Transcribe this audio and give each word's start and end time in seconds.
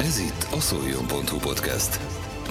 Ez 0.00 0.18
itt 0.18 0.46
a 0.52 0.60
szoljon.hu 0.60 1.38
podcast. 1.38 2.00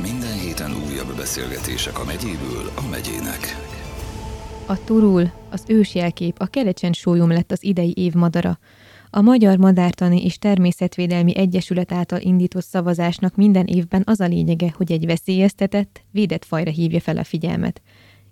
Minden 0.01 0.39
héten 0.39 0.71
újabb 0.71 1.15
beszélgetések 1.15 1.99
a 1.99 2.03
megyéből 2.03 2.71
a 2.75 2.87
megyének. 2.89 3.55
A 4.65 4.83
turul, 4.83 5.31
az 5.49 5.63
ősjelkép, 5.67 6.35
a 6.39 6.45
kerecsen 6.45 6.93
sólyom 6.93 7.29
lett 7.29 7.51
az 7.51 7.63
idei 7.63 7.93
év 7.95 8.13
madara. 8.13 8.59
A 9.09 9.21
Magyar 9.21 9.57
Madártani 9.57 10.23
és 10.23 10.37
Természetvédelmi 10.37 11.37
Egyesület 11.37 11.91
által 11.91 12.19
indított 12.19 12.65
szavazásnak 12.65 13.35
minden 13.35 13.65
évben 13.65 14.03
az 14.05 14.19
a 14.19 14.27
lényege, 14.27 14.73
hogy 14.77 14.91
egy 14.91 15.05
veszélyeztetett, 15.05 16.01
védett 16.11 16.45
fajra 16.45 16.71
hívja 16.71 16.99
fel 16.99 17.17
a 17.17 17.23
figyelmet. 17.23 17.81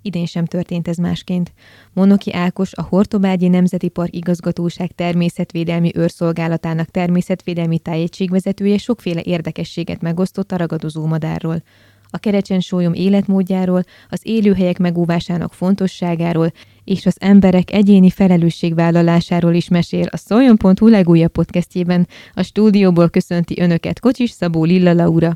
Idén 0.05 0.25
sem 0.25 0.45
történt 0.45 0.87
ez 0.87 0.97
másként. 0.97 1.53
Monoki 1.93 2.33
Ákos, 2.33 2.73
a 2.73 2.81
Hortobágyi 2.81 3.47
Nemzeti 3.47 3.87
Park 3.87 4.15
Igazgatóság 4.15 4.91
Természetvédelmi 4.95 5.91
Őrszolgálatának 5.95 6.89
természetvédelmi 6.89 7.79
tájegységvezetője 7.79 8.77
sokféle 8.77 9.21
érdekességet 9.23 10.01
megosztott 10.01 10.51
a 10.51 10.57
ragadozó 10.57 11.05
madárról. 11.05 11.63
A 12.09 12.17
kerecsen 12.17 12.59
sólyom 12.59 12.93
életmódjáról, 12.93 13.83
az 14.09 14.19
élőhelyek 14.23 14.77
megóvásának 14.77 15.53
fontosságáról 15.53 16.51
és 16.83 17.05
az 17.05 17.15
emberek 17.19 17.71
egyéni 17.71 18.09
felelősségvállalásáról 18.09 19.53
is 19.53 19.67
mesél 19.67 20.07
a 20.11 20.17
Szoljon.hu 20.17 20.87
legújabb 20.87 21.31
podcastjében. 21.31 22.07
A 22.33 22.41
stúdióból 22.41 23.09
köszönti 23.09 23.61
önöket 23.61 23.99
Kocsis 23.99 24.29
Szabó 24.31 24.63
Lilla 24.63 24.93
Laura. 24.93 25.33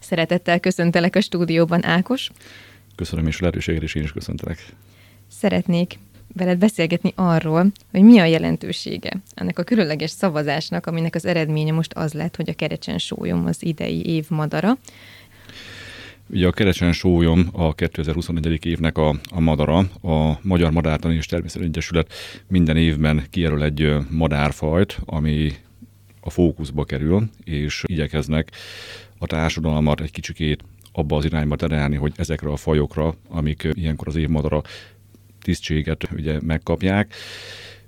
Szeretettel 0.00 0.60
köszöntelek 0.60 1.16
a 1.16 1.20
stúdióban, 1.20 1.84
Ákos. 1.84 2.30
Köszönöm 2.94 3.26
és 3.26 3.40
lehetőséget, 3.40 3.82
és 3.82 3.94
én 3.94 4.02
is 4.02 4.12
köszöntelek. 4.12 4.66
Szeretnék 5.28 5.98
veled 6.32 6.58
beszélgetni 6.58 7.12
arról, 7.14 7.72
hogy 7.90 8.02
mi 8.02 8.18
a 8.18 8.24
jelentősége 8.24 9.22
ennek 9.34 9.58
a 9.58 9.62
különleges 9.62 10.10
szavazásnak, 10.10 10.86
aminek 10.86 11.14
az 11.14 11.26
eredménye 11.26 11.72
most 11.72 11.92
az 11.92 12.12
lett, 12.12 12.36
hogy 12.36 12.48
a 12.48 12.54
kerecsen 12.54 12.98
sólyom 12.98 13.46
az 13.46 13.64
idei 13.64 14.06
év 14.06 14.30
madara. 14.30 14.78
Ugye 16.26 16.46
a 16.46 16.52
kerecsen 16.52 16.92
sólyom 16.92 17.48
a 17.52 17.74
2021. 17.74 18.64
évnek 18.66 18.98
a, 18.98 19.08
a 19.30 19.40
madara. 19.40 19.78
A 20.02 20.38
Magyar 20.42 20.70
Madártani 20.70 21.14
és 21.14 21.26
Természet 21.26 21.62
Egyesület 21.62 22.12
minden 22.48 22.76
évben 22.76 23.26
kijelöl 23.30 23.62
egy 23.62 23.94
madárfajt, 24.10 24.98
ami 25.04 25.52
a 26.20 26.30
fókuszba 26.30 26.84
kerül, 26.84 27.30
és 27.44 27.82
igyekeznek 27.86 28.50
a 29.18 29.26
társadalmat 29.26 30.00
egy 30.00 30.10
kicsikét 30.10 30.62
abba 30.92 31.16
az 31.16 31.24
irányba 31.24 31.56
terelni, 31.56 31.96
hogy 31.96 32.12
ezekre 32.16 32.50
a 32.50 32.56
fajokra, 32.56 33.14
amik 33.28 33.68
ilyenkor 33.72 34.08
az 34.08 34.16
évmadara 34.16 34.62
tisztséget 35.40 36.08
ugye 36.12 36.38
megkapják, 36.40 37.14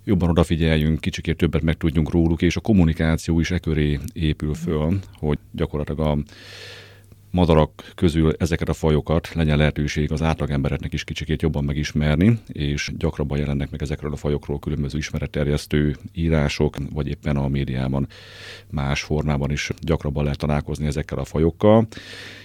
jobban 0.04 0.28
odafigyeljünk, 0.28 1.00
kicsikét 1.00 1.36
többet 1.36 1.62
megtudjunk 1.62 2.10
róluk, 2.10 2.42
és 2.42 2.56
a 2.56 2.60
kommunikáció 2.60 3.40
is 3.40 3.50
e 3.50 3.58
köré 3.58 3.98
épül 4.12 4.54
föl, 4.54 4.98
hogy 5.18 5.38
gyakorlatilag 5.52 6.00
a 6.00 6.18
madarak 7.34 7.92
közül 7.94 8.32
ezeket 8.38 8.68
a 8.68 8.72
fajokat 8.72 9.34
legyen 9.34 9.56
lehetőség 9.56 10.12
az 10.12 10.22
átlagembereknek 10.22 10.92
is 10.92 11.04
kicsikét 11.04 11.42
jobban 11.42 11.64
megismerni, 11.64 12.38
és 12.46 12.90
gyakrabban 12.96 13.38
jelennek 13.38 13.70
meg 13.70 13.82
ezekről 13.82 14.12
a 14.12 14.16
fajokról 14.16 14.58
különböző 14.58 14.98
ismeretterjesztő 14.98 15.96
írások, 16.12 16.76
vagy 16.92 17.08
éppen 17.08 17.36
a 17.36 17.48
médiában 17.48 18.08
más 18.70 19.02
formában 19.02 19.50
is 19.50 19.70
gyakrabban 19.80 20.22
lehet 20.22 20.38
találkozni 20.38 20.86
ezekkel 20.86 21.18
a 21.18 21.24
fajokkal. 21.24 21.86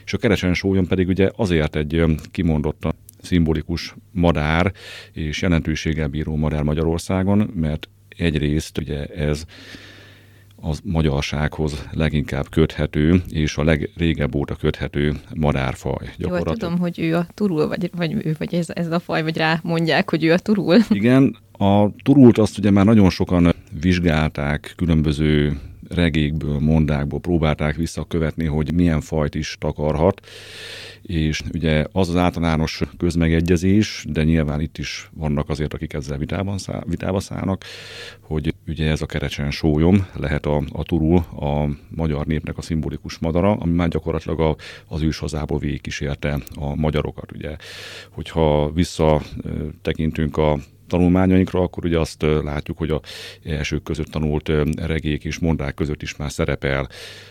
És 0.06 0.14
a 0.14 0.18
kerecsen 0.18 0.54
sólyom 0.54 0.88
pedig 0.88 1.08
ugye 1.08 1.30
azért 1.36 1.76
egy 1.76 2.04
kimondottan 2.32 2.96
szimbolikus 3.22 3.96
madár 4.12 4.74
és 5.14 5.42
jelentőséggel 5.42 6.08
bíró 6.08 6.36
madár 6.36 6.64
Magyarországon, 6.64 7.52
mert 7.56 7.90
egyrészt 8.18 8.78
ugye 8.78 9.06
ez 9.06 9.46
az 10.62 10.80
magyarsághoz 10.84 11.88
leginkább 11.92 12.50
köthető, 12.50 13.22
és 13.30 13.58
a 13.58 13.64
legrégebb 13.64 14.36
óta 14.36 14.56
köthető 14.56 15.16
madárfaj. 15.36 16.10
Jól 16.18 16.42
tudom, 16.42 16.78
hogy 16.78 17.00
ő 17.00 17.16
a 17.16 17.28
turul, 17.34 17.68
vagy, 17.68 17.92
vagy 17.96 18.14
ő, 18.26 18.36
vagy 18.38 18.54
ez, 18.54 18.68
ez 18.70 18.92
a 18.92 19.00
faj, 19.00 19.24
vagy 19.24 19.38
rá 19.38 19.60
mondják, 19.64 20.10
hogy 20.10 20.24
ő 20.24 20.32
a 20.32 20.40
turul. 20.40 20.78
Igen, 20.90 21.38
a 21.52 21.96
turult 22.04 22.38
azt 22.38 22.58
ugye 22.58 22.72
már 22.72 22.86
nagyon 22.86 23.10
sokan 23.10 23.54
vizsgálták 23.82 24.74
különböző 24.76 25.60
regékből, 25.90 26.60
mondákból 26.60 27.20
próbálták 27.20 27.76
visszakövetni, 27.76 28.46
hogy 28.46 28.74
milyen 28.74 29.02
fajt 29.02 29.36
is 29.36 29.56
takarhat, 29.60 30.22
és 31.02 31.42
ugye 31.54 31.86
az 31.92 32.10
az 32.10 32.16
általános 32.16 32.82
közmegegyezés, 32.98 34.06
de 34.10 34.24
nyilván 34.24 34.62
itt 34.62 34.78
is 34.78 35.10
vannak 35.14 35.50
azért, 35.50 35.74
akik 35.74 35.94
ezzel 35.94 36.18
vitában 36.18 36.58
száll, 36.58 36.84
vitába 36.88 37.20
szállnak, 37.20 37.64
hogy 38.22 38.54
ugye 38.68 38.90
ez 38.90 39.02
a 39.02 39.06
kerecsen 39.06 39.52
sólyom 39.52 40.08
lehet 40.14 40.46
a, 40.46 40.64
a 40.72 40.84
turul, 40.84 41.18
a 41.18 41.70
magyar 41.96 42.26
népnek 42.26 42.58
a 42.58 42.62
szimbolikus 42.62 43.18
madara, 43.18 43.52
ami 43.52 43.74
már 43.74 43.88
gyakorlatilag 43.88 44.40
a, 44.40 44.56
az 44.88 45.02
őshazából 45.02 45.60
végigkísérte 45.60 46.40
a 46.56 46.76
magyarokat. 46.76 47.32
Ugye, 47.32 47.56
hogyha 48.10 48.72
visszatekintünk 48.72 50.38
a 50.38 50.60
tanulmányainkra, 50.90 51.62
akkor 51.62 51.86
ugye 51.86 52.00
azt 52.00 52.22
látjuk, 52.44 52.78
hogy 52.78 52.90
a 52.90 53.02
elsők 53.44 53.84
között 53.84 54.08
tanult 54.08 54.52
regék 54.76 55.24
és 55.24 55.40
mondák 55.40 55.74
között 55.74 56.02
is 56.02 56.16
már 56.16 56.32
szerepel 56.32 56.90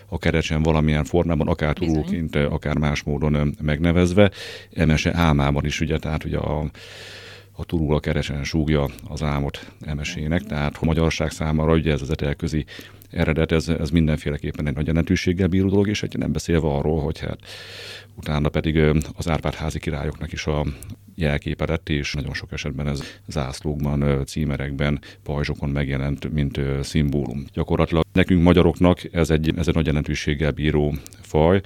a 0.09 0.19
kerecsen 0.19 0.63
valamilyen 0.63 1.05
formában, 1.05 1.49
akár 1.49 1.73
turulként, 1.73 2.37
akár 2.37 2.77
más 2.77 3.03
módon 3.03 3.57
megnevezve. 3.63 4.31
Emese 4.73 5.15
álmában 5.15 5.65
is, 5.65 5.81
ugye, 5.81 5.99
tehát 5.99 6.25
ugye 6.25 6.39
a 6.39 6.71
a 7.61 7.65
turul 7.65 7.95
a 7.95 8.01
keresen 8.01 8.45
súgja 8.45 8.89
az 9.09 9.23
álmot 9.23 9.73
emesének, 9.81 10.43
tehát 10.43 10.77
a 10.81 10.85
magyarság 10.85 11.31
számára 11.31 11.73
ugye 11.73 11.93
ez 11.93 12.03
az 12.03 12.11
etelközi 12.11 12.65
eredet, 13.11 13.53
ez, 13.53 13.69
ez 13.69 13.91
mindenféleképpen 13.91 14.67
egy 14.67 14.75
nagy 14.75 14.87
jelentőséggel 14.87 15.49
bíró 15.49 15.69
dolog, 15.69 15.89
és 15.89 16.03
egy 16.03 16.17
nem 16.19 16.33
beszélve 16.33 16.69
arról, 16.69 17.01
hogy 17.01 17.19
hát 17.19 17.39
utána 18.17 18.49
pedig 18.49 18.79
az 19.17 19.29
Árpád-házi 19.29 19.79
királyoknak 19.79 20.33
is 20.33 20.47
a 20.47 20.67
jelképe 21.15 21.65
lett, 21.67 21.89
és 21.89 22.13
nagyon 22.13 22.35
sok 22.35 22.53
esetben 22.53 22.89
ez 22.89 23.03
zászlókban, 23.27 24.25
címerekben, 24.27 25.01
pajzsokon 25.23 25.71
megjelent, 25.71 26.33
mint 26.33 26.61
szimbólum. 26.81 27.45
Gyakorlatilag 27.53 28.05
nekünk 28.13 28.43
magyaroknak 28.43 29.15
ez 29.15 29.31
egy, 29.31 29.53
ez 29.57 29.69
egy 29.69 29.75
nagy 29.75 29.87
jelentőséggel 29.87 30.51
bíró 30.51 30.95
faj, 31.21 31.61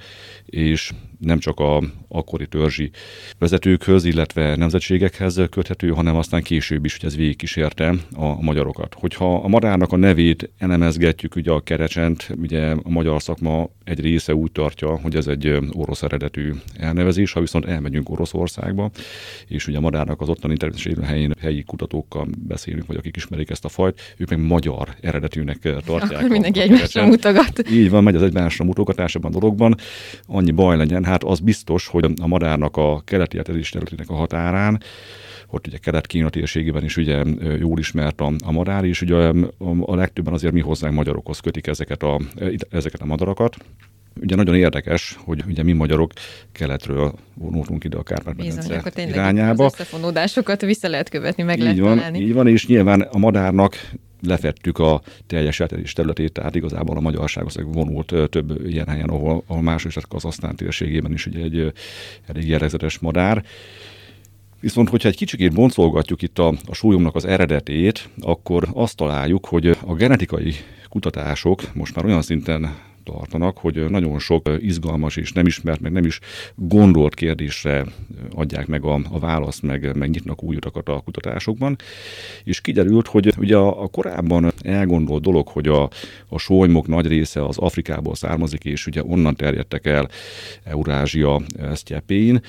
és 0.45 0.91
nem 1.19 1.39
csak 1.39 1.59
a 1.59 1.83
akkori 2.07 2.47
törzsi 2.47 2.91
vezetőkhöz, 3.37 4.05
illetve 4.05 4.55
nemzetségekhez 4.55 5.41
köthető, 5.49 5.89
hanem 5.89 6.15
aztán 6.15 6.43
később 6.43 6.85
is, 6.85 6.97
hogy 6.97 7.05
ez 7.05 7.15
végigkísérte 7.15 7.95
a 8.13 8.41
magyarokat. 8.41 8.93
Hogyha 8.99 9.35
a 9.35 9.47
madárnak 9.47 9.91
a 9.91 9.97
nevét 9.97 10.49
elemezgetjük, 10.57 11.32
ugye 11.35 11.51
a 11.51 11.59
kerecsent, 11.59 12.29
ugye 12.41 12.71
a 12.71 12.89
magyar 12.89 13.21
szakma 13.21 13.69
egy 13.83 13.99
része 13.99 14.35
úgy 14.35 14.51
tartja, 14.51 14.99
hogy 14.99 15.15
ez 15.15 15.27
egy 15.27 15.57
orosz 15.71 16.03
eredetű 16.03 16.53
elnevezés, 16.77 17.31
ha 17.31 17.39
viszont 17.39 17.65
elmegyünk 17.65 18.09
Oroszországba, 18.09 18.91
és 19.47 19.67
ugye 19.67 19.77
a 19.77 19.81
madárnak 19.81 20.21
az 20.21 20.29
ottani 20.29 20.57
természetesen 20.57 21.03
helyén 21.03 21.33
helyi 21.39 21.63
kutatókkal 21.63 22.27
beszélünk, 22.47 22.87
vagy 22.87 22.95
akik 22.95 23.15
ismerik 23.15 23.49
ezt 23.49 23.65
a 23.65 23.69
fajt, 23.69 24.15
ők 24.17 24.29
meg 24.29 24.39
magyar 24.39 24.95
eredetűnek 25.01 25.57
tartják. 25.85 26.11
Akkor 26.11 26.29
mindenki 26.29 26.59
egymásra 26.59 27.05
mutogat. 27.05 27.69
Így 27.71 27.89
van, 27.89 28.03
megy 28.03 28.15
az 28.15 28.23
egymásra 28.23 28.65
mutogatás 28.65 29.15
ebben 29.15 29.33
a 29.33 29.39
dologban. 29.39 29.75
Annyi 30.27 30.51
baj 30.51 30.77
legyen, 30.77 31.03
hát 31.03 31.23
az 31.23 31.39
biztos, 31.39 31.87
hogy 31.87 32.13
a 32.21 32.27
madárnak 32.27 32.77
a 32.77 33.01
keleti 33.05 33.41
területének 33.41 34.09
a 34.09 34.13
határán, 34.13 34.81
ott 35.53 35.67
ugye 35.67 35.77
kelet-kína 35.77 36.29
térségében 36.29 36.83
is 36.83 36.97
ugye 36.97 37.23
jól 37.59 37.79
ismert 37.79 38.21
a, 38.21 38.31
a 38.45 38.51
madár, 38.51 38.83
és 38.83 39.01
ugye 39.01 39.15
a, 39.85 39.95
legtöbben 39.95 40.33
azért 40.33 40.53
mi 40.53 40.59
hozzánk 40.59 40.95
magyarokhoz 40.95 41.39
kötik 41.39 41.67
ezeket 41.67 42.03
a, 42.03 42.19
ezeket 42.69 43.01
a 43.01 43.05
madarakat. 43.05 43.57
Ugye 44.21 44.35
nagyon 44.35 44.55
érdekes, 44.55 45.17
hogy 45.19 45.43
ugye 45.47 45.63
mi 45.63 45.71
magyarok 45.71 46.11
keletről 46.51 47.13
vonultunk 47.33 47.83
ide 47.83 47.97
a 47.97 48.03
Kárpát-medence 48.03 48.81
irányába. 49.07 49.65
Az 49.65 49.73
összefonódásokat 49.73 50.61
vissza 50.61 50.87
lehet 50.87 51.09
követni, 51.09 51.43
meg 51.43 51.57
így 51.57 51.63
lehet 51.63 51.79
van, 51.79 51.95
találni. 51.95 52.19
Így 52.19 52.33
van, 52.33 52.47
és 52.47 52.67
nyilván 52.67 53.01
a 53.01 53.17
madárnak 53.17 53.91
lefettük 54.21 54.77
a 54.77 55.01
teljes 55.27 55.59
elterjedés 55.59 55.93
területét, 55.93 56.31
tehát 56.31 56.55
igazából 56.55 56.97
a 56.97 57.01
magyarság 57.01 57.45
az 57.45 57.59
vonult 57.65 58.13
több 58.29 58.65
ilyen 58.67 58.87
helyen, 58.87 59.09
ahol, 59.09 59.43
ahol 59.47 59.61
más 59.61 59.85
is 59.85 59.97
Kazasztán 60.09 60.55
térségében 60.55 61.11
is 61.11 61.25
ugye 61.25 61.43
egy 61.43 61.73
elég 62.27 62.47
jellegzetes 62.47 62.99
madár. 62.99 63.43
Viszont, 64.63 64.89
hogyha 64.89 65.09
egy 65.09 65.15
kicsikét 65.15 65.53
boncolgatjuk 65.53 66.21
itt 66.21 66.39
a, 66.39 66.53
a 66.65 66.73
súlyomnak 66.73 67.15
az 67.15 67.25
eredetét, 67.25 68.09
akkor 68.21 68.67
azt 68.73 68.95
találjuk, 68.95 69.45
hogy 69.45 69.67
a 69.67 69.93
genetikai 69.93 70.53
kutatások 70.89 71.73
most 71.73 71.95
már 71.95 72.05
olyan 72.05 72.21
szinten 72.21 72.75
tartanak, 73.03 73.57
hogy 73.57 73.89
nagyon 73.89 74.19
sok 74.19 74.49
izgalmas 74.59 75.15
és 75.15 75.31
nem 75.31 75.45
ismert, 75.45 75.79
meg 75.79 75.91
nem 75.91 76.05
is 76.05 76.19
gondolt 76.55 77.13
kérdésre 77.13 77.85
adják 78.35 78.67
meg 78.67 78.83
a, 78.83 78.99
a 79.11 79.19
választ, 79.19 79.61
meg, 79.61 79.95
meg 79.95 80.09
nyitnak 80.09 80.43
új 80.43 80.55
utakat 80.55 80.89
a 80.89 81.01
kutatásokban. 81.05 81.75
És 82.43 82.61
kiderült, 82.61 83.07
hogy 83.07 83.33
ugye 83.37 83.57
a, 83.57 83.83
a 83.83 83.87
korábban 83.87 84.51
elgondolt 84.61 85.21
dolog, 85.21 85.47
hogy 85.47 85.67
a, 85.67 85.89
a 86.27 86.37
solymok 86.37 86.87
nagy 86.87 87.07
része 87.07 87.45
az 87.45 87.57
Afrikából 87.57 88.15
származik, 88.15 88.63
és 88.65 88.87
ugye 88.87 89.03
onnan 89.03 89.35
terjedtek 89.35 89.85
el 89.85 90.09
Eurázsia 90.63 91.41
sztyeppén, 91.73 92.41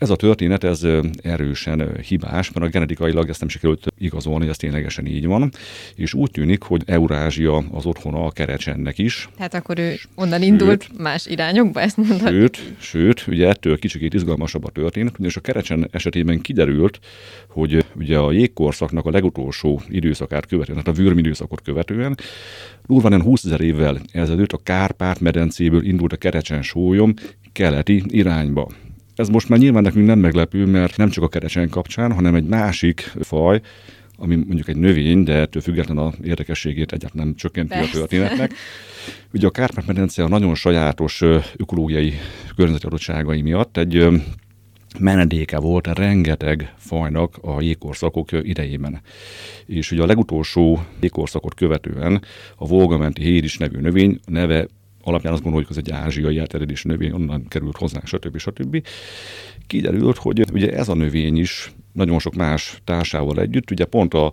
Ez 0.00 0.10
a 0.10 0.16
történet, 0.16 0.64
ez 0.64 0.86
erősen 1.22 1.96
hibás, 2.08 2.52
mert 2.52 2.66
a 2.66 2.68
genetikailag 2.68 3.28
ezt 3.28 3.40
nem 3.40 3.48
sikerült 3.48 3.86
igazolni, 3.98 4.48
ez 4.48 4.56
ténylegesen 4.56 5.06
így 5.06 5.26
van, 5.26 5.50
és 5.94 6.14
úgy 6.14 6.30
tűnik, 6.30 6.62
hogy 6.62 6.82
Eurázsia 6.86 7.64
az 7.70 7.86
otthona 7.86 8.24
a 8.24 8.30
kerecsennek 8.30 8.98
is. 8.98 9.28
Tehát 9.36 9.54
akkor 9.54 9.78
ő 9.78 9.94
onnan 10.14 10.42
indult 10.42 10.82
sőt, 10.82 10.98
más 10.98 11.26
irányokba, 11.26 11.80
ezt 11.80 11.96
mondhatjuk. 11.96 12.30
Sőt, 12.30 12.58
sőt, 12.78 13.24
ugye 13.28 13.48
ettől 13.48 13.78
kicsikét 13.78 14.14
izgalmasabb 14.14 14.64
a 14.64 14.70
történet, 14.70 15.14
ugyanis 15.14 15.36
a 15.36 15.40
kerecsen 15.40 15.88
esetében 15.90 16.40
kiderült, 16.40 17.00
hogy 17.48 17.84
ugye 17.94 18.18
a 18.18 18.32
jégkorszaknak 18.32 19.06
a 19.06 19.10
legutolsó 19.10 19.82
időszakát 19.88 20.46
követően, 20.46 20.82
tehát 20.82 20.98
a 20.98 21.02
vürmi 21.02 21.20
időszakot 21.20 21.62
követően, 21.62 22.16
durván 22.86 23.22
20 23.22 23.44
ezer 23.44 23.60
évvel 23.60 24.00
ezelőtt 24.12 24.52
a 24.52 24.60
Kárpát-medencéből 24.62 25.84
indult 25.84 26.12
a 26.12 26.16
kerecsen 26.16 26.62
sólyom 26.62 27.14
keleti 27.52 28.02
irányba. 28.06 28.68
Ez 29.14 29.28
most 29.28 29.48
már 29.48 29.58
nyilván 29.58 29.82
nekünk 29.82 30.06
nem 30.06 30.18
meglepő, 30.18 30.66
mert 30.66 30.96
nem 30.96 31.08
csak 31.08 31.24
a 31.24 31.28
kerecsen 31.28 31.68
kapcsán, 31.68 32.12
hanem 32.12 32.34
egy 32.34 32.46
másik 32.46 33.12
faj, 33.20 33.60
ami 34.16 34.36
mondjuk 34.36 34.68
egy 34.68 34.76
növény, 34.76 35.22
de 35.22 35.34
ettől 35.34 35.62
függetlenül 35.62 36.02
a 36.02 36.12
érdekességét 36.22 36.92
egyáltalán 36.92 37.26
nem 37.26 37.36
csökkenti 37.36 37.74
Persze. 37.74 37.90
a 37.90 37.92
történetnek. 37.92 38.54
Ugye 39.32 39.46
a 39.46 39.50
Kárpát-medence 39.50 40.24
a 40.24 40.28
nagyon 40.28 40.54
sajátos 40.54 41.22
ökológiai 41.56 42.12
környezeti 42.56 42.86
adottságai 42.86 43.42
miatt 43.42 43.76
egy 43.76 44.06
menedéke 44.98 45.58
volt 45.58 45.86
rengeteg 45.86 46.74
fajnak 46.76 47.36
a 47.40 47.60
jégkorszakok 47.60 48.28
idejében. 48.32 49.00
És 49.66 49.90
ugye 49.90 50.02
a 50.02 50.06
legutolsó 50.06 50.82
jégkorszakot 51.00 51.54
követően 51.54 52.22
a 52.56 52.66
Volgamenti 52.66 53.22
héris 53.22 53.58
nevű 53.58 53.80
növény 53.80 54.20
neve 54.26 54.66
alapján 55.02 55.32
azt 55.32 55.42
gondoljuk, 55.42 55.68
hogy 55.68 55.78
ez 55.78 55.84
egy 55.86 56.04
ázsiai 56.04 56.38
elterjedésű 56.38 56.88
növény, 56.88 57.12
onnan 57.12 57.48
került 57.48 57.76
hozzánk, 57.76 58.06
stb. 58.06 58.38
stb. 58.38 58.86
Kiderült, 59.66 60.16
hogy 60.16 60.44
ugye 60.52 60.72
ez 60.72 60.88
a 60.88 60.94
növény 60.94 61.36
is 61.36 61.72
nagyon 61.92 62.18
sok 62.18 62.34
más 62.34 62.80
társával 62.84 63.40
együtt, 63.40 63.70
ugye 63.70 63.84
pont 63.84 64.14
a 64.14 64.32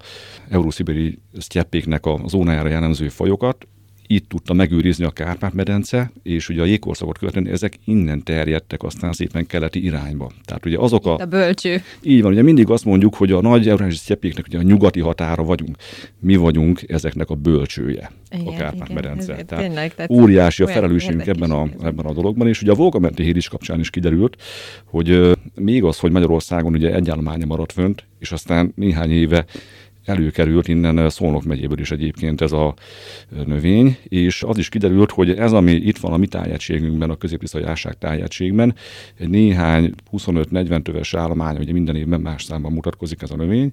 eurószibéri 0.50 1.20
sztyeppéknek 1.38 2.06
a 2.06 2.22
zónájára 2.26 2.70
jellemző 2.70 3.10
fajokat 3.10 3.68
itt 4.08 4.30
tudta 4.30 4.54
megőrizni 4.54 5.06
a 5.06 5.10
Kárpát-medence, 5.10 6.12
és 6.24 6.50
ugye 6.50 6.62
a 6.62 6.66
jégkorszakot 6.66 7.18
követően 7.18 7.48
ezek 7.48 7.80
innen 7.86 8.24
terjedtek 8.24 8.84
aztán 8.84 9.14
szépen 9.14 9.48
keleti 9.48 9.84
irányba. 9.84 10.32
Tehát 10.46 10.66
ugye 10.66 10.78
azok 10.78 11.06
a... 11.06 11.18
A 11.18 11.26
bölcső. 11.26 11.82
Így 12.02 12.22
van, 12.22 12.32
ugye 12.32 12.42
mindig 12.42 12.70
azt 12.70 12.86
mondjuk, 12.86 13.16
hogy 13.16 13.32
a 13.32 13.42
nagy 13.42 13.68
eurázsi 13.68 13.98
sztyeppéknek 13.98 14.46
ugye 14.48 14.58
a 14.58 14.62
nyugati 14.62 15.00
határa 15.00 15.44
vagyunk. 15.44 15.78
Mi 16.20 16.36
vagyunk 16.36 16.82
ezeknek 16.88 17.30
a 17.30 17.36
bölcsője, 17.36 18.12
igen, 18.32 18.48
a 18.48 18.58
Kárpát-medence. 18.58 19.34
Igen, 19.34 19.46
tehát, 19.46 19.66
tényleg, 19.66 19.96
tehát 19.96 20.12
óriási 20.12 20.64
a 20.64 20.68
felelősségünk 20.68 21.28
ebben 21.28 21.52
a, 21.52 21.68
ebben 21.82 22.06
a 22.06 22.14
dologban, 22.14 22.48
és 22.48 22.62
ugye 22.62 22.72
a 22.72 22.76
Volgamenti 22.76 23.24
híd 23.24 23.36
is 23.36 23.48
kapcsán 23.48 23.80
is 23.80 23.90
kiderült, 23.90 24.42
hogy 24.86 25.38
még 25.56 25.84
az, 25.84 26.00
hogy 26.00 26.12
Magyarországon 26.12 26.74
ugye 26.74 26.94
egy 26.94 27.10
állománya 27.10 27.46
maradt 27.46 27.72
fönt, 27.72 28.08
és 28.20 28.32
aztán 28.32 28.72
néhány 28.76 29.12
éve 29.12 29.46
előkerült 30.08 30.68
innen 30.68 31.10
Szolnok 31.10 31.44
megyéből 31.44 31.80
is 31.80 31.92
egyébként 31.92 32.42
ez 32.42 32.52
a 32.52 32.74
növény, 33.46 33.98
és 34.04 34.44
az 34.44 34.58
is 34.58 34.70
kiderült, 34.70 35.12
hogy 35.12 35.30
ez, 35.30 35.52
ami 35.52 35.72
itt 35.72 35.98
van 35.98 36.14
a 36.14 36.18
mi 36.18 36.28
tájegységünkben, 36.28 37.10
a 37.10 37.16
középisztai 37.16 37.64
ásság 37.64 37.98
tájegységben, 37.98 38.76
egy 39.18 39.30
néhány 39.30 39.94
25-40 40.12 40.82
töves 40.82 41.14
állomány, 41.14 41.58
ugye 41.58 41.74
minden 41.74 41.96
évben 41.96 42.22
más 42.22 42.44
számban 42.44 42.72
mutatkozik 42.72 43.22
ez 43.22 43.32
a 43.32 43.36
növény, 43.36 43.72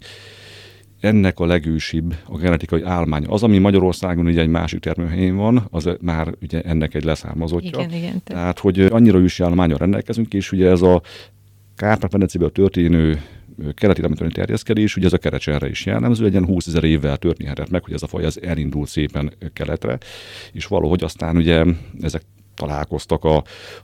ennek 1.01 1.41
a 1.41 1.47
legősibb 1.47 2.15
a 2.27 2.37
genetikai 2.37 2.83
állomány. 2.83 3.25
Az, 3.29 3.43
ami 3.43 3.59
Magyarországon 3.59 4.27
ugye 4.27 4.41
egy 4.41 4.49
másik 4.49 4.81
termőhelyén 4.81 5.37
van, 5.37 5.67
az 5.71 5.89
már 6.01 6.35
ugye 6.43 6.63
ennek 6.63 6.95
egy 6.95 7.05
leszármazottja. 7.05 7.79
Igen, 7.79 7.93
igen. 7.93 8.23
Tehát, 8.25 8.59
hogy 8.59 8.81
annyira 8.81 9.19
ősi 9.19 9.43
állományon 9.43 9.79
rendelkezünk, 9.79 10.35
és 10.35 10.53
ugye 10.53 10.69
ez 10.69 10.83
a 10.83 11.03
Kárpát-medencéből 11.77 12.53
történő 12.53 13.23
keleti 13.75 14.01
temetőni 14.01 14.33
terjeszkedés, 14.33 14.97
ugye 14.97 15.07
ez 15.07 15.13
a 15.13 15.19
kerecsenre 15.19 15.69
is 15.69 15.87
jellemző, 15.87 16.25
egy 16.25 16.33
ilyen 16.33 16.45
20 16.45 16.67
ezer 16.67 16.85
évvel 16.85 17.17
történhetett 17.17 17.71
meg, 17.71 17.85
hogy 17.85 17.93
ez 17.93 18.03
a 18.03 18.07
faj 18.07 18.25
az 18.25 18.43
elindult 18.43 18.89
szépen 18.89 19.33
keletre, 19.53 19.99
és 20.53 20.67
valahogy 20.67 21.05
aztán 21.05 21.37
ugye 21.37 21.65
ezek 22.01 22.23
találkoztak 22.55 23.25
a, 23.25 23.37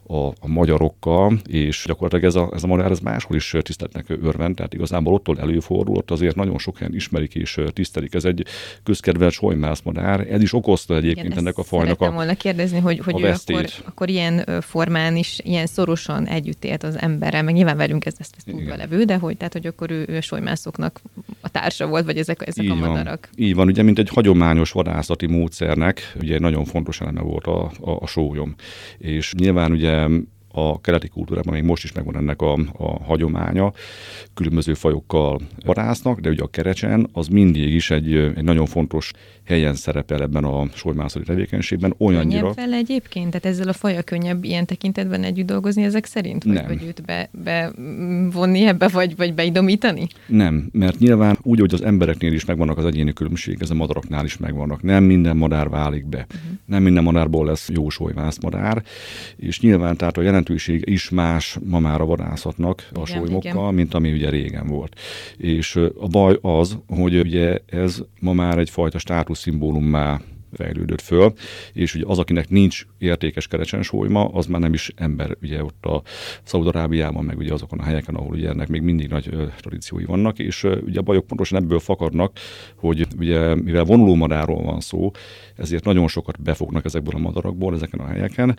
a, 0.06 0.26
a 0.26 0.46
magyarokkal, 0.46 1.38
és 1.46 1.84
gyakorlatilag 1.86 2.24
ez 2.24 2.34
a, 2.34 2.50
ez 2.54 2.62
a 2.62 2.66
madár 2.66 2.90
ez 2.90 2.98
máshol 2.98 3.36
is 3.36 3.56
tiszteletnek 3.62 4.06
örvend, 4.22 4.56
tehát 4.56 4.74
igazából 4.74 5.14
ottól 5.14 5.38
előfordul, 5.38 5.96
ott 5.96 6.10
azért 6.10 6.34
nagyon 6.34 6.58
sok 6.58 6.78
helyen 6.78 6.94
ismerik 6.94 7.34
és 7.34 7.60
tisztelik. 7.72 8.14
Ez 8.14 8.24
egy 8.24 8.46
közkedvelt 8.82 9.32
solymász 9.32 9.80
madár, 9.80 10.26
ez 10.30 10.42
is 10.42 10.52
okozta 10.52 10.96
egyébként 10.96 11.26
Igen, 11.26 11.38
ennek 11.38 11.58
a 11.58 11.62
fajnak 11.62 12.00
a 12.00 12.10
volna 12.10 12.34
kérdezni, 12.34 12.78
hogy, 12.78 12.98
hogy 12.98 13.22
ő 13.22 13.28
akkor, 13.28 13.64
akkor 13.84 14.08
ilyen 14.08 14.60
formán 14.60 15.16
is, 15.16 15.38
ilyen 15.42 15.66
szorosan 15.66 16.26
együtt 16.26 16.64
élt 16.64 16.82
az 16.82 16.98
emberrel, 16.98 17.42
meg 17.42 17.54
nyilván 17.54 17.76
velünk 17.76 18.06
ez, 18.06 18.14
ezt, 18.18 18.34
ezt 18.36 18.46
tudva 18.46 18.76
levő, 18.76 19.04
de 19.04 19.16
hogy, 19.16 19.36
tehát, 19.36 19.52
hogy 19.52 19.66
akkor 19.66 19.90
ő, 19.90 20.04
ő 20.08 20.16
a 20.16 20.20
solymászoknak 20.20 21.00
a 21.40 21.48
társa 21.48 21.86
volt, 21.86 22.04
vagy 22.04 22.16
ezek, 22.16 22.46
ezek 22.46 22.64
Így 22.64 22.70
a 22.70 22.74
madarak. 22.74 23.28
Van. 23.36 23.46
Így 23.46 23.54
van, 23.54 23.66
ugye, 23.66 23.82
mint 23.82 23.98
egy 23.98 24.08
hagyományos 24.08 24.72
vadászati 24.72 25.26
módszernek, 25.26 26.16
ugye 26.20 26.38
nagyon 26.38 26.64
fontos 26.64 27.00
eleme 27.00 27.20
volt 27.20 27.46
a, 27.46 27.64
a, 27.80 27.90
a 28.00 28.06
sólyom. 28.06 28.54
És 28.98 29.32
nyilván 29.34 29.72
ugye 29.72 30.06
a 30.52 30.80
keleti 30.80 31.08
kultúrában 31.08 31.54
még 31.54 31.62
most 31.62 31.84
is 31.84 31.92
megvan 31.92 32.16
ennek 32.16 32.42
a, 32.42 32.52
a 32.72 33.04
hagyománya, 33.04 33.72
különböző 34.34 34.74
fajokkal 34.74 35.40
vadásznak, 35.64 36.20
de 36.20 36.30
ugye 36.30 36.42
a 36.42 36.46
kerecsen 36.46 37.08
az 37.12 37.26
mindig 37.26 37.74
is 37.74 37.90
egy, 37.90 38.14
egy 38.14 38.44
nagyon 38.44 38.66
fontos 38.66 39.10
helyen 39.44 39.74
szerepel 39.74 40.22
ebben 40.22 40.44
a 40.44 40.66
solymászati 40.74 41.24
tevékenységben. 41.24 41.94
Olyannyira... 41.98 42.40
Könnyebb 42.40 42.56
fel 42.56 42.72
egyébként? 42.72 43.30
Tehát 43.30 43.46
ezzel 43.46 43.68
a 43.68 43.72
faja 43.72 44.02
könnyebb 44.02 44.44
ilyen 44.44 44.66
tekintetben 44.66 45.22
együtt 45.22 45.46
dolgozni 45.46 45.82
ezek 45.82 46.04
szerint? 46.04 46.44
Vagy, 46.44 46.54
Nem. 46.54 46.66
vagy 46.66 46.84
őt 46.84 47.02
be, 47.04 47.30
bevonni 47.32 48.66
ebbe, 48.66 48.88
vagy, 48.88 49.16
vagy 49.16 49.34
beidomítani? 49.34 50.06
Nem, 50.26 50.68
mert 50.72 50.98
nyilván 50.98 51.38
úgy, 51.42 51.60
hogy 51.60 51.74
az 51.74 51.82
embereknél 51.82 52.32
is 52.32 52.44
megvannak 52.44 52.78
az 52.78 52.84
egyéni 52.84 53.12
különbség, 53.12 53.56
ez 53.60 53.70
a 53.70 53.74
madaraknál 53.74 54.24
is 54.24 54.36
megvannak. 54.36 54.82
Nem 54.82 55.04
minden 55.04 55.36
madár 55.36 55.68
válik 55.68 56.06
be. 56.06 56.26
Uh-huh. 56.34 56.58
Nem 56.66 56.82
minden 56.82 57.02
madárból 57.02 57.46
lesz 57.46 57.68
jó 57.68 57.88
solyvász 57.88 58.38
madár, 58.38 58.82
és 59.36 59.60
nyilván 59.60 59.96
tehát 59.96 60.16
a 60.16 60.22
jelentőség 60.40 60.94
is 60.94 61.10
más 61.10 61.58
ma 61.64 61.78
már 61.78 62.00
a 62.00 62.06
vadászatnak 62.06 62.88
a 62.92 63.08
igen, 63.08 63.36
igen. 63.36 63.74
mint 63.74 63.94
ami 63.94 64.12
ugye 64.12 64.30
régen 64.30 64.66
volt. 64.66 65.00
És 65.36 65.76
a 65.76 66.06
baj 66.06 66.38
az, 66.40 66.78
hogy 66.86 67.18
ugye 67.18 67.58
ez 67.66 68.02
ma 68.20 68.32
már 68.32 68.58
egyfajta 68.58 68.98
státusz 68.98 69.38
szimbólummá 69.38 70.20
fejlődött 70.52 71.00
föl, 71.00 71.32
és 71.72 71.94
ugye 71.94 72.04
az, 72.06 72.18
akinek 72.18 72.48
nincs 72.48 72.86
értékes 72.98 73.46
kerecsensólyma, 73.46 74.24
az 74.24 74.46
már 74.46 74.60
nem 74.60 74.72
is 74.72 74.92
ember, 74.96 75.36
ugye 75.42 75.64
ott 75.64 75.86
a 75.86 76.02
Szaudarábiában, 76.42 77.24
meg 77.24 77.38
ugye 77.38 77.52
azokon 77.52 77.78
a 77.78 77.82
helyeken, 77.82 78.14
ahol 78.14 78.32
ugye 78.32 78.48
ennek 78.48 78.68
még 78.68 78.82
mindig 78.82 79.08
nagy 79.08 79.28
ö, 79.32 79.44
tradíciói 79.60 80.04
vannak, 80.04 80.38
és 80.38 80.64
ö, 80.64 80.78
ugye 80.78 80.98
a 80.98 81.02
bajok 81.02 81.26
pontosan 81.26 81.62
ebből 81.62 81.78
fakadnak, 81.78 82.38
hogy 82.76 83.06
ugye 83.18 83.54
mivel 83.54 83.84
vonuló 83.84 84.14
madáról 84.14 84.62
van 84.62 84.80
szó, 84.80 85.10
ezért 85.56 85.84
nagyon 85.84 86.08
sokat 86.08 86.42
befognak 86.42 86.84
ezekből 86.84 87.14
a 87.14 87.18
madarakból, 87.18 87.74
ezeken 87.74 88.00
a 88.00 88.06
helyeken, 88.06 88.58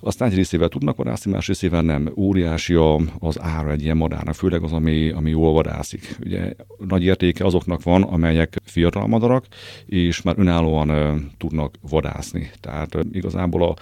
aztán 0.00 0.28
egy 0.28 0.34
részével 0.34 0.68
tudnak 0.68 0.96
vadászni, 0.96 1.30
más 1.30 1.46
részével 1.46 1.82
nem. 1.82 2.12
Óriási 2.16 2.74
az 3.18 3.40
ára 3.40 3.70
egy 3.70 3.82
ilyen 3.82 3.96
madárnak, 3.96 4.34
főleg 4.34 4.62
az, 4.62 4.72
ami, 4.72 5.10
ami 5.10 5.30
jól 5.30 5.52
vadászik. 5.52 6.16
Ugye 6.24 6.52
nagy 6.78 7.02
értéke 7.02 7.44
azoknak 7.44 7.82
van, 7.82 8.02
amelyek 8.02 8.60
fiatal 8.64 9.06
madarak, 9.06 9.46
és 9.86 10.22
már 10.22 10.34
önállóan 10.38 11.20
tudnak 11.38 11.74
vadászni. 11.88 12.50
Tehát 12.60 12.96
igazából 13.12 13.62
a, 13.62 13.74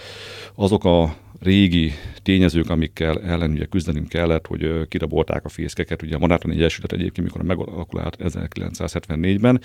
azok 0.54 0.84
a 0.84 1.14
régi 1.42 1.92
tényezők, 2.22 2.70
amikkel 2.70 3.22
ellen 3.22 3.50
ugye 3.50 3.64
küzdenünk 3.64 4.08
kellett, 4.08 4.46
hogy 4.46 4.88
kirabolták 4.88 5.44
a 5.44 5.49
fészkeket. 5.49 6.02
Ugye 6.02 6.14
a 6.14 6.18
Manátani 6.18 6.54
Egyesület 6.54 6.92
egyébként, 6.92 7.26
mikor 7.26 7.42
megalakult 7.42 8.16
1974-ben, 8.20 9.61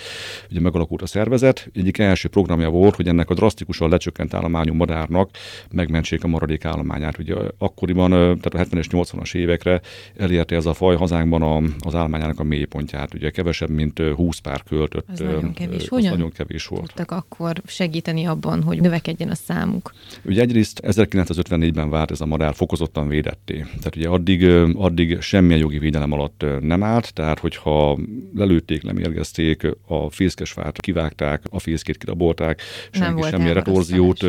ugye 0.52 0.60
megalakult 0.60 1.02
a 1.02 1.06
szervezet, 1.06 1.70
egyik 1.74 1.98
első 1.98 2.28
programja 2.28 2.70
volt, 2.70 2.96
hogy 2.96 3.08
ennek 3.08 3.30
a 3.30 3.34
drasztikusan 3.34 3.90
lecsökkent 3.90 4.34
állományú 4.34 4.74
madárnak 4.74 5.30
megmentsék 5.72 6.24
a 6.24 6.28
maradék 6.28 6.66
állományát. 6.66 7.18
Ugye 7.18 7.36
akkoriban, 7.58 8.10
tehát 8.10 8.70
a 8.70 8.76
70-es, 8.76 8.86
80-as 8.92 9.36
évekre 9.36 9.82
elérte 10.18 10.56
ez 10.56 10.66
a 10.66 10.74
faj 10.74 10.96
hazánkban 10.96 11.42
a, 11.42 11.58
az 11.80 11.96
állományának 11.96 12.40
a 12.40 12.44
mélypontját. 12.44 13.14
Ugye 13.14 13.30
kevesebb, 13.30 13.70
mint 13.70 14.00
20 14.00 14.38
pár 14.38 14.64
költött. 14.64 15.10
Az 15.10 15.20
nagyon 15.20 15.54
kevés. 15.54 15.88
Hogyan 15.88 16.12
nagyon 16.12 16.32
kevés 16.32 16.66
volt. 16.66 16.82
tudtak 16.82 17.12
akkor 17.12 17.62
segíteni 17.66 18.26
abban, 18.26 18.64
hogy 18.64 18.82
növekedjen 18.82 19.30
a 19.30 19.36
számuk? 19.36 19.94
Ugye 20.26 20.42
egyrészt 20.42 20.80
1954 20.80 21.67
2004-ben 21.68 21.90
vált 21.90 22.12
ez 22.12 22.22
a 22.22 22.26
madár 22.26 22.54
fokozottan 22.54 23.08
védetté. 23.08 23.54
Tehát 23.54 23.96
ugye 23.96 24.08
addig, 24.08 24.44
addig 24.74 25.22
semmilyen 25.22 25.60
jogi 25.60 25.80
védelem 25.80 26.12
alatt 26.12 26.46
nem 26.62 26.84
állt, 26.84 27.14
tehát 27.14 27.40
hogyha 27.40 27.98
lelőtték, 28.36 28.84
lemérgezték, 28.84 29.68
a 29.88 30.10
fészkesfát 30.10 30.82
kivágták, 30.82 31.44
a 31.50 31.60
fészkét 31.60 31.98
kirabolták, 31.98 32.62
senki 32.92 33.22
semmilyen 33.22 33.54
retorziót 33.54 34.22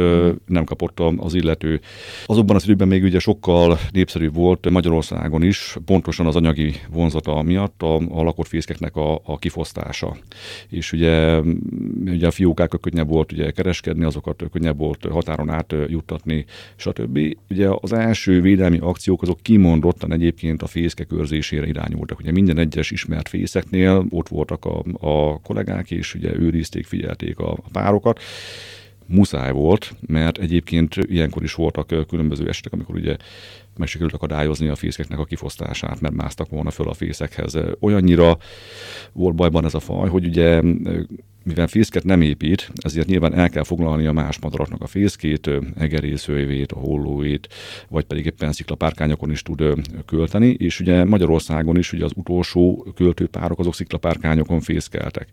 nem 0.47 0.64
kapott 0.64 1.00
az 1.16 1.35
illető. 1.35 1.80
Azokban 2.26 2.57
az 2.57 2.64
időben 2.64 2.88
még 2.88 3.02
ugye 3.02 3.18
sokkal 3.18 3.78
népszerűbb 3.92 4.35
volt 4.35 4.71
Magyarországon 4.71 5.42
is, 5.42 5.76
pontosan 5.85 6.26
az 6.26 6.37
anyagi 6.37 6.75
vonzata 6.90 7.42
miatt 7.42 7.83
a, 7.83 7.97
a 7.97 8.23
lakott 8.23 8.47
fészkeknek 8.47 8.97
a, 8.97 9.21
a 9.25 9.38
kifosztása. 9.38 10.16
És 10.68 10.92
ugye, 10.92 11.40
ugye 12.04 12.26
a 12.26 12.30
fiókákkal 12.30 12.80
könnyebb 12.80 13.09
volt 13.09 13.33
ugye 13.33 13.50
kereskedni, 13.50 14.04
azokat 14.04 14.42
könnyebb 14.52 14.78
volt 14.78 15.04
határon 15.11 15.50
át 15.50 15.75
juttatni, 15.88 16.45
stb 16.76 17.27
felé. 17.28 17.37
Ugye 17.50 17.76
az 17.80 17.92
első 17.92 18.40
védelmi 18.40 18.78
akciók 18.78 19.23
azok 19.23 19.40
kimondottan 19.42 20.12
egyébként 20.12 20.62
a 20.62 20.66
fészke 20.66 21.04
körzésére 21.04 21.66
irányultak. 21.66 22.18
Ugye 22.18 22.32
minden 22.32 22.58
egyes 22.58 22.90
ismert 22.90 23.28
fészeknél 23.28 24.06
ott 24.11 24.28
voltak 24.28 24.64
a, 24.64 24.82
a 25.00 25.40
kollégák, 25.40 25.90
és 25.90 26.14
ugye 26.14 26.38
őrizték, 26.38 26.87
figyelték 26.87 27.38
a, 27.38 27.52
a 27.52 27.68
párokat 27.73 28.20
muszáj 29.06 29.52
volt, 29.52 29.94
mert 30.06 30.38
egyébként 30.38 30.94
ilyenkor 30.97 31.42
is 31.42 31.54
voltak 31.54 32.06
különböző 32.08 32.49
esetek, 32.49 32.73
amikor 32.73 32.94
ugye 32.94 33.16
meg 33.76 33.88
sikerült 33.88 34.14
akadályozni 34.14 34.68
a 34.68 34.75
fészkeknek 34.75 35.18
a 35.18 35.25
kifosztását, 35.25 36.00
mert 36.00 36.14
másztak 36.14 36.49
volna 36.49 36.70
föl 36.70 36.88
a 36.88 36.92
fészekhez. 36.92 37.58
Olyannyira 37.80 38.38
volt 39.12 39.35
bajban 39.35 39.64
ez 39.64 39.75
a 39.75 39.80
faj, 39.80 40.08
hogy 40.08 40.26
ugye 40.26 40.62
mivel 41.45 41.66
fészket 41.66 42.04
nem 42.04 42.21
épít, 42.21 42.71
ezért 42.76 43.07
nyilván 43.07 43.35
el 43.35 43.50
kell 43.50 43.62
foglalni 43.64 44.07
a 44.07 44.12
más 44.12 44.38
madaraknak 44.38 44.83
a 44.83 44.87
fészkét, 44.87 45.50
egerészőjvét, 45.76 46.73
a 46.73 46.78
hollóét, 46.78 47.49
vagy 47.88 48.04
pedig 48.04 48.26
éppen 48.26 48.52
sziklapárkányokon 48.52 49.30
is 49.30 49.42
tud 49.42 49.62
költeni, 50.07 50.49
és 50.49 50.80
ugye 50.80 51.04
Magyarországon 51.04 51.76
is 51.76 51.92
ugye 51.92 52.04
az 52.04 52.12
utolsó 52.14 52.87
költőpárok 52.95 53.59
azok 53.59 53.75
sziklapárkányokon 53.75 54.61
fészkeltek. 54.61 55.28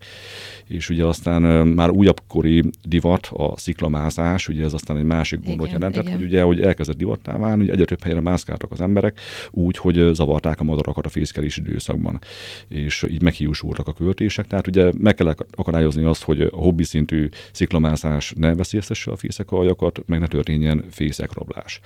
És 0.68 0.90
ugye 0.90 1.06
aztán 1.06 1.68
már 1.68 1.90
újabbkori 1.90 2.64
divat 2.88 3.26
a 3.34 3.54
sziklamászás, 3.58 4.48
ugye 4.48 4.64
ez 4.64 4.74
aztán 4.74 4.98
egy 4.98 5.04
másik 5.04 5.40
gondot 5.40 5.68
igen, 5.68 5.80
jelentett, 5.80 6.04
igen. 6.04 6.18
hogy 6.18 6.26
ugye, 6.26 6.42
hogy 6.42 6.62
elkezdett 6.62 6.98
divattá 6.98 7.38
válni, 7.38 7.62
hogy 7.62 7.70
egyre 7.70 7.86
több 7.86 8.04
helyre 8.04 8.22
mászkáltak 8.22 8.72
az 8.72 8.82
emberek, 8.82 9.20
úgy, 9.52 9.78
hogy 9.78 10.10
zavarták 10.14 10.60
a 10.60 10.64
madarakat 10.64 11.06
a 11.06 11.10
fészkelési 11.10 11.62
időszakban. 11.62 12.20
És 12.68 13.06
így 13.10 13.22
meghiúsultak 13.22 13.88
a 13.88 13.94
költések, 13.94 14.48
tehát 14.48 14.68
ugye 14.68 14.92
meg 14.98 15.16
kell 15.16 15.36
akadályozni 15.52 15.95
azt, 16.04 16.24
hogy 16.24 16.50
hobbi 16.52 16.84
szintű 16.84 17.30
sziklamászás 17.52 18.34
ne 18.36 18.56
veszélyeztesse 18.56 19.12
a 19.12 19.16
fészekaljakat, 19.16 20.00
meg 20.06 20.20
ne 20.20 20.28
történjen 20.28 20.86
fészekrablás. 20.90 21.80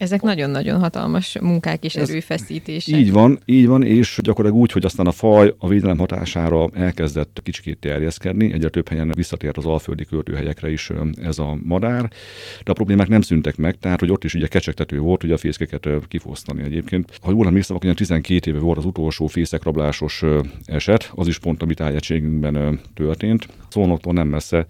Ezek 0.00 0.22
nagyon-nagyon 0.22 0.80
hatalmas 0.80 1.38
munkák 1.40 1.84
és 1.84 1.94
erőfeszítések. 1.94 2.98
Így 2.98 3.12
van, 3.12 3.38
így 3.44 3.66
van, 3.66 3.82
és 3.82 4.18
gyakorlatilag 4.22 4.62
úgy, 4.62 4.72
hogy 4.72 4.84
aztán 4.84 5.06
a 5.06 5.12
faj 5.12 5.54
a 5.58 5.68
védelem 5.68 5.98
hatására 5.98 6.68
elkezdett 6.72 7.40
kicsikét 7.42 7.78
terjeszkedni, 7.78 8.52
egyre 8.52 8.68
több 8.68 8.88
helyen 8.88 9.12
visszatért 9.14 9.56
az 9.56 9.66
alföldi 9.66 10.04
költőhelyekre 10.04 10.70
is 10.70 10.90
ez 11.22 11.38
a 11.38 11.58
madár, 11.62 12.10
de 12.64 12.70
a 12.70 12.72
problémák 12.72 13.08
nem 13.08 13.20
szűntek 13.20 13.56
meg, 13.56 13.78
tehát 13.78 14.00
hogy 14.00 14.10
ott 14.10 14.24
is 14.24 14.34
ugye 14.34 14.46
kecsegtető 14.46 14.98
volt, 14.98 15.24
ugye 15.24 15.34
a 15.34 15.38
fészkeket 15.38 15.88
kifosztani 16.08 16.62
egyébként. 16.62 17.18
Ha 17.22 17.30
jól 17.30 17.46
emlékszem, 17.46 17.76
akkor 17.76 17.94
12 17.94 18.50
éve 18.50 18.58
volt 18.58 18.78
az 18.78 18.84
utolsó 18.84 19.26
fészekrablásos 19.26 20.22
eset, 20.64 21.10
az 21.14 21.28
is 21.28 21.38
pont 21.38 21.62
a 21.62 21.66
mi 21.66 21.74
tájegységünkben 21.74 22.80
történt. 22.94 23.48
Szolnoktól 23.68 24.12
nem 24.12 24.28
messze 24.28 24.64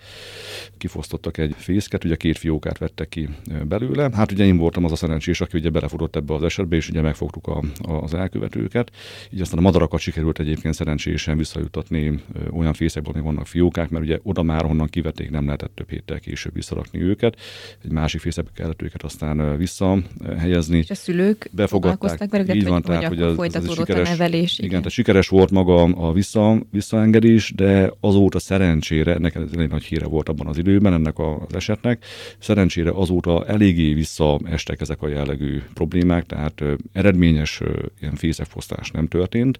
kifosztottak 0.79 1.39
egy 1.39 1.55
fészket, 1.57 2.05
ugye 2.05 2.17
két 2.17 2.39
fiókát 2.39 2.79
vettek 2.79 3.09
ki 3.09 3.29
belőle. 3.69 4.11
Hát 4.13 4.33
ugye 4.33 4.45
én 4.45 4.57
voltam 4.57 4.85
az 4.85 4.93
a 4.93 4.97
szerencsés, 5.21 5.41
aki 5.41 5.59
ugye 5.59 5.71
belefutott 5.71 6.17
ebbe 6.17 6.35
az 6.35 6.43
esetbe, 6.43 6.77
és 6.77 6.89
ugye 6.89 7.01
megfogtuk 7.01 7.47
a, 7.47 7.63
az 8.03 8.15
elkövetőket. 8.15 8.91
Így 9.31 9.41
aztán 9.41 9.59
a 9.59 9.63
madarakat 9.63 10.01
sikerült 10.01 10.39
egyébként 10.39 10.75
szerencsésen 10.75 11.37
visszajutatni 11.37 12.23
olyan 12.51 12.73
fészekből, 12.73 13.13
hogy 13.13 13.23
vannak 13.23 13.47
fiókák, 13.47 13.91
mert 13.91 14.05
ugye 14.05 14.19
oda 14.23 14.43
már 14.43 14.65
honnan 14.65 14.87
kivették, 14.87 15.31
nem 15.31 15.45
lehetett 15.45 15.75
több 15.75 15.91
héttel 15.91 16.19
később 16.19 16.55
visszarakni 16.55 17.01
őket. 17.01 17.37
Egy 17.85 17.91
másik 17.91 18.21
fészekbe 18.21 18.51
kellett 18.55 18.83
őket 18.83 19.03
aztán 19.03 19.57
visszahelyezni. 19.57 20.79
És 20.79 20.91
a 20.91 20.95
szülők 20.95 21.51
befogadták 21.53 22.31
velük, 22.31 22.55
így 22.55 22.67
van, 22.67 22.83
tehát, 22.83 23.05
hogy 23.05 23.23
az, 23.23 23.35
folytatódott 23.35 23.79
az 23.79 23.87
sikeres, 23.87 24.09
a 24.09 24.11
nevelés. 24.11 24.53
Igen, 24.53 24.65
igen, 24.67 24.79
tehát 24.79 24.93
sikeres 24.93 25.29
volt 25.29 25.51
maga 25.51 25.83
a 25.83 26.13
vissza, 26.13 26.63
visszaengedés, 26.71 27.53
de 27.57 27.93
azóta 28.01 28.39
szerencsére, 28.39 29.15
ennek 29.15 29.35
ez 29.35 29.43
egy 29.57 29.69
nagy 29.69 29.85
híre 29.85 30.07
volt 30.07 30.29
abban 30.29 30.47
az 30.47 30.59
időben 30.59 30.93
ennek 30.93 31.19
az 31.19 31.55
esetnek, 31.55 32.05
szerencsére 32.39 32.91
azóta 32.91 33.45
eléggé 33.47 33.93
visszaestek 33.93 34.81
ezek 34.81 35.03
a 35.03 35.09
jellegű 35.11 35.63
problémák, 35.75 36.27
tehát 36.27 36.63
eredményes 36.93 37.61
ilyen 38.01 38.15
fészekfosztás 38.15 38.91
nem 38.91 39.07
történt, 39.07 39.59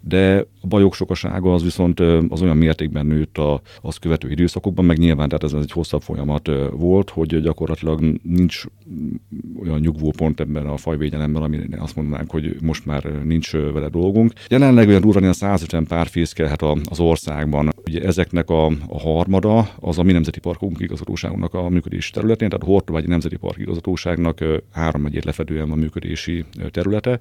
de 0.00 0.46
a 0.60 0.66
bajok 0.66 0.94
sokasága 0.94 1.54
az 1.54 1.62
viszont 1.62 2.00
az 2.28 2.42
olyan 2.42 2.56
mértékben 2.56 3.06
nőtt 3.06 3.38
a, 3.38 3.60
az 3.80 3.96
követő 3.96 4.30
időszakokban, 4.30 4.84
meg 4.84 4.98
nyilván, 4.98 5.28
tehát 5.28 5.44
ez 5.44 5.52
egy 5.52 5.72
hosszabb 5.72 6.02
folyamat 6.02 6.50
volt, 6.70 7.10
hogy 7.10 7.40
gyakorlatilag 7.40 8.20
nincs 8.22 8.64
olyan 9.62 9.80
nyugvópont 9.80 10.40
ebben 10.40 10.66
a 10.66 10.76
fajvédelemben, 10.76 11.42
ami 11.42 11.58
azt 11.78 11.96
mondanánk, 11.96 12.30
hogy 12.30 12.56
most 12.62 12.86
már 12.86 13.04
nincs 13.24 13.52
vele 13.52 13.88
dolgunk. 13.88 14.32
Jelenleg 14.48 14.88
olyan 14.88 15.00
durván 15.00 15.24
a 15.24 15.32
150 15.32 15.86
pár 15.86 16.06
fészkelhet 16.06 16.62
az 16.62 17.00
országban. 17.00 17.70
Ugye 17.86 18.02
ezeknek 18.02 18.50
a, 18.50 18.66
a 18.66 19.00
harmada 19.00 19.68
az 19.80 19.98
a 19.98 20.02
mi 20.02 20.12
nemzeti 20.12 20.40
parkunk 20.40 20.80
igazgatóságunknak 20.80 21.54
a 21.54 21.68
működési 21.68 22.10
területén, 22.12 22.48
tehát 22.48 22.64
a 22.64 22.70
Hortobágyi 22.70 23.06
Nemzeti 23.06 23.36
Park 23.36 23.58
igazgatóságnak 23.58 24.44
három 24.82 25.02
megyét 25.02 25.24
lefedően 25.24 25.70
a 25.70 25.74
működési 25.74 26.44
területe, 26.70 27.18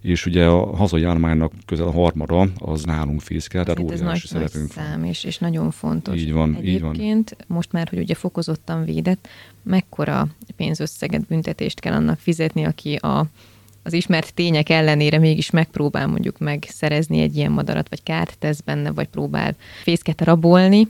és 0.00 0.26
ugye 0.26 0.46
a 0.46 0.76
hazai 0.76 1.04
állománynak 1.04 1.52
közel 1.66 1.86
a 1.86 1.92
harmada 1.92 2.48
az 2.58 2.84
nálunk 2.84 3.20
fészkel, 3.20 3.64
tehát 3.64 3.80
óriási 3.80 4.02
nagy, 4.02 4.22
szerepünk 4.24 4.74
nagy 4.74 4.84
szám, 4.84 5.04
és, 5.04 5.24
és 5.24 5.38
nagyon 5.38 5.70
fontos. 5.70 6.20
Így 6.20 6.32
van, 6.32 6.56
Egyébként, 6.60 7.30
így 7.30 7.44
van. 7.48 7.56
most 7.56 7.72
már, 7.72 7.88
hogy 7.88 7.98
ugye 7.98 8.14
fokozottan 8.14 8.84
védett, 8.84 9.28
mekkora 9.62 10.28
pénzösszeget, 10.56 11.26
büntetést 11.26 11.80
kell 11.80 11.92
annak 11.92 12.18
fizetni, 12.18 12.64
aki 12.64 12.94
a 12.94 13.26
az 13.84 13.92
ismert 13.92 14.34
tények 14.34 14.68
ellenére 14.68 15.18
mégis 15.18 15.50
megpróbál 15.50 16.06
mondjuk 16.06 16.38
megszerezni 16.38 17.20
egy 17.20 17.36
ilyen 17.36 17.52
madarat, 17.52 17.88
vagy 17.88 18.02
kárt 18.02 18.38
tesz 18.38 18.60
benne, 18.60 18.90
vagy 18.90 19.08
próbál 19.08 19.54
fészket 19.82 20.20
rabolni. 20.20 20.88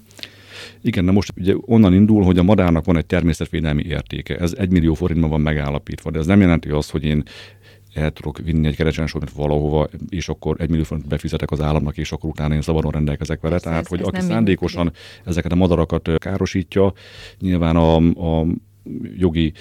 Igen, 0.80 1.04
na 1.04 1.12
most 1.12 1.32
ugye 1.36 1.54
onnan 1.60 1.94
indul, 1.94 2.22
hogy 2.24 2.38
a 2.38 2.42
madárnak 2.42 2.84
van 2.84 2.96
egy 2.96 3.06
természetvédelmi 3.06 3.82
értéke. 3.82 4.36
Ez 4.36 4.54
egy 4.56 4.70
millió 4.70 4.94
forintban 4.94 5.30
van 5.30 5.40
megállapítva, 5.40 6.10
de 6.10 6.18
ez 6.18 6.26
nem 6.26 6.40
jelenti 6.40 6.68
azt, 6.68 6.90
hogy 6.90 7.04
én 7.04 7.22
el 7.94 8.10
tudok 8.10 8.38
vinni 8.38 8.66
egy 8.66 8.76
kerecsensort 8.76 9.30
valahova, 9.30 9.88
és 10.08 10.28
akkor 10.28 10.56
egy 10.58 10.68
millió 10.68 10.84
forint 10.84 11.08
befizetek 11.08 11.50
az 11.50 11.60
államnak, 11.60 11.96
és 11.96 12.12
akkor 12.12 12.30
utána 12.30 12.54
én 12.54 12.62
szabadon 12.62 12.90
rendelkezek 12.90 13.40
vele. 13.40 13.54
Ez, 13.54 13.62
Tehát, 13.62 13.80
ez, 13.80 13.86
hogy 13.86 14.00
ez 14.00 14.06
aki 14.06 14.20
szándékosan 14.20 14.84
működik. 14.84 15.02
ezeket 15.24 15.52
a 15.52 15.56
madarakat 15.56 16.10
károsítja, 16.18 16.92
nyilván 17.38 17.76
a, 17.76 17.96
a 17.96 18.46
jogi 19.16 19.52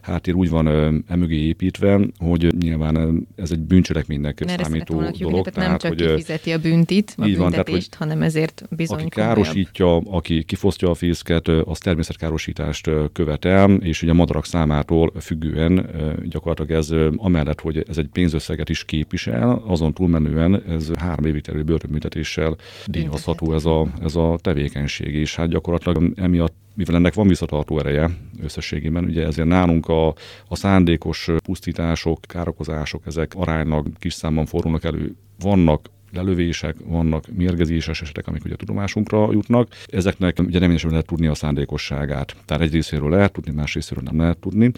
háttér 0.00 0.34
úgy 0.34 0.50
van 0.50 0.66
emögé 1.08 1.36
építve, 1.36 2.00
hogy 2.18 2.54
nyilván 2.58 3.26
ez 3.36 3.50
egy 3.50 3.60
bűncselekménynek 3.60 4.44
Mert 4.44 4.64
számító 4.64 4.94
dolog. 4.94 5.18
Jogni, 5.18 5.40
tehát, 5.40 5.68
nem 5.68 5.78
csak 5.78 5.90
hogy, 5.90 6.06
kifizeti 6.06 6.52
a 6.52 6.58
büntit, 6.58 7.14
a 7.16 7.22
büntetést, 7.22 7.38
van, 7.38 7.50
tehát, 7.50 7.68
hogy 7.68 7.88
hanem 7.98 8.22
ezért 8.22 8.64
bizony 8.70 8.98
Aki 8.98 9.08
károsítja, 9.08 9.96
aki 9.96 10.44
kifosztja 10.44 10.90
a 10.90 10.94
fészket, 10.94 11.48
az 11.48 11.78
természetkárosítást 11.78 12.90
követel, 13.12 13.70
és 13.70 14.02
ugye 14.02 14.10
a 14.10 14.14
madarak 14.14 14.46
számától 14.46 15.12
függően 15.20 15.86
gyakorlatilag 16.24 16.70
ez 16.70 16.94
amellett, 17.16 17.60
hogy 17.60 17.84
ez 17.88 17.98
egy 17.98 18.08
pénzösszeget 18.12 18.68
is 18.68 18.84
képvisel, 18.84 19.62
azon 19.66 19.92
túlmenően 19.92 20.62
ez 20.68 20.90
három 20.98 21.24
évig 21.24 21.42
terülő 21.42 21.62
börtönbüntetéssel 21.62 22.56
díjazható 22.86 23.54
ez 23.54 23.64
a, 23.64 23.86
ez 24.02 24.16
a 24.16 24.38
tevékenység, 24.40 25.14
és 25.14 25.36
hát 25.36 25.48
gyakorlatilag 25.48 26.12
emiatt 26.16 26.54
mivel 26.78 26.96
ennek 26.96 27.14
van 27.14 27.28
visszatartó 27.28 27.78
ereje 27.78 28.10
összességében, 28.42 29.04
ugye 29.04 29.26
ezért 29.26 29.48
nálunk 29.48 29.88
a, 29.88 30.08
a 30.48 30.56
szándékos 30.56 31.28
pusztítások, 31.44 32.20
károkozások, 32.20 33.02
ezek 33.06 33.32
aránylag 33.36 33.86
kis 33.98 34.12
számban 34.12 34.46
fordulnak 34.46 34.84
elő. 34.84 35.14
Vannak 35.40 35.90
lelövések, 36.12 36.76
vannak 36.84 37.24
mérgezéses 37.36 38.00
esetek, 38.02 38.26
amik 38.26 38.44
ugye 38.44 38.56
tudomásunkra 38.56 39.32
jutnak. 39.32 39.68
Ezeknek 39.86 40.38
ugye 40.38 40.58
nem 40.58 40.76
lehet 40.82 41.06
tudni 41.06 41.26
a 41.26 41.34
szándékosságát. 41.34 42.36
Tehát 42.44 42.62
egy 42.62 42.72
részéről 42.72 43.10
lehet 43.10 43.32
tudni, 43.32 43.52
más 43.52 43.74
részéről 43.74 44.04
nem 44.04 44.18
lehet 44.18 44.38
tudni, 44.38 44.72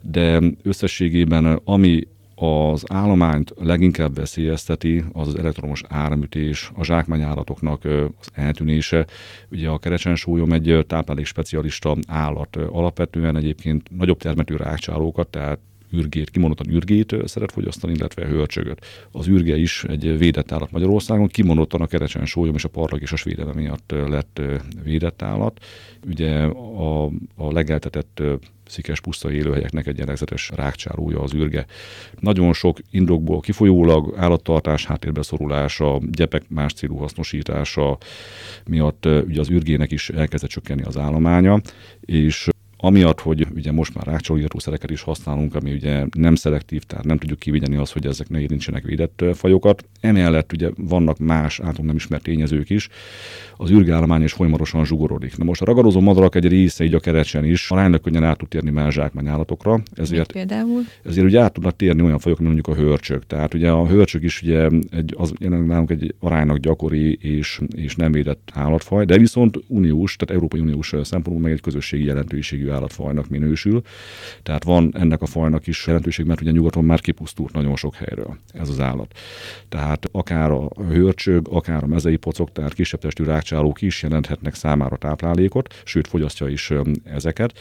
de 0.00 0.40
összességében 0.62 1.60
ami 1.64 2.06
az 2.34 2.84
állományt 2.88 3.52
leginkább 3.56 4.14
veszélyezteti 4.14 5.04
az 5.12 5.28
az 5.28 5.38
elektromos 5.38 5.82
áramütés, 5.88 6.70
a 6.74 6.84
zsákmányállatoknak 6.84 7.84
az 7.84 8.28
eltűnése. 8.32 9.06
Ugye 9.50 9.68
a 9.68 9.78
kerecsensúlyom 9.78 10.52
egy 10.52 10.84
táplálék 10.86 11.26
specialista 11.26 11.96
állat. 12.08 12.56
Alapvetően 12.56 13.36
egyébként 13.36 13.96
nagyobb 13.96 14.18
termető 14.18 14.56
rákcsálókat, 14.56 15.28
tehát 15.28 15.58
ürgét, 15.96 16.30
kimondottan 16.30 16.70
ürgét 16.70 17.16
szeret 17.24 17.52
fogyasztani, 17.52 17.92
illetve 17.92 18.26
hörcsögöt. 18.26 18.86
Az 19.10 19.26
ürge 19.26 19.56
is 19.56 19.84
egy 19.84 20.18
védett 20.18 20.52
állat 20.52 20.70
Magyarországon, 20.70 21.26
kimondottan 21.26 21.80
a 21.80 21.86
kerecsen 21.86 22.26
sólyom 22.26 22.54
és 22.54 22.64
a 22.64 22.68
parlag 22.68 23.02
és 23.02 23.12
a 23.12 23.16
védelem 23.24 23.56
miatt 23.56 23.94
lett 24.08 24.40
védett 24.82 25.22
állat. 25.22 25.64
Ugye 26.06 26.42
a, 26.44 27.04
a 27.36 27.52
legeltetett 27.52 28.22
szikes 28.66 29.00
puszta 29.00 29.32
élőhelyeknek 29.32 29.86
egy 29.86 29.98
jellegzetes 29.98 30.50
rákcsálója 30.54 31.20
az 31.20 31.34
űrge. 31.34 31.66
Nagyon 32.20 32.52
sok 32.52 32.78
indokból 32.90 33.40
kifolyólag 33.40 34.14
állattartás 34.16 34.86
háttérbe 34.86 35.22
szorulása, 35.22 36.00
gyepek 36.10 36.48
más 36.48 36.72
célú 36.72 36.96
hasznosítása 36.96 37.98
miatt 38.66 39.06
ugye 39.06 39.40
az 39.40 39.50
űrgének 39.50 39.90
is 39.90 40.10
elkezdett 40.10 40.50
csökkenni 40.50 40.82
az 40.82 40.96
állománya, 40.96 41.60
és 42.00 42.48
amiatt, 42.84 43.20
hogy 43.20 43.46
ugye 43.54 43.72
most 43.72 43.94
már 43.94 44.06
rákcsolaírtószereket 44.06 44.90
is 44.90 45.02
használunk, 45.02 45.54
ami 45.54 45.72
ugye 45.72 46.06
nem 46.16 46.34
szelektív, 46.34 46.82
tehát 46.82 47.04
nem 47.04 47.18
tudjuk 47.18 47.38
kivigyeni 47.38 47.76
azt, 47.76 47.92
hogy 47.92 48.06
ezek 48.06 48.28
ne 48.28 48.40
érintsenek 48.40 48.84
védett 48.84 49.24
fajokat. 49.34 49.84
Emellett 50.00 50.52
ugye 50.52 50.70
vannak 50.76 51.18
más 51.18 51.60
általunk 51.60 51.86
nem 51.86 51.96
ismert 51.96 52.22
tényezők 52.22 52.70
is, 52.70 52.88
az 53.56 53.70
űrgállomány 53.70 54.22
is 54.22 54.32
folyamatosan 54.32 54.84
zsugorodik. 54.84 55.36
Na 55.36 55.44
most 55.44 55.62
a 55.62 55.64
ragadozó 55.64 56.00
madarak 56.00 56.34
egy 56.34 56.48
része 56.48 56.84
így 56.84 56.94
a 56.94 57.00
kerecsen 57.00 57.44
is 57.44 57.70
aránylag 57.70 58.00
könnyen 58.00 58.24
át 58.24 58.38
tud 58.38 58.48
térni 58.48 58.70
más 58.70 58.94
zsákmányállatokra, 58.94 59.82
ezért, 59.94 60.32
például? 60.32 60.82
ezért 61.04 61.26
ugye 61.26 61.40
át 61.40 61.52
tudnak 61.52 61.76
térni 61.76 62.02
olyan 62.02 62.18
fajok, 62.18 62.38
mint 62.38 62.52
mondjuk 62.52 62.76
a 62.76 62.80
hörcsök. 62.80 63.26
Tehát 63.26 63.54
ugye 63.54 63.70
a 63.70 63.86
hörcsök 63.86 64.22
is 64.22 64.42
ugye 64.42 64.68
egy, 64.90 65.14
az 65.16 65.32
nálunk 65.38 65.90
egy 65.90 66.14
aránylag 66.20 66.58
gyakori 66.58 67.18
és, 67.20 67.60
és 67.76 67.96
nem 67.96 68.12
védett 68.12 68.50
állatfaj, 68.54 69.04
de 69.04 69.18
viszont 69.18 69.58
uniós, 69.66 70.16
tehát 70.16 70.34
Európai 70.34 70.60
Uniós 70.60 70.94
szempontból 71.02 71.38
meg 71.42 71.52
egy 71.52 71.60
közösségi 71.60 72.04
jelentőségű 72.04 72.68
állatfajnak 72.74 73.28
minősül. 73.28 73.82
Tehát 74.42 74.64
van 74.64 74.92
ennek 74.96 75.22
a 75.22 75.26
fajnak 75.26 75.66
is 75.66 75.86
jelentőség, 75.86 76.26
mert 76.26 76.40
ugye 76.40 76.50
nyugaton 76.50 76.84
már 76.84 77.00
kipusztult 77.00 77.52
nagyon 77.52 77.76
sok 77.76 77.94
helyről 77.94 78.36
ez 78.52 78.68
az 78.68 78.80
állat. 78.80 79.18
Tehát 79.68 80.08
akár 80.12 80.50
a 80.50 80.68
hörcsög, 80.88 81.48
akár 81.50 81.82
a 81.82 81.86
mezei 81.86 82.16
pocok, 82.16 82.52
tehát 82.52 82.74
kisebb 82.74 83.00
testű 83.00 83.24
rákcsálók 83.24 83.82
is 83.82 84.02
jelenthetnek 84.02 84.54
számára 84.54 84.96
táplálékot, 84.96 85.74
sőt 85.84 86.06
fogyasztja 86.06 86.48
is 86.48 86.72
ezeket. 87.04 87.58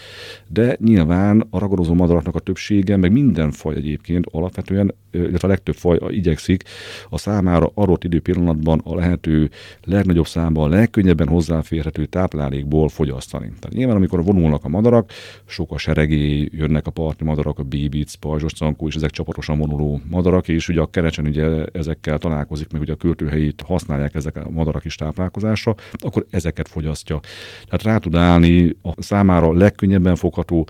De 0.47 0.77
nyilván 0.79 1.47
a 1.49 1.59
ragadozó 1.59 1.93
madaraknak 1.93 2.35
a 2.35 2.39
többsége, 2.39 2.97
meg 2.97 3.11
minden 3.11 3.51
faj 3.51 3.75
egyébként 3.75 4.25
alapvetően, 4.31 4.93
illetve 5.13 5.47
a 5.47 5.51
legtöbb 5.51 5.75
faj 5.75 5.99
igyekszik 6.07 6.63
a 7.09 7.17
számára 7.17 7.71
adott 7.73 8.03
idő 8.03 8.19
pillanatban 8.19 8.81
a 8.83 8.95
lehető 8.95 9.49
legnagyobb 9.83 10.27
számban, 10.27 10.71
a 10.71 10.75
legkönnyebben 10.75 11.27
hozzáférhető 11.27 12.05
táplálékból 12.05 12.89
fogyasztani. 12.89 13.45
Tehát 13.45 13.75
nyilván, 13.75 13.95
amikor 13.95 14.23
vonulnak 14.23 14.63
a 14.63 14.67
madarak, 14.67 15.11
sok 15.45 15.71
a 15.71 15.77
seregé, 15.77 16.49
jönnek 16.51 16.87
a 16.87 16.91
parti 16.91 17.23
madarak, 17.23 17.59
a 17.59 17.63
bíbic, 17.63 18.13
pajzsos 18.13 18.53
cankó, 18.53 18.87
és 18.87 18.95
ezek 18.95 19.09
csapatosan 19.09 19.57
vonuló 19.57 20.01
madarak, 20.09 20.47
és 20.47 20.69
ugye 20.69 20.81
a 20.81 20.85
kerecsen 20.85 21.25
ugye 21.25 21.65
ezekkel 21.65 22.17
találkozik, 22.17 22.71
meg 22.71 22.81
ugye 22.81 22.93
a 22.93 22.95
költőhelyét 22.95 23.63
használják 23.65 24.15
ezek 24.15 24.35
a 24.35 24.49
madarak 24.49 24.85
is 24.85 24.95
táplálkozásra, 24.95 25.75
akkor 25.91 26.25
ezeket 26.29 26.67
fogyasztja. 26.67 27.19
Tehát 27.65 27.83
rá 27.83 27.97
tud 27.97 28.15
állni 28.15 28.75
a 28.81 29.01
számára 29.01 29.53
legkönnyebben 29.53 30.15
fogható, 30.15 30.67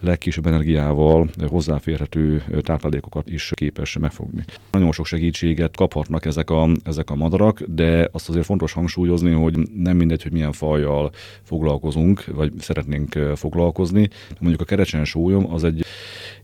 legkisebb 0.00 0.46
energiával 0.46 1.28
hozzáférhető 1.48 2.42
táplálékokat 2.60 3.30
is 3.30 3.52
képes 3.76 3.96
megfogni. 3.98 4.44
Nagyon 4.70 4.92
sok 4.92 5.06
segítséget 5.06 5.76
kaphatnak 5.76 6.24
ezek 6.24 6.50
a, 6.50 6.68
ezek 6.84 7.10
a 7.10 7.14
madarak, 7.14 7.62
de 7.62 8.08
azt 8.12 8.28
azért 8.28 8.44
fontos 8.44 8.72
hangsúlyozni, 8.72 9.30
hogy 9.30 9.58
nem 9.74 9.96
mindegy, 9.96 10.22
hogy 10.22 10.32
milyen 10.32 10.52
fajjal 10.52 11.10
foglalkozunk, 11.42 12.24
vagy 12.24 12.52
szeretnénk 12.58 13.12
foglalkozni. 13.34 14.08
Mondjuk 14.38 14.62
a 14.62 14.64
kerecsen 14.64 15.04
sólyom 15.04 15.52
az 15.52 15.64
egy 15.64 15.84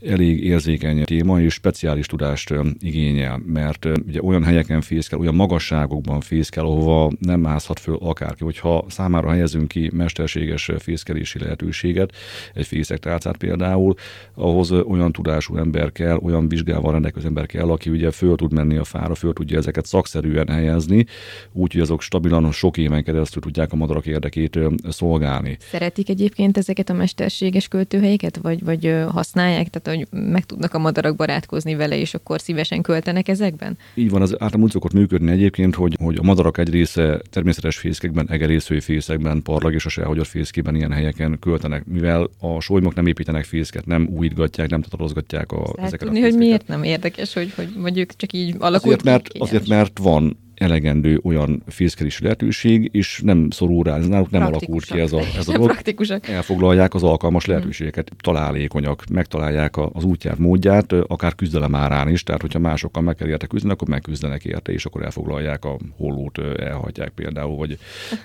elég 0.06 0.44
érzékeny 0.44 1.04
téma 1.04 1.40
és 1.40 1.54
speciális 1.54 2.06
tudást 2.06 2.54
igényel, 2.78 3.42
mert 3.46 3.88
ugye 4.06 4.20
olyan 4.22 4.44
helyeken 4.44 4.80
fészkel, 4.80 5.18
olyan 5.18 5.34
magasságokban 5.34 6.20
fészkel, 6.20 6.64
ahova 6.64 7.10
nem 7.18 7.40
mászhat 7.40 7.78
föl 7.78 7.96
akárki. 8.00 8.44
Hogyha 8.44 8.84
számára 8.88 9.30
helyezünk 9.30 9.68
ki 9.68 9.90
mesterséges 9.94 10.70
fészkelési 10.78 11.38
lehetőséget, 11.38 12.12
egy 12.54 12.66
fészektálcát 12.66 13.36
például, 13.36 13.94
ahhoz 14.34 14.70
olyan 14.70 15.12
tudású 15.12 15.56
ember 15.56 15.92
kell, 15.92 16.16
olyan 16.16 16.48
vizsgával 16.48 16.92
rendelkező 16.92 17.26
ember 17.26 17.46
kell, 17.46 17.70
aki 17.70 17.90
ugye 17.90 18.10
föl 18.10 18.36
tud 18.36 18.52
menni 18.52 18.76
a 18.76 18.84
fára, 18.84 19.14
föl 19.14 19.32
tudja 19.32 19.58
ezeket 19.58 19.86
szakszerűen 19.86 20.48
helyezni, 20.48 21.06
úgy, 21.52 21.72
hogy 21.72 21.80
azok 21.80 22.02
stabilan 22.02 22.52
sok 22.52 22.76
éven 22.76 23.04
keresztül 23.04 23.42
tudják 23.42 23.72
a 23.72 23.76
madarak 23.76 24.06
érdekét 24.06 24.58
szolgálni. 24.88 25.56
Szeretik 25.60 26.08
egyébként 26.08 26.56
ezeket 26.56 26.90
a 26.90 26.92
mesterséges 26.92 27.68
költőhelyeket, 27.68 28.36
vagy, 28.36 28.64
vagy 28.64 28.94
használják? 29.08 29.68
Tehát 29.68 29.91
hogy 29.96 30.06
meg 30.10 30.44
tudnak 30.44 30.74
a 30.74 30.78
madarak 30.78 31.16
barátkozni 31.16 31.74
vele, 31.74 31.98
és 31.98 32.14
akkor 32.14 32.40
szívesen 32.40 32.82
költenek 32.82 33.28
ezekben? 33.28 33.76
Így 33.94 34.10
van, 34.10 34.22
az 34.22 34.32
általában 34.32 34.62
úgy 34.62 34.70
szokott 34.70 34.92
működni 34.92 35.30
egyébként, 35.30 35.74
hogy, 35.74 35.96
hogy 36.00 36.16
a 36.18 36.22
madarak 36.22 36.58
egy 36.58 36.70
része 36.70 37.20
természetes 37.30 37.76
fészkekben, 37.76 38.30
egerészői 38.30 38.80
fészekben, 38.80 39.42
parlag 39.42 39.74
és 39.74 39.86
a 39.86 39.88
sehagyott 39.88 40.26
fészkében 40.26 40.74
ilyen 40.74 40.92
helyeken 40.92 41.38
költenek, 41.38 41.84
mivel 41.84 42.28
a 42.38 42.60
solymok 42.60 42.94
nem 42.94 43.06
építenek 43.06 43.44
fészket, 43.44 43.86
nem 43.86 44.08
újítgatják, 44.16 44.70
nem 44.70 44.82
tatarozgatják 44.82 45.52
a, 45.52 45.74
ezeket 45.76 45.98
tudni, 45.98 46.18
a 46.18 46.22
fészkeket. 46.22 46.30
hogy 46.30 46.38
miért 46.38 46.66
nem 46.68 46.82
érdekes, 46.82 47.32
hogy, 47.32 47.52
hogy 47.54 47.68
mondjuk 47.76 48.16
csak 48.16 48.32
így 48.32 48.54
alakult 48.58 48.82
azért, 48.82 49.04
mert, 49.04 49.28
azért, 49.38 49.68
mert 49.68 49.98
van 49.98 50.36
elegendő 50.62 51.20
olyan 51.22 51.62
fészkelési 51.66 52.22
lehetőség, 52.22 52.88
és 52.92 53.20
nem 53.24 53.50
szorul 53.50 53.82
rá, 53.82 53.96
ez 53.96 54.06
náluk 54.06 54.30
nem 54.30 54.42
alakult 54.42 54.84
ki 54.84 55.00
ez 55.00 55.12
a, 55.12 55.20
ez 55.38 55.48
a 55.48 55.52
dolog. 55.52 55.76
Elfoglalják 56.22 56.94
az 56.94 57.02
alkalmas 57.02 57.44
hmm. 57.44 57.54
lehetőségeket, 57.54 58.10
találékonyak, 58.20 59.04
megtalálják 59.10 59.76
az 59.76 60.04
útját, 60.04 60.38
módját, 60.38 60.92
akár 60.92 61.34
küzdelem 61.34 61.74
árán 61.74 62.08
is, 62.08 62.22
tehát 62.22 62.40
hogyha 62.40 62.58
másokkal 62.58 63.02
meg 63.02 63.14
kell 63.14 63.28
érte 63.28 63.46
küzdeni, 63.46 63.72
akkor 63.72 63.88
megküzdenek 63.88 64.44
érte, 64.44 64.72
és 64.72 64.84
akkor 64.84 65.02
elfoglalják 65.02 65.64
a 65.64 65.78
hollót, 65.96 66.38
elhagyják 66.58 67.10
például, 67.10 67.56
vagy, 67.56 67.78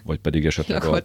vagy 0.03 0.17
pedig 0.17 0.45
esetleg 0.45 0.83
a, 0.83 1.01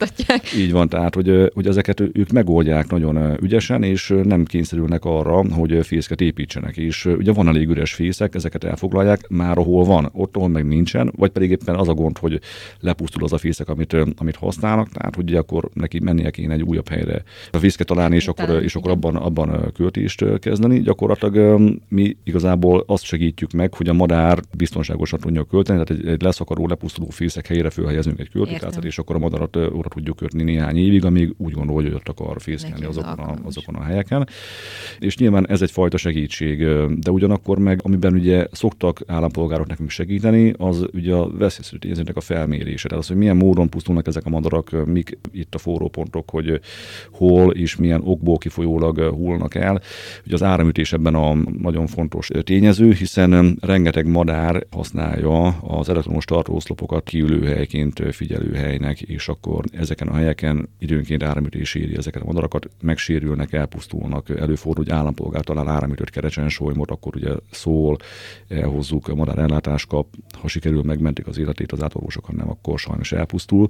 Így 0.56 0.72
van, 0.72 0.88
tehát 0.88 1.14
hogy, 1.14 1.50
hogy 1.54 1.66
ezeket 1.66 2.00
ők 2.00 2.30
megoldják 2.30 2.90
nagyon 2.90 3.36
ügyesen, 3.42 3.82
és 3.82 4.14
nem 4.22 4.44
kényszerülnek 4.44 5.04
arra, 5.04 5.44
hogy 5.54 5.86
fészket 5.86 6.20
építsenek. 6.20 6.76
És 6.76 7.04
ugye 7.04 7.32
van 7.32 7.48
elég 7.48 7.68
üres 7.68 7.94
fészek, 7.94 8.34
ezeket 8.34 8.64
elfoglalják, 8.64 9.28
már 9.28 9.58
ahol 9.58 9.84
van, 9.84 10.08
ott, 10.12 10.36
ahol 10.36 10.48
meg 10.48 10.66
nincsen, 10.66 11.12
vagy 11.22 11.30
pedig 11.30 11.50
éppen 11.50 11.74
az 11.74 11.88
a 11.88 11.94
gond, 11.94 12.18
hogy 12.18 12.40
lepusztul 12.80 13.24
az 13.24 13.32
a 13.32 13.38
fészek, 13.38 13.68
amit, 13.68 13.96
amit 14.16 14.36
használnak, 14.36 14.88
tehát 14.88 15.14
hogy 15.14 15.34
akkor 15.34 15.68
neki 15.72 16.00
mennie 16.00 16.30
kéne 16.30 16.54
egy 16.54 16.62
újabb 16.62 16.88
helyre 16.88 17.22
a 17.50 17.58
fészket 17.58 17.86
találni, 17.86 18.14
és 18.14 18.28
akkor, 18.28 18.62
és 18.62 18.74
akkor 18.74 18.90
abban, 18.90 19.16
abban 19.16 19.72
költést 19.74 20.38
kezdeni. 20.38 20.80
Gyakorlatilag 20.80 21.60
mi 21.88 22.16
igazából 22.24 22.84
azt 22.86 23.04
segítjük 23.04 23.52
meg, 23.52 23.74
hogy 23.74 23.88
a 23.88 23.92
madár 23.92 24.38
biztonságosan 24.56 25.18
tudja 25.18 25.44
költeni, 25.44 25.84
tehát 25.84 26.02
egy, 26.02 26.08
egy 26.08 26.22
leszakadó, 26.22 26.66
lepusztuló 26.66 27.08
fészek 27.08 27.46
helyére 27.46 27.70
fölhelyezünk 27.70 28.18
egy 28.18 28.30
költőtárcát, 28.30 28.84
és 28.84 28.98
akkor 28.98 29.16
a 29.16 29.18
madarat 29.18 29.56
óra 29.56 29.88
tudjuk 29.88 30.16
kötni 30.16 30.42
néhány 30.42 30.76
évig, 30.76 31.04
amíg 31.04 31.34
úgy 31.36 31.52
gondolja, 31.52 31.90
hogy 31.90 32.00
ott 32.00 32.18
akar 32.18 32.40
fészkelni 32.40 32.84
azokon 32.84 33.18
a, 33.18 33.34
azokon 33.44 33.74
a 33.74 33.82
helyeken. 33.82 34.28
És 34.98 35.16
nyilván 35.16 35.48
ez 35.48 35.62
egyfajta 35.62 35.96
segítség, 35.96 36.58
de 36.98 37.10
ugyanakkor 37.10 37.58
meg, 37.58 37.80
amiben 37.82 38.14
ugye 38.14 38.46
szoktak 38.52 39.00
állampolgárok 39.06 39.66
nekünk 39.66 39.90
segíteni, 39.90 40.54
az 40.58 40.86
ugye 40.92 41.11
a 41.12 41.30
veszélyszerű 41.38 41.78
tényezőnek 41.78 42.16
a 42.16 42.20
felmérése. 42.20 42.88
Tehát 42.88 43.02
az, 43.02 43.08
hogy 43.08 43.18
milyen 43.18 43.36
módon 43.36 43.68
pusztulnak 43.68 44.06
ezek 44.06 44.26
a 44.26 44.30
madarak, 44.30 44.86
mik 44.86 45.18
itt 45.32 45.54
a 45.54 45.58
forró 45.58 45.88
pontok, 45.88 46.30
hogy 46.30 46.60
hol 47.10 47.52
és 47.52 47.76
milyen 47.76 48.00
okból 48.04 48.38
kifolyólag 48.38 49.00
hullnak 49.00 49.54
el. 49.54 49.80
Ugye 50.26 50.34
az 50.34 50.42
áramütés 50.42 50.92
ebben 50.92 51.14
a 51.14 51.34
nagyon 51.34 51.86
fontos 51.86 52.28
tényező, 52.42 52.92
hiszen 52.92 53.58
rengeteg 53.60 54.06
madár 54.06 54.66
használja 54.70 55.46
az 55.48 55.88
elektromos 55.88 56.24
tartóoszlopokat 56.24 57.04
kiülőhelyként 57.04 58.14
figyelőhelynek, 58.14 59.00
és 59.00 59.28
akkor 59.28 59.64
ezeken 59.72 60.08
a 60.08 60.14
helyeken 60.14 60.68
időnként 60.78 61.22
áramütés 61.22 61.74
éri 61.74 61.96
ezeket 61.96 62.22
a 62.22 62.26
madarakat, 62.26 62.68
megsérülnek, 62.80 63.52
elpusztulnak, 63.52 64.30
előfordul, 64.30 64.84
hogy 64.84 64.92
állampolgár 64.92 65.44
talál 65.44 65.68
áramütött 65.68 66.10
kerecsen 66.10 66.48
solymot, 66.48 66.90
akkor 66.90 67.16
ugye 67.16 67.30
szól, 67.50 67.96
elhozzuk, 68.48 69.08
a 69.08 69.14
madár 69.14 69.38
ellátást 69.38 69.86
kap, 69.86 70.06
ha 70.40 70.48
sikerül 70.48 70.82
megmentik 70.92 71.26
az 71.26 71.38
életét 71.38 71.72
az 71.72 71.82
átorvosok, 71.82 72.24
hanem 72.24 72.50
akkor 72.50 72.78
sajnos 72.78 73.12
elpusztul. 73.12 73.68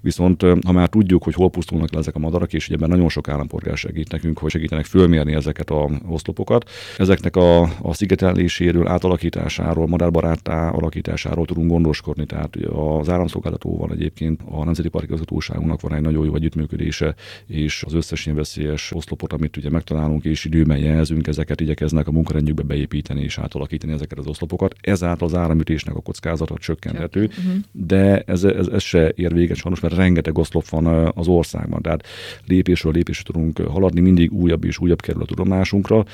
Viszont 0.00 0.42
ha 0.42 0.72
már 0.72 0.88
tudjuk, 0.88 1.22
hogy 1.22 1.34
hol 1.34 1.50
pusztulnak 1.50 1.92
le 1.92 1.98
ezek 1.98 2.14
a 2.14 2.18
madarak, 2.18 2.52
és 2.52 2.68
ebben 2.68 2.88
nagyon 2.88 3.08
sok 3.08 3.28
állampolgár 3.28 3.76
segít 3.76 4.10
nekünk, 4.10 4.38
hogy 4.38 4.50
segítenek 4.50 4.84
fölmérni 4.84 5.34
ezeket 5.34 5.70
a 5.70 5.90
oszlopokat. 6.08 6.70
Ezeknek 6.96 7.36
a, 7.36 7.62
a 7.62 7.94
szigeteléséről, 7.94 8.88
átalakításáról, 8.88 9.86
madárbaráttá 9.86 10.68
alakításáról 10.68 11.46
tudunk 11.46 11.70
gondoskodni. 11.70 12.26
Tehát 12.26 12.56
az 12.56 13.08
áramszolgáltatóval 13.08 13.92
egyébként 13.92 14.40
a 14.50 14.64
Nemzeti 14.64 14.88
Park 14.88 15.04
Igazgatóságunknak 15.04 15.80
van 15.80 15.94
egy 15.94 16.02
nagyon 16.02 16.24
jó 16.24 16.34
együttműködése, 16.34 17.14
és 17.46 17.82
az 17.86 17.94
összes 17.94 18.24
ilyen 18.24 18.36
veszélyes 18.36 18.92
oszlopot, 18.94 19.32
amit 19.32 19.56
ugye 19.56 19.70
megtalálunk 19.70 20.24
és 20.24 20.44
időben 20.44 20.78
jelzünk, 20.78 21.26
ezeket 21.26 21.60
igyekeznek 21.60 22.06
a 22.06 22.10
munkarendjükbe 22.10 22.62
beépíteni 22.62 23.22
és 23.22 23.38
átalakítani 23.38 23.92
ezeket 23.92 24.18
az 24.18 24.26
oszlopokat. 24.26 24.74
Ezáltal 24.80 25.28
az 25.28 25.34
áramütésnek 25.34 25.94
a 25.94 26.00
kockázata 26.00 26.57
csökkenthető, 26.58 27.24
uh-huh. 27.24 27.54
de 27.72 28.22
ez, 28.26 28.44
ez, 28.44 28.66
ez 28.66 28.82
se 28.82 29.12
ér 29.16 29.32
véget 29.32 29.56
sajnos, 29.56 29.80
mert 29.80 29.94
rengeteg 29.94 30.38
oszlop 30.38 30.68
van 30.68 31.12
az 31.14 31.28
országban, 31.28 31.82
tehát 31.82 32.06
lépésről 32.46 32.92
lépésre 32.92 33.22
tudunk 33.22 33.58
haladni, 33.58 34.00
mindig 34.00 34.32
újabb 34.32 34.64
és 34.64 34.78
újabb 34.78 35.00
kerül 35.00 35.22
a 35.22 35.24
tudomásunkra, 35.24 36.04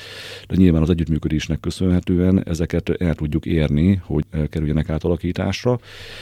de 0.48 0.56
nyilván 0.56 0.82
az 0.82 0.90
együttműködésnek 0.90 1.60
köszönhetően 1.60 2.42
ezeket 2.46 2.88
el 2.88 3.14
tudjuk 3.14 3.46
érni, 3.46 4.00
hogy 4.04 4.24
kerüljenek 4.50 4.88
átalakításra. 4.88 5.78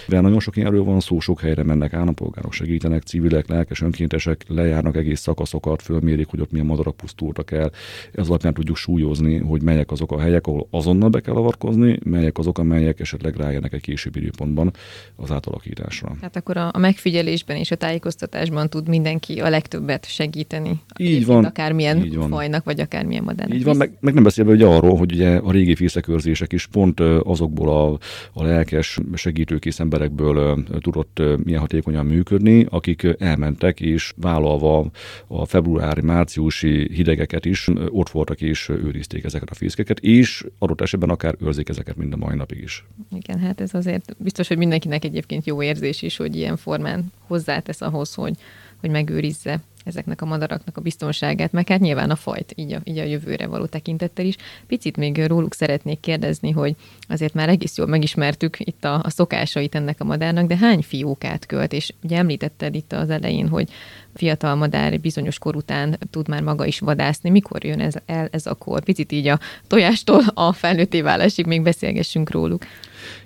De 0.08 0.20
nagyon 0.20 0.40
sok 0.40 0.56
ilyenről 0.56 0.84
van 0.84 1.00
szó, 1.00 1.20
sok 1.20 1.40
helyre 1.40 1.62
mennek 1.62 1.92
állampolgárok, 1.92 2.52
segítenek, 2.52 3.02
civilek, 3.02 3.48
lelkes, 3.48 3.80
önkéntesek, 3.80 4.44
lejárnak 4.48 4.96
egész 4.96 5.20
szakaszokat, 5.20 5.82
fölmérik, 5.82 6.26
hogy 6.26 6.40
ott 6.40 6.50
milyen 6.50 6.66
madarak 6.66 6.96
pusztultak 6.96 7.50
el. 7.50 7.70
Ez 8.12 8.28
alapján 8.28 8.54
tudjuk 8.54 8.76
súlyozni, 8.76 9.38
hogy 9.38 9.62
melyek 9.62 9.90
azok 9.90 10.12
a 10.12 10.20
helyek, 10.20 10.46
ahol 10.46 10.66
azonnal 10.70 11.08
be 11.08 11.20
kell 11.20 11.34
avatkozni, 11.34 11.98
melyek 12.04 12.38
azok, 12.38 12.58
amelyek 12.58 13.00
esetleg 13.00 13.36
rájönnek 13.36 13.72
egy 13.72 13.80
később 14.12 14.16
időpontban 14.16 14.72
az 15.16 15.30
átalakításra. 15.30 16.16
Hát 16.20 16.36
akkor 16.36 16.56
a, 16.56 16.70
a 16.72 16.78
megfigyelésben 16.78 17.56
és 17.56 17.70
a 17.70 17.76
tájékoztatásban 17.76 18.68
tud 18.68 18.88
mindenki 18.88 19.40
a 19.40 19.48
legtöbbet 19.48 20.06
segíteni. 20.06 20.80
Így 20.98 21.26
van. 21.26 21.44
Akármilyen 21.44 22.04
így 22.04 22.16
van. 22.16 22.28
fajnak, 22.28 22.64
vagy 22.64 22.80
akármilyen 22.80 23.24
madárnak. 23.24 23.56
Így 23.56 23.64
van, 23.64 23.76
meg, 23.76 23.96
meg 24.00 24.14
nem 24.14 24.22
beszélve 24.22 24.52
ugye 24.52 24.66
arról, 24.66 24.96
hogy 24.96 25.12
ugye 25.12 25.36
a 25.36 25.50
régi 25.50 25.74
fészekőrzések 25.74 26.52
is 26.52 26.66
pont 26.66 27.00
azokból 27.00 27.68
a, 27.68 27.98
a 28.40 28.44
lelkes, 28.44 28.98
segítőkész 29.14 29.80
emberekből 29.80 30.64
tudott 30.80 31.22
milyen 31.44 31.60
hatékonyan 31.60 32.06
működni, 32.06 32.66
akik 32.70 33.06
elmentek 33.18 33.80
és 33.80 34.12
vállalva 34.16 34.90
a 35.26 35.44
februári, 35.44 36.00
márciusi 36.00 36.90
hidegeket 36.94 37.44
is 37.44 37.68
ott 37.88 38.10
voltak 38.10 38.40
és 38.40 38.68
őrizték 38.68 39.24
ezeket 39.24 39.50
a 39.50 39.54
fészkeket, 39.54 39.98
és 39.98 40.44
adott 40.58 40.80
esetben 40.80 41.08
akár 41.08 41.34
őrzik 41.40 41.68
ezeket 41.68 41.96
mind 41.96 42.12
a 42.12 42.16
mai 42.16 42.36
napig 42.36 42.62
is. 42.62 42.84
Igen, 43.10 43.38
hát 43.38 43.60
ez 43.60 43.74
azért 43.74 44.01
biztos, 44.16 44.48
hogy 44.48 44.56
mindenkinek 44.56 45.04
egyébként 45.04 45.46
jó 45.46 45.62
érzés 45.62 46.02
is, 46.02 46.16
hogy 46.16 46.36
ilyen 46.36 46.56
formán 46.56 47.12
hozzátesz 47.26 47.80
ahhoz, 47.80 48.14
hogy, 48.14 48.36
hogy 48.80 48.90
megőrizze 48.90 49.60
ezeknek 49.84 50.22
a 50.22 50.26
madaraknak 50.26 50.76
a 50.76 50.80
biztonságát, 50.80 51.52
meg 51.52 51.68
hát 51.68 51.80
nyilván 51.80 52.10
a 52.10 52.16
fajt, 52.16 52.52
így 52.56 52.72
a, 52.72 52.80
így 52.84 52.98
a 52.98 53.04
jövőre 53.04 53.46
való 53.46 53.66
tekintettel 53.66 54.24
is. 54.24 54.36
Picit 54.66 54.96
még 54.96 55.26
róluk 55.26 55.54
szeretnék 55.54 56.00
kérdezni, 56.00 56.50
hogy 56.50 56.74
azért 57.08 57.34
már 57.34 57.48
egész 57.48 57.76
jól 57.76 57.86
megismertük 57.86 58.56
itt 58.58 58.84
a, 58.84 59.00
a 59.02 59.10
szokásait 59.10 59.74
ennek 59.74 60.00
a 60.00 60.04
madárnak, 60.04 60.46
de 60.46 60.56
hány 60.56 60.82
fiókát 60.82 61.46
költ? 61.46 61.72
És 61.72 61.92
ugye 62.02 62.16
említetted 62.16 62.74
itt 62.74 62.92
az 62.92 63.10
elején, 63.10 63.48
hogy 63.48 63.68
fiatal 64.14 64.54
madár 64.54 65.00
bizonyos 65.00 65.38
kor 65.38 65.56
után 65.56 65.98
tud 66.10 66.28
már 66.28 66.42
maga 66.42 66.66
is 66.66 66.78
vadászni. 66.78 67.30
Mikor 67.30 67.64
jön 67.64 67.80
ez 67.80 67.94
el 68.06 68.28
ez 68.30 68.46
a 68.46 68.54
kor? 68.54 68.84
Picit 68.84 69.12
így 69.12 69.26
a 69.26 69.38
tojástól 69.66 70.22
a 70.34 70.52
felnőtté 70.52 71.00
válásig 71.00 71.46
még 71.46 71.62
beszélgessünk 71.62 72.30
róluk. 72.30 72.62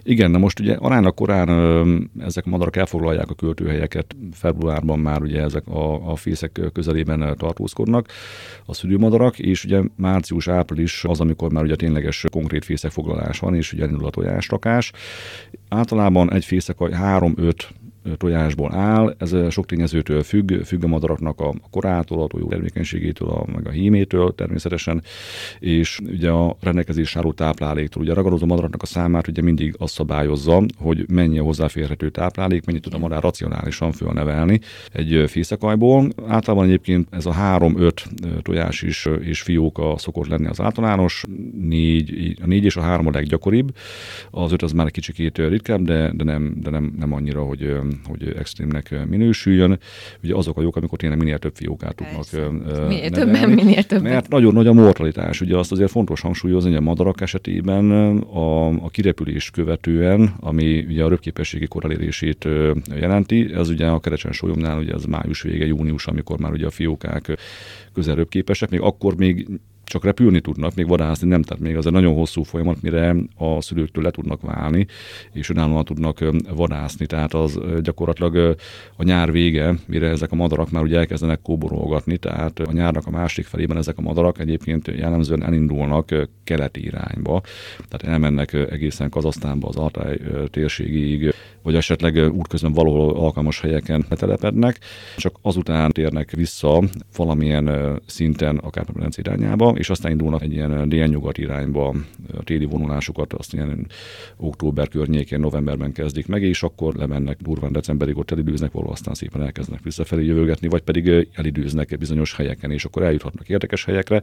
Igen, 0.03 0.31
na 0.31 0.39
most 0.39 0.61
ugye 0.61 0.75
aránylag 0.75 1.15
korán 1.15 1.49
ezek 2.21 2.47
a 2.47 2.49
madarak 2.49 2.77
elfoglalják 2.77 3.31
a 3.31 3.35
költőhelyeket, 3.35 4.17
februárban 4.33 4.99
már 4.99 5.23
ugye 5.23 5.43
ezek 5.43 5.67
a, 5.69 6.11
a 6.11 6.17
fészek 6.17 6.61
közelében 6.73 7.37
tartózkodnak, 7.39 8.09
a 8.67 8.75
szülőmadarak, 8.75 9.39
és 9.39 9.65
ugye 9.65 9.81
március-április 9.97 11.05
az, 11.05 11.21
amikor 11.21 11.53
már 11.53 11.65
ugye 11.65 11.77
tényleges 11.77 12.25
konkrét 12.31 12.65
fészekfoglalás 12.65 13.39
van, 13.39 13.55
és 13.55 13.73
ugye 13.73 13.83
elindul 13.83 14.07
a 14.07 14.11
tojásrakás. 14.11 14.93
Általában 15.69 16.33
egy 16.33 16.45
fészek 16.45 16.77
3-5 16.79 17.53
tojásból 18.17 18.75
áll, 18.75 19.15
ez 19.19 19.35
sok 19.51 19.67
tényezőtől 19.67 20.23
függ, 20.23 20.53
függ 20.65 20.85
a 20.85 20.87
madaraknak 20.87 21.41
a 21.41 21.55
korától, 21.71 22.23
a 22.23 22.27
tojó 22.27 22.49
termékenységétől, 22.49 23.29
a, 23.29 23.45
meg 23.55 23.67
a 23.67 23.71
hímétől 23.71 24.35
természetesen, 24.35 25.03
és 25.59 26.01
ugye 26.07 26.31
a 26.31 26.57
rendelkezés 26.61 27.17
álló 27.17 27.33
tápláléktól. 27.33 28.03
Ugye 28.03 28.13
a 28.13 28.15
ragadozó 28.15 28.47
madaraknak 28.47 28.83
a 28.83 28.87
számát 28.87 29.29
ugye 29.29 29.43
mindig 29.43 29.75
azt 29.79 29.95
szabályozza, 29.95 30.63
hogy 30.79 31.05
mennyi 31.09 31.39
a 31.39 31.43
hozzáférhető 31.43 32.11
táplálék, 32.11 32.65
mennyit 32.67 32.83
tud 32.83 32.95
a 32.95 32.99
madár 32.99 33.23
racionálisan 33.23 33.93
fölnevelni 33.93 34.61
egy 34.93 35.25
fészekajból. 35.27 36.09
Általában 36.27 36.67
egyébként 36.67 37.09
ez 37.11 37.27
a 37.27 37.33
három-öt 37.33 38.07
tojás 38.43 38.83
is 38.83 39.09
és 39.21 39.41
fióka 39.41 39.95
szokott 39.99 40.27
lenni 40.27 40.47
az 40.47 40.61
általános, 40.61 41.25
négy, 41.61 42.37
a 42.43 42.47
négy 42.47 42.65
és 42.65 42.77
a 42.77 42.81
három 42.81 43.07
a 43.07 43.11
leggyakoribb, 43.11 43.77
az 44.31 44.53
öt 44.53 44.63
az 44.63 44.73
már 44.73 44.91
kicsikét 44.91 45.39
ritkább, 45.39 45.81
de, 45.81 46.13
de, 46.15 46.25
nem, 46.25 46.55
de 46.63 46.71
nem, 46.71 46.95
nem 46.99 47.13
annyira, 47.13 47.43
hogy 47.43 47.79
hogy 48.05 48.35
extrémnek 48.39 49.07
minősüljön. 49.09 49.79
Ugye 50.23 50.35
azok 50.35 50.59
a 50.59 50.63
jók, 50.63 50.77
amikor 50.77 50.99
tényleg 50.99 51.19
minél 51.19 51.39
több 51.39 51.55
fiókát 51.55 51.95
tudnak 51.95 52.25
Minél 52.89 53.11
többen, 53.11 53.51
minél 53.51 53.83
többen. 53.83 54.13
Mert 54.13 54.29
nagyon 54.29 54.53
nagy 54.53 54.67
a 54.67 54.73
mortalitás. 54.73 55.41
Ugye 55.41 55.57
azt 55.57 55.73
azért 55.73 55.91
fontos 55.91 56.21
hangsúlyozni, 56.21 56.69
hogy 56.69 56.79
a 56.79 56.83
madarak 56.83 57.21
esetében 57.21 57.91
a, 58.19 58.67
a 58.67 58.89
kirepülést 58.89 59.53
követően, 59.53 60.35
ami 60.41 60.85
ugye 60.89 61.05
a 61.05 61.09
röpképességi 61.09 61.67
korrelérését 61.67 62.49
jelenti, 62.95 63.53
ez 63.55 63.69
ugye 63.69 63.87
a 63.87 64.01
kerecsen 64.01 64.33
sólyomnál, 64.33 64.79
ugye 64.79 64.93
ez 64.93 65.05
május 65.05 65.43
vége, 65.43 65.67
június, 65.67 66.07
amikor 66.07 66.39
már 66.39 66.53
ugye 66.53 66.67
a 66.67 66.71
fiókák 66.71 67.37
közel 67.93 68.15
röpképesek, 68.15 68.71
még 68.71 68.81
akkor 68.81 69.17
még 69.17 69.49
csak 69.87 70.05
repülni 70.05 70.41
tudnak, 70.41 70.75
még 70.75 70.89
vadászni 70.89 71.29
nem, 71.29 71.43
tehát 71.43 71.63
még 71.63 71.77
az 71.77 71.87
egy 71.87 71.93
nagyon 71.93 72.15
hosszú 72.15 72.43
folyamat, 72.43 72.83
mire 72.83 73.15
a 73.37 73.61
szülőktől 73.61 74.05
le 74.05 74.11
tudnak 74.11 74.41
válni, 74.41 74.87
és 75.33 75.51
önállóan 75.51 75.85
tudnak 75.85 76.25
vadászni, 76.55 77.07
tehát 77.07 77.35
az 77.35 77.59
gyakorlatilag 77.83 78.57
a 78.97 79.03
nyár 79.03 79.33
vége, 79.33 79.75
mire 79.87 80.09
ezek 80.09 80.33
a 80.33 80.37
madarak 80.37 80.71
már 80.71 80.83
ugye 80.83 80.99
elkezdenek 80.99 81.43
kóborolgatni, 81.43 82.17
tehát 82.17 82.59
a 82.59 82.73
nyárnak 82.73 83.07
a 83.07 83.11
másik 83.11 83.47
felében 83.47 83.77
ezek 83.77 83.99
a 83.99 84.03
madarak 84.03 84.39
egyébként 84.39 84.87
jellemzően 84.87 85.45
elindulnak 85.45 86.29
keleti 86.45 86.85
irányba, 86.85 87.43
tehát 87.89 88.15
elmennek 88.15 88.53
egészen 88.53 89.11
Kazasztánba, 89.11 89.69
az 89.69 89.77
Altály 89.77 90.19
térségig, 90.51 91.35
vagy 91.63 91.75
esetleg 91.75 92.33
útközben 92.33 92.73
valahol 92.73 93.17
alkalmas 93.17 93.61
helyeken 93.61 94.05
betelepednek, 94.09 94.79
csak 95.17 95.39
azután 95.43 95.91
térnek 95.91 96.31
vissza 96.31 96.83
valamilyen 97.17 97.99
szinten 98.07 98.57
a 98.57 98.71
Kárpát 98.71 99.17
irányába, 99.17 99.76
és 99.77 99.91
aztán 99.91 100.11
indulnak 100.11 100.43
egy 100.43 100.53
ilyen 100.53 100.89
délnyugat 100.89 101.39
irányba 101.39 101.95
a 102.37 102.43
téli 102.43 102.65
vonulásukat, 102.65 103.33
azt 103.33 103.53
ilyen 103.53 103.87
október 104.37 104.89
környékén, 104.89 105.41
novemberben 105.41 105.93
kezdik 105.93 106.27
meg, 106.27 106.43
és 106.43 106.63
akkor 106.63 106.95
lemennek 106.95 107.39
durván 107.41 107.73
decemberig, 107.73 108.19
ott 108.19 108.31
elidőznek, 108.31 108.73
való 108.73 108.91
aztán 108.91 109.15
szépen 109.15 109.43
elkezdenek 109.43 109.83
visszafelé 109.83 110.25
jövőgetni, 110.25 110.69
vagy 110.69 110.83
pedig 110.83 111.29
elidőznek 111.33 111.99
bizonyos 111.99 112.35
helyeken, 112.35 112.71
és 112.71 112.85
akkor 112.85 113.03
eljuthatnak 113.03 113.49
érdekes 113.49 113.85
helyekre 113.85 114.23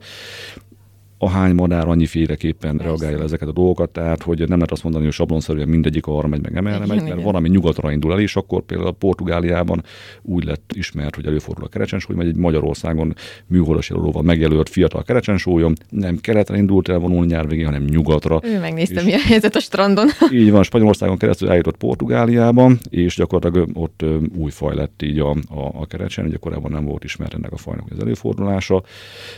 ahány 1.24 1.54
madár 1.54 1.88
annyi 1.88 2.06
féleképpen 2.06 2.78
reagálja 2.78 3.24
ezeket 3.24 3.48
a 3.48 3.52
dolgokat, 3.52 3.90
tehát 3.90 4.24
hogy 4.24 4.38
nem 4.40 4.50
lehet 4.50 4.72
azt 4.72 4.84
mondani, 4.84 5.04
hogy 5.04 5.14
sablonszerűen 5.14 5.68
mindegyik 5.68 6.06
arra 6.06 6.28
megy, 6.28 6.42
meg 6.42 6.56
emelre 6.56 6.86
megy, 6.86 7.04
mert 7.04 7.22
valami 7.22 7.50
nyugatra 7.50 7.92
indul 7.92 8.12
el, 8.12 8.20
és 8.20 8.36
akkor 8.36 8.62
például 8.62 8.90
a 8.90 8.92
Portugáliában 8.92 9.84
úgy 10.22 10.44
lett 10.44 10.72
ismert, 10.76 11.16
hogy 11.16 11.26
előfordul 11.26 11.64
a 11.64 11.68
kerecsensúly, 11.68 12.16
vagy 12.16 12.28
egy 12.28 12.36
Magyarországon 12.36 13.16
műholdas 13.48 13.90
jelölóval 13.90 14.22
megjelölt 14.22 14.70
fiatal 14.70 15.04
kerecsensúlyom, 15.04 15.74
nem 15.90 16.18
keletre 16.18 16.58
indult 16.58 16.90
el 16.90 16.98
vonulni 16.98 17.32
nyár 17.32 17.48
végén, 17.48 17.66
hanem 17.66 17.84
nyugatra. 17.84 18.40
Ő 18.44 18.60
megnézte, 18.60 19.04
mi 19.04 19.14
a 19.14 19.20
helyzet 19.20 19.56
a 19.56 19.60
strandon. 19.60 20.08
Így 20.32 20.52
van, 20.52 20.64
Spanyolországon 20.64 21.18
keresztül 21.18 21.50
eljutott 21.50 21.78
Portugáliában, 21.78 22.80
és 22.90 23.16
gyakorlatilag 23.16 23.70
ott 23.74 24.06
új 24.38 24.52
faj 24.52 24.76
lett 24.76 25.02
így 25.02 25.20
a, 25.20 25.30
a, 25.30 25.72
a 25.74 25.86
kerecsen, 25.86 26.26
ugye 26.26 26.38
korábban 26.38 26.72
nem 26.72 26.86
volt 26.86 27.04
ismert 27.04 27.34
ennek 27.34 27.52
a 27.52 27.58
fajnak 27.58 27.86
az 27.90 28.00
előfordulása, 28.00 28.84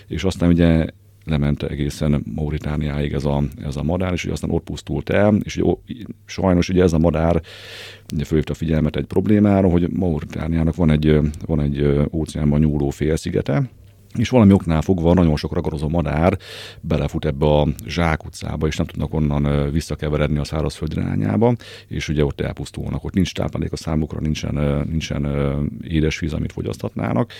és 0.07 0.23
aztán 0.23 0.49
ugye 0.49 0.85
lement 1.25 1.63
egészen 1.63 2.23
Mauritániáig 2.35 3.13
ez 3.13 3.25
a, 3.25 3.43
ez 3.63 3.75
a 3.75 3.83
madár, 3.83 4.13
és 4.13 4.23
ugye 4.23 4.33
aztán 4.33 4.49
ott 4.49 4.63
pusztult 4.63 5.09
el, 5.09 5.35
és 5.43 5.57
ugye, 5.57 5.73
sajnos 6.25 6.69
ugye 6.69 6.83
ez 6.83 6.93
a 6.93 6.99
madár 6.99 7.41
ugye 8.13 8.23
fölhívta 8.23 8.51
a 8.51 8.55
figyelmet 8.55 8.95
egy 8.95 9.05
problémára, 9.05 9.69
hogy 9.69 9.89
Mauritániának 9.89 10.75
van 10.75 10.91
egy, 10.91 11.19
van 11.45 11.59
egy 11.59 12.07
óceánban 12.11 12.59
nyúló 12.59 12.89
félszigete, 12.89 13.69
és 14.17 14.29
valami 14.29 14.53
oknál 14.53 14.81
fogva 14.81 15.13
nagyon 15.13 15.35
sok 15.35 15.53
ragadozó 15.53 15.89
madár 15.89 16.37
belefut 16.81 17.25
ebbe 17.25 17.45
a 17.45 17.67
zsákutcába, 17.87 18.67
és 18.67 18.77
nem 18.77 18.85
tudnak 18.85 19.13
onnan 19.13 19.71
visszakeveredni 19.71 20.37
a 20.37 20.43
szárazföld 20.43 20.91
irányába, 20.91 21.55
és 21.87 22.09
ugye 22.09 22.25
ott 22.25 22.41
elpusztulnak, 22.41 23.03
ott 23.03 23.13
nincs 23.13 23.33
táplálék 23.33 23.71
a 23.71 23.75
számukra, 23.75 24.19
nincsen, 24.19 24.85
nincsen 24.89 25.27
édesvíz, 25.83 26.33
amit 26.33 26.51
fogyaszthatnának, 26.51 27.31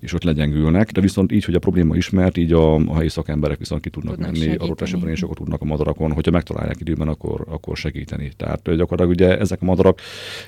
és 0.00 0.12
ott 0.12 0.22
legyengülnek, 0.22 0.90
de 0.90 1.00
viszont 1.00 1.32
így, 1.32 1.44
hogy 1.44 1.54
a 1.54 1.58
probléma 1.58 1.96
ismert, 1.96 2.36
így 2.36 2.52
a, 2.52 2.74
a 2.74 2.94
helyi 2.94 3.08
szakemberek 3.08 3.58
viszont 3.58 3.82
ki 3.82 3.90
tudnak, 3.90 4.14
tudnak 4.14 4.32
menni, 4.32 4.54
adott 4.54 4.80
esetben 4.80 5.10
és 5.10 5.22
akkor 5.22 5.36
tudnak 5.36 5.60
a 5.62 5.64
madarakon, 5.64 6.12
hogyha 6.12 6.30
megtalálják 6.30 6.80
időben, 6.80 7.08
akkor, 7.08 7.44
akkor 7.48 7.76
segíteni. 7.76 8.32
Tehát 8.36 8.62
gyakorlatilag 8.62 9.10
ugye 9.10 9.38
ezek 9.38 9.62
a 9.62 9.64
madarak 9.64 10.00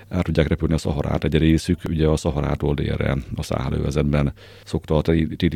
át 0.08 0.24
tudják 0.24 0.48
repülni 0.48 0.74
a 0.74 0.78
szaharát, 0.78 1.24
egy 1.24 1.38
részük 1.38 1.78
ugye 1.88 2.06
a 2.06 2.16
szaharától 2.16 2.74
délre 2.74 3.16
a 3.36 3.42
száhelővezetben 3.42 4.32
szokta 4.64 4.96
a 4.96 5.02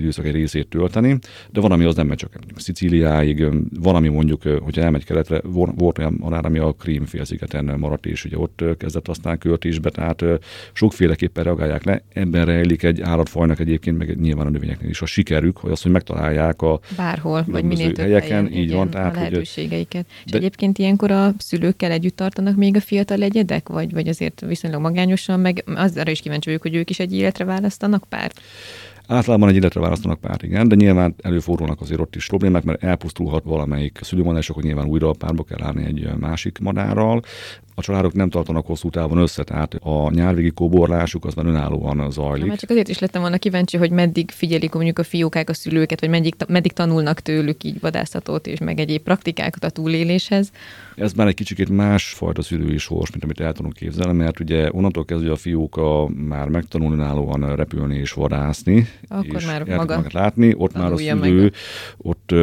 időszak 0.05 0.27
egy 0.27 0.35
részét 0.35 0.69
tölteni, 0.69 1.19
de 1.51 1.61
van, 1.61 1.73
ami 1.73 1.85
az 1.85 1.97
nem 1.97 2.07
megy 2.07 2.17
csak 2.17 2.33
Szicíliáig, 2.57 3.47
van, 3.81 3.95
ami 3.95 4.09
mondjuk, 4.09 4.43
hogyha 4.43 4.83
elmegy 4.83 5.05
keletre, 5.05 5.41
volt 5.77 5.99
olyan 5.99 6.19
anár, 6.21 6.45
ami 6.45 6.59
a 6.59 6.73
Krím 6.73 7.05
félszigeten 7.05 7.79
maradt, 7.79 8.07
és 8.07 8.25
ugye 8.25 8.39
ott 8.39 8.65
kezdett 8.79 9.09
aztán 9.09 9.39
költésbe, 9.39 9.91
tehát 9.91 10.25
sokféleképpen 10.73 11.45
reagálják 11.45 11.85
le. 11.85 12.03
Ebben 12.13 12.45
rejlik 12.45 12.83
egy 12.83 13.01
állatfajnak 13.01 13.61
egyébként, 13.61 13.99
meg 13.99 14.21
nyilván 14.21 14.47
a 14.47 14.51
növényeknél 14.51 14.91
is 14.91 15.03
a 15.03 15.07
sikerük, 15.07 15.57
hogy 15.57 15.71
az, 15.71 15.83
hogy 15.83 15.93
megtalálják 15.93 16.63
a 16.63 16.81
bárhol, 16.97 17.45
vagy 17.47 17.65
minél 17.65 17.93
több 17.93 18.05
helyeken, 18.05 18.29
helyen, 18.29 18.53
így 18.53 18.63
igen, 18.63 18.77
van. 18.77 18.91
Tehát, 18.91 19.17
a 19.17 19.19
lehetőségeiket. 19.19 20.07
Hogy, 20.07 20.23
és 20.25 20.31
de, 20.31 20.39
egyébként 20.39 20.79
ilyenkor 20.79 21.11
a 21.11 21.35
szülőkkel 21.39 21.91
együtt 21.91 22.17
tartanak 22.17 22.57
még 22.57 22.77
a 22.77 22.81
fiatal 22.81 23.23
egyedek, 23.23 23.69
vagy, 23.69 23.93
vagy 23.93 24.09
azért 24.09 24.41
viszonylag 24.47 24.81
magányosan, 24.81 25.41
meg 25.41 25.65
az 25.75 25.97
arra 25.97 26.11
is 26.11 26.21
kíváncsi 26.21 26.49
vagyok, 26.49 26.63
hogy 26.63 26.75
ők 26.75 26.91
is 26.91 26.99
egy 26.99 27.15
életre 27.15 27.45
választanak 27.45 28.05
párt? 28.09 28.41
Általában 29.07 29.49
egy 29.49 29.55
életre 29.55 29.81
választanak 29.81 30.21
párt, 30.21 30.43
igen, 30.43 30.69
de 30.69 30.75
nyilván 30.75 31.15
előfordulnak 31.23 31.81
azért 31.81 32.01
ott 32.01 32.17
is 32.17 32.27
problémák, 32.27 32.65
mert 32.65 32.83
elpusztulhat 32.83 33.45
valamelyik 33.45 33.99
szülőmadár, 34.03 34.41
és 34.41 34.51
akkor 34.51 34.63
nyilván 34.63 34.87
újra 34.87 35.09
a 35.09 35.15
párba 35.19 35.43
kell 35.43 35.63
állni 35.63 35.85
egy 35.85 36.09
másik 36.19 36.59
madárral. 36.59 37.23
A 37.75 37.83
családok 37.83 38.13
nem 38.13 38.31
tartanak 38.31 38.67
hosszú 38.67 38.91
távon 38.91 39.19
össze, 39.19 39.45
tehát 39.45 39.75
a 39.75 40.11
nyárvégi 40.11 40.51
kóborlásuk 40.51 41.25
az 41.25 41.35
már 41.35 41.47
önállóan 41.47 42.11
zajlik. 42.11 42.47
Már 42.47 42.59
csak 42.59 42.71
azért 42.71 42.89
is 42.89 42.99
lettem 42.99 43.21
volna 43.21 43.37
kíváncsi, 43.37 43.77
hogy 43.77 43.91
meddig 43.91 44.31
figyelik 44.31 44.73
mondjuk 44.73 44.99
a 44.99 45.03
fiókák 45.03 45.49
a 45.49 45.55
szülőket, 45.55 46.01
vagy 46.01 46.09
meddig, 46.09 46.35
meddig 46.49 46.73
tanulnak 46.73 47.21
tőlük 47.21 47.65
így 47.65 47.81
vadászatot 47.81 48.47
és 48.47 48.59
meg 48.59 48.79
egyéb 48.79 49.03
praktikákat 49.03 49.65
a 49.65 49.71
túléléshez. 49.71 50.53
Ez 50.97 51.13
már 51.13 51.27
egy 51.27 51.35
kicsit 51.35 51.69
másfajta 51.69 52.43
szülői 52.43 52.79
sors, 52.79 53.11
mint 53.11 53.25
amit 53.25 53.41
el 53.41 53.53
tudunk 53.53 53.75
képzelni, 53.75 54.19
mert 54.19 54.41
ugye 54.41 54.69
onnantól 54.73 55.05
kezdve 55.05 55.31
a 55.31 55.37
fiúk 55.37 55.77
a, 55.77 56.09
már 56.09 56.49
megtanulni 56.49 56.95
önállóan 56.95 57.57
repülni 57.57 57.97
és 57.97 58.13
vadászni, 58.13 58.89
Akkor 59.09 59.35
és 59.35 59.47
már 59.47 59.65
maga 59.65 60.03
látni, 60.11 60.55
ott 60.57 60.75
már 60.75 60.93
a 60.93 60.97
szülő, 60.97 61.41
meg. 61.43 61.53
ott 61.97 62.35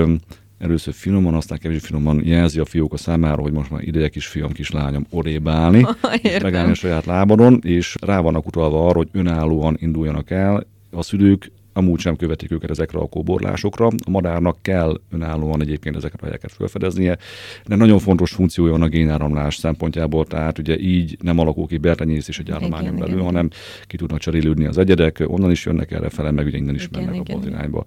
először 0.61 0.93
finoman, 0.93 1.33
aztán 1.33 1.57
kevésbé 1.57 1.85
finoman 1.85 2.21
jelzi 2.25 2.59
a 2.59 2.65
fiók 2.65 2.93
a 2.93 2.97
számára, 2.97 3.41
hogy 3.41 3.51
most 3.51 3.69
már 3.69 3.81
ideje 3.83 4.09
kisfiam, 4.09 4.51
kislányom 4.51 5.05
odébb 5.09 5.47
állni, 5.47 5.77
és 6.11 6.19
Értem. 6.21 6.41
megállni 6.41 6.71
a 6.71 6.75
saját 6.75 7.05
lábadon, 7.05 7.59
és 7.63 7.95
rá 8.01 8.19
vannak 8.19 8.47
utalva 8.47 8.87
arra, 8.87 8.97
hogy 8.97 9.09
önállóan 9.11 9.77
induljanak 9.79 10.29
el. 10.29 10.67
A 10.91 11.03
szülők 11.03 11.51
amúgy 11.73 11.99
sem 11.99 12.15
követik 12.15 12.51
őket 12.51 12.69
ezekre 12.69 12.99
a 12.99 13.07
kóborlásokra. 13.07 13.85
A 13.85 14.09
madárnak 14.09 14.57
kell 14.61 14.99
önállóan 15.11 15.61
egyébként 15.61 15.95
ezeket 15.95 16.21
a 16.21 16.25
helyeket 16.25 16.51
felfedeznie, 16.51 17.17
de 17.65 17.75
nagyon 17.75 17.99
fontos 17.99 18.31
funkciója 18.31 18.71
van 18.71 18.81
a 18.81 18.87
génáramlás 18.87 19.55
szempontjából, 19.55 20.25
tehát 20.25 20.57
ugye 20.57 20.79
így 20.79 21.17
nem 21.21 21.39
alakul 21.39 21.67
ki 21.67 21.77
bertenyészés 21.77 22.39
egy 22.39 22.51
állományon 22.51 22.95
belül, 22.95 23.13
igen. 23.13 23.25
hanem 23.25 23.49
ki 23.83 23.97
tudnak 23.97 24.19
cserélődni 24.19 24.65
az 24.65 24.77
egyedek, 24.77 25.23
onnan 25.27 25.51
is 25.51 25.65
jönnek 25.65 25.91
erre 25.91 26.09
fele, 26.09 26.31
meg 26.31 26.45
ugye 26.45 26.57
innen 26.57 26.75
is 26.75 26.85
Igen, 26.85 27.03
mennek 27.03 27.19
igen, 27.19 27.35
abba 27.35 27.45
az 27.45 27.53
irányba 27.53 27.85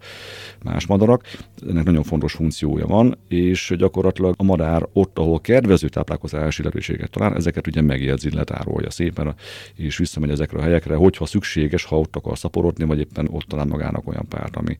más 0.63 0.87
madarak. 0.87 1.23
Ennek 1.69 1.85
nagyon 1.85 2.03
fontos 2.03 2.33
funkciója 2.33 2.87
van, 2.87 3.19
és 3.29 3.75
gyakorlatilag 3.79 4.35
a 4.37 4.43
madár 4.43 4.87
ott, 4.93 5.19
ahol 5.19 5.41
kedvező 5.41 5.89
táplálkozási 5.89 6.63
lehetőséget 6.63 7.11
talál, 7.11 7.35
ezeket 7.35 7.67
ugye 7.67 7.81
megjegyzi, 7.81 8.35
letárolja 8.35 8.91
szépen, 8.91 9.35
és 9.75 9.97
visszamegy 9.97 10.31
ezekre 10.31 10.59
a 10.59 10.63
helyekre, 10.63 10.95
hogyha 10.95 11.27
szükséges, 11.27 11.85
ha 11.85 11.99
ott 11.99 12.17
akar 12.17 12.39
szaporodni, 12.39 12.85
vagy 12.85 12.99
éppen 12.99 13.29
ott 13.31 13.45
talál 13.45 13.65
magának 13.75 14.09
olyan 14.09 14.27
párt, 14.29 14.57
ami, 14.57 14.79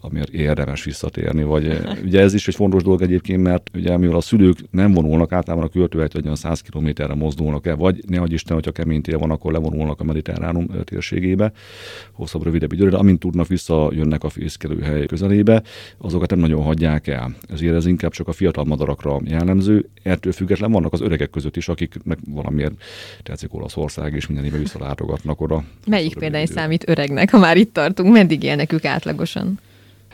amiért 0.00 0.28
érdemes 0.28 0.84
visszatérni. 0.84 1.42
Vagy 1.42 1.66
eh, 1.66 1.78
ugye 2.04 2.20
ez 2.20 2.34
is 2.34 2.48
egy 2.48 2.54
fontos 2.54 2.82
dolog 2.82 3.02
egyébként, 3.02 3.42
mert 3.42 3.70
ugye 3.74 3.96
mivel 3.96 4.16
a 4.16 4.20
szülők 4.20 4.58
nem 4.70 4.92
vonulnak, 4.92 5.32
általában 5.32 5.66
a 5.66 5.70
költőhelyt 5.70 6.14
olyan 6.14 6.36
100 6.36 6.60
kilométerre 6.60 7.14
mozdulnak 7.14 7.66
el, 7.66 7.76
vagy 7.76 8.02
ne 8.06 8.20
adj 8.20 8.34
Isten, 8.34 8.54
hogyha 8.54 8.72
kemény 8.72 9.00
tél 9.00 9.18
van, 9.18 9.30
akkor 9.30 9.52
levonulnak 9.52 10.00
a 10.00 10.04
mediterránum 10.04 10.66
eh, 10.72 10.82
térségébe, 10.82 11.52
hosszabb, 12.12 12.42
rövidebb 12.42 12.72
időre, 12.72 12.90
de 12.90 12.96
amint 12.96 13.18
tudnak, 13.18 13.46
visszajönnek 13.46 14.24
a 14.24 14.28
fészkelőhely 14.28 15.06
közelébe, 15.06 15.62
azokat 15.98 16.30
nem 16.30 16.38
nagyon 16.38 16.62
hagyják 16.62 17.06
el. 17.06 17.34
Ezért 17.48 17.74
ez 17.74 17.86
inkább 17.86 18.10
csak 18.10 18.28
a 18.28 18.32
fiatal 18.32 18.64
madarakra 18.64 19.20
jellemző. 19.24 19.88
Ettől 20.02 20.32
független 20.32 20.72
vannak 20.72 20.92
az 20.92 21.00
öregek 21.00 21.30
között 21.30 21.56
is, 21.56 21.68
akiknek 21.68 22.18
valamiért 22.30 22.72
tetszik 23.22 23.54
Olaszország, 23.54 24.14
és 24.14 24.26
minden 24.26 24.44
éve 24.44 24.58
visszalátogatnak 24.58 25.40
oda. 25.40 25.64
Melyik 25.86 26.18
példány 26.18 26.46
számít 26.46 26.88
öregnek, 26.88 27.30
ha 27.30 27.38
már 27.38 27.56
itt 27.56 27.72
tartunk? 27.72 28.12
Meddig 28.22 28.42
élnek 28.42 28.72
ők 28.72 28.84
átlagosan? 28.84 29.58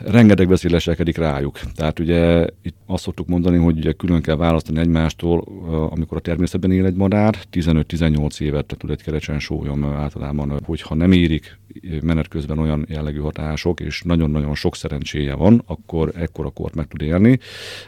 rengeteg 0.05 0.49
veszély 0.49 0.71
leselkedik 0.71 1.17
rájuk. 1.17 1.61
Tehát 1.75 1.99
ugye 1.99 2.47
itt 2.63 2.77
azt 2.87 3.03
szoktuk 3.03 3.29
mondani, 3.29 3.57
hogy 3.57 3.77
ugye 3.77 3.93
külön 3.93 4.23
kell 4.23 4.37
választani 4.37 4.79
egymástól, 4.79 5.45
amikor 5.91 6.17
a 6.17 6.21
természetben 6.21 6.73
él 6.73 6.85
egy 6.85 6.95
madár, 6.95 7.35
15-18 7.53 8.41
évet 8.41 8.75
tud 8.79 8.91
egy 8.91 9.03
kerecsen 9.03 9.39
sólyom 9.39 9.85
általában, 9.85 10.61
hogyha 10.65 10.95
nem 10.95 11.13
érik 11.13 11.59
menet 12.03 12.29
közben 12.29 12.59
olyan 12.59 12.87
jellegű 12.89 13.19
hatások, 13.19 13.81
és 13.81 14.03
nagyon-nagyon 14.03 14.55
sok 14.55 14.77
szerencséje 14.77 15.35
van, 15.35 15.63
akkor 15.67 16.13
ekkora 16.15 16.49
kort 16.49 16.75
meg 16.75 16.87
tud 16.87 17.03
élni, 17.03 17.39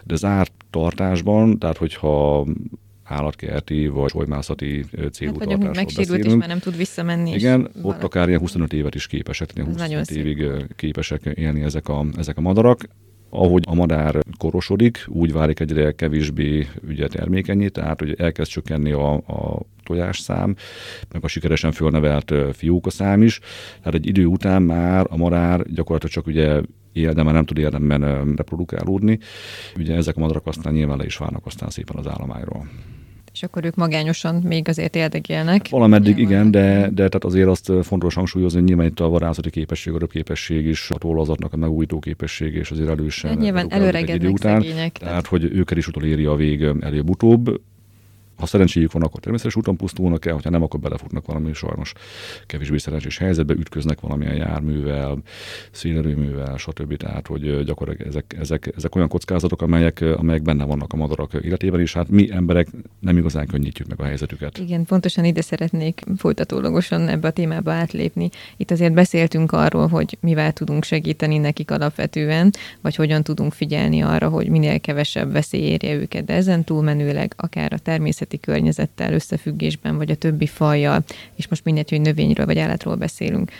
de 0.05 0.17
zárt 0.17 0.53
tartásban, 0.71 1.59
tehát 1.59 1.77
hogyha 1.77 2.47
állatkerti 3.11 3.87
vagy 3.88 4.11
solymászati 4.11 4.85
ö, 4.92 5.07
célú 5.07 5.31
Hát 5.31 5.38
tartásról 5.38 5.75
megsérült, 5.75 6.09
és 6.09 6.16
beszélünk. 6.16 6.38
már 6.40 6.49
nem 6.49 6.59
tud 6.59 6.77
visszamenni. 6.77 7.31
és 7.31 7.37
Igen, 7.37 7.61
ott 7.64 7.83
valaki- 7.83 8.05
akár 8.05 8.29
ilyen 8.29 8.40
25 8.40 8.73
évet 8.73 8.94
is 8.94 9.07
képesek, 9.07 9.51
ilyen 9.55 9.68
Ez 9.68 9.75
nagyon 9.77 9.99
25 9.99 10.07
szép. 10.07 10.25
évig 10.25 10.66
képesek 10.77 11.25
élni 11.35 11.62
ezek 11.62 11.88
a, 11.88 12.05
ezek 12.16 12.37
a 12.37 12.40
madarak. 12.40 12.81
Ahogy 13.33 13.62
a 13.66 13.75
madár 13.75 14.18
korosodik, 14.38 15.05
úgy 15.09 15.33
válik 15.33 15.61
egyre 15.61 15.92
kevésbé 15.92 16.66
ugye 16.88 17.07
termékenyé, 17.09 17.68
tehát 17.68 17.99
hogy 18.01 18.14
elkezd 18.18 18.51
csökkenni 18.51 18.92
a, 18.92 19.12
a 19.14 19.62
tojásszám, 19.85 20.57
meg 21.12 21.25
a 21.25 21.29
sikeresen 21.29 21.73
fölnevelt 21.73 22.31
ö, 22.31 22.49
fióka 22.53 22.90
szám 22.90 23.23
is. 23.23 23.38
Tehát 23.79 23.94
egy 23.94 24.07
idő 24.07 24.25
után 24.27 24.62
már 24.62 25.07
a 25.09 25.16
madár 25.16 25.62
gyakorlatilag 25.73 26.12
csak 26.14 26.27
ugye 26.27 26.61
él, 26.92 27.12
de 27.12 27.22
már 27.22 27.35
nem 27.35 27.44
tud 27.44 27.59
érdemben 27.59 28.35
reprodukálódni. 28.37 29.18
Ugye 29.76 29.94
ezek 29.94 30.16
a 30.16 30.20
madarak 30.20 30.46
aztán 30.46 30.72
nyilván 30.72 30.98
le 30.98 31.05
is 31.05 31.16
válnak 31.16 31.46
aztán 31.46 31.70
szépen 31.70 31.96
az 31.96 32.07
állományról. 32.07 32.68
És 33.33 33.42
akkor 33.42 33.64
ők 33.64 33.74
magányosan 33.74 34.35
még 34.35 34.68
azért 34.68 34.96
érdekélnek. 34.96 35.68
Valameddig 35.68 36.14
Nyilván. 36.14 36.33
igen, 36.33 36.50
de, 36.50 36.81
de 36.81 37.09
tehát 37.09 37.24
azért 37.24 37.48
azt 37.48 37.72
fontos 37.83 38.14
hangsúlyozni, 38.14 38.59
hogy 38.59 38.68
nyilván 38.68 38.87
itt 38.87 39.00
a 39.00 39.09
vadászati 39.09 39.50
képesség, 39.50 39.92
a 39.92 39.98
röpképesség 39.98 40.66
is, 40.66 40.90
a 40.90 40.98
tollazatnak 40.98 41.53
a 41.53 41.57
megújító 41.57 41.98
képesség, 41.98 42.55
és 42.55 42.70
azért 42.70 42.88
elősen. 42.88 43.31
Hát 43.31 43.38
nyilván 43.38 43.68
redukálódik 43.68 44.09
egy 44.09 44.14
idő 44.14 44.26
előregednek 44.26 44.62
szegények. 44.62 44.92
Tehát, 44.92 45.26
hogy 45.26 45.44
őket 45.44 45.76
is 45.76 45.88
utoléri 45.88 46.24
a 46.24 46.35
vég 46.35 46.62
előbb-utóbb. 46.81 47.61
Ha 48.40 48.46
szerencséjük 48.46 48.92
van, 48.92 49.03
akkor 49.03 49.20
természetes 49.20 49.57
úton 49.57 49.76
pusztulnak 49.76 50.26
el, 50.26 50.40
ha 50.42 50.50
nem, 50.50 50.62
akkor 50.62 50.81
belefutnak 50.81 51.26
valami 51.26 51.53
sajnos 51.53 51.92
kevésbé 52.46 52.79
szerencsés 52.79 53.18
helyzetbe, 53.18 53.55
ütköznek 53.55 54.00
valamilyen 54.00 54.37
járművel, 54.37 55.18
szélerőművel, 55.70 56.57
stb. 56.57 56.96
Tehát, 56.96 57.26
hogy 57.26 57.64
gyakorlatilag 57.64 58.09
ezek, 58.09 58.37
ezek, 58.38 58.72
ezek 58.76 58.94
olyan 58.94 59.09
kockázatok, 59.09 59.62
amelyek, 59.62 60.05
amelyek 60.16 60.42
benne 60.42 60.64
vannak 60.64 60.92
a 60.92 60.96
madarak 60.96 61.35
életében, 61.42 61.81
és 61.81 61.92
hát 61.92 62.09
mi 62.09 62.31
emberek 62.33 62.68
nem 63.00 63.16
igazán 63.16 63.46
könnyítjük 63.46 63.88
meg 63.88 64.00
a 64.00 64.05
helyzetüket. 64.05 64.59
Igen, 64.59 64.85
pontosan 64.85 65.24
ide 65.24 65.40
szeretnék 65.40 66.03
folytatólagosan 66.16 67.09
ebbe 67.09 67.29
a 67.29 67.31
témába 67.31 67.72
átlépni. 67.72 68.29
Itt 68.57 68.70
azért 68.70 68.92
beszéltünk 68.92 69.53
arról, 69.53 69.87
hogy 69.87 70.18
mivel 70.20 70.53
tudunk 70.53 70.85
segíteni 70.85 71.38
nekik 71.38 71.70
alapvetően, 71.70 72.50
vagy 72.81 72.94
hogyan 72.96 73.22
tudunk 73.22 73.53
figyelni 73.53 74.00
arra, 74.00 74.29
hogy 74.29 74.48
minél 74.48 74.81
kevesebb 74.81 75.33
veszély 75.33 75.61
érje 75.61 75.94
őket, 75.94 76.24
de 76.24 76.35
ezen 76.35 76.64
túlmenőleg 76.64 77.35
akár 77.37 77.72
a 77.72 77.79
természeti 78.31 78.40
környezettel 78.40 79.12
összefüggésben, 79.12 79.97
vagy 79.97 80.11
a 80.11 80.14
többi 80.14 80.47
fajjal, 80.47 81.05
és 81.37 81.49
most 81.49 81.64
mindegy, 81.64 81.90
hogy 81.90 82.01
növényről 82.01 82.47
vagy 82.47 82.59
állatról 82.59 82.97
beszélünk, 82.97 83.51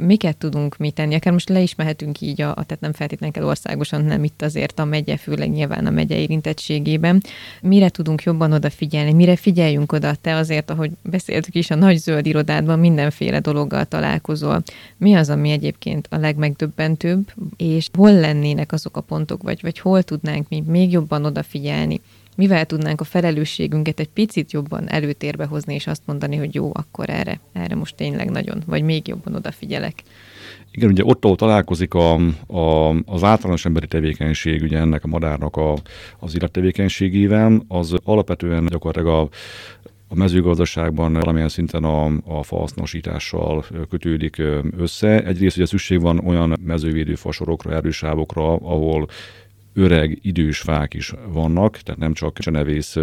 miket 0.00 0.36
tudunk 0.36 0.76
mi 0.76 0.90
tenni? 0.90 1.14
Akár 1.14 1.32
most 1.32 1.48
le 1.48 1.60
is 1.60 1.74
mehetünk 1.74 2.20
így, 2.20 2.40
a, 2.40 2.48
a, 2.48 2.64
tehát 2.64 2.80
nem 2.80 2.92
feltétlenül 2.92 3.34
kell 3.34 3.44
országosan, 3.44 4.04
nem 4.04 4.24
itt 4.24 4.42
azért 4.42 4.78
a 4.78 4.84
megye, 4.84 5.16
főleg 5.16 5.50
nyilván 5.50 5.86
a 5.86 5.90
megye 5.90 6.16
érintettségében. 6.16 7.22
Mire 7.62 7.88
tudunk 7.88 8.22
jobban 8.22 8.52
odafigyelni? 8.52 9.12
Mire 9.12 9.36
figyeljünk 9.36 9.92
oda? 9.92 10.14
Te 10.14 10.34
azért, 10.34 10.70
ahogy 10.70 10.90
beszéltük 11.02 11.54
is, 11.54 11.70
a 11.70 11.74
nagy 11.74 11.96
zöld 11.96 12.26
irodádban 12.26 12.78
mindenféle 12.78 13.40
dologgal 13.40 13.84
találkozol. 13.84 14.62
Mi 14.96 15.14
az, 15.14 15.30
ami 15.30 15.50
egyébként 15.50 16.06
a 16.10 16.16
legmegdöbbentőbb, 16.16 17.32
és 17.56 17.88
hol 17.96 18.12
lennének 18.12 18.72
azok 18.72 18.96
a 18.96 19.00
pontok, 19.00 19.42
vagy, 19.42 19.58
vagy 19.62 19.78
hol 19.78 20.02
tudnánk 20.02 20.48
mi 20.48 20.62
még 20.66 20.92
jobban 20.92 21.24
odafigyelni? 21.24 22.00
Mivel 22.38 22.66
tudnánk 22.66 23.00
a 23.00 23.04
felelősségünket 23.04 24.00
egy 24.00 24.08
picit 24.08 24.52
jobban 24.52 24.90
előtérbe 24.90 25.44
hozni, 25.44 25.74
és 25.74 25.86
azt 25.86 26.02
mondani, 26.04 26.36
hogy 26.36 26.54
jó, 26.54 26.70
akkor 26.74 27.10
erre, 27.10 27.40
erre 27.52 27.74
most 27.74 27.96
tényleg 27.96 28.30
nagyon, 28.30 28.62
vagy 28.66 28.82
még 28.82 29.08
jobban 29.08 29.34
odafigyelek. 29.34 30.02
Igen, 30.70 30.90
ugye 30.90 31.04
ott, 31.04 31.24
ahol 31.24 31.36
találkozik 31.36 31.94
a, 31.94 32.14
a, 32.46 32.88
az 32.90 33.22
általános 33.22 33.64
emberi 33.64 33.86
tevékenység, 33.86 34.62
ugye 34.62 34.78
ennek 34.78 35.04
a 35.04 35.08
madárnak 35.08 35.56
a, 35.56 35.74
az 36.18 36.34
élettevékenységével, 36.34 37.62
az 37.68 37.94
alapvetően 38.04 38.66
gyakorlatilag 38.66 39.16
a, 39.16 39.28
a 40.08 40.14
mezőgazdaságban 40.14 41.12
valamilyen 41.12 41.48
szinten 41.48 41.84
a, 41.84 42.04
a 42.24 42.42
fahasznosítással 42.42 43.64
kötődik 43.90 44.42
össze. 44.76 45.24
Egyrészt 45.24 45.56
ugye 45.56 45.66
szükség 45.66 46.00
van 46.00 46.18
olyan 46.18 46.58
mezővédő 46.64 47.14
fasorokra, 47.14 47.72
erdősávokra, 47.72 48.54
ahol 48.54 49.08
öreg, 49.78 50.18
idős 50.22 50.58
fák 50.58 50.94
is 50.94 51.12
vannak, 51.28 51.76
tehát 51.76 52.00
nem 52.00 52.12
csak 52.12 52.38
csenevész, 52.38 52.96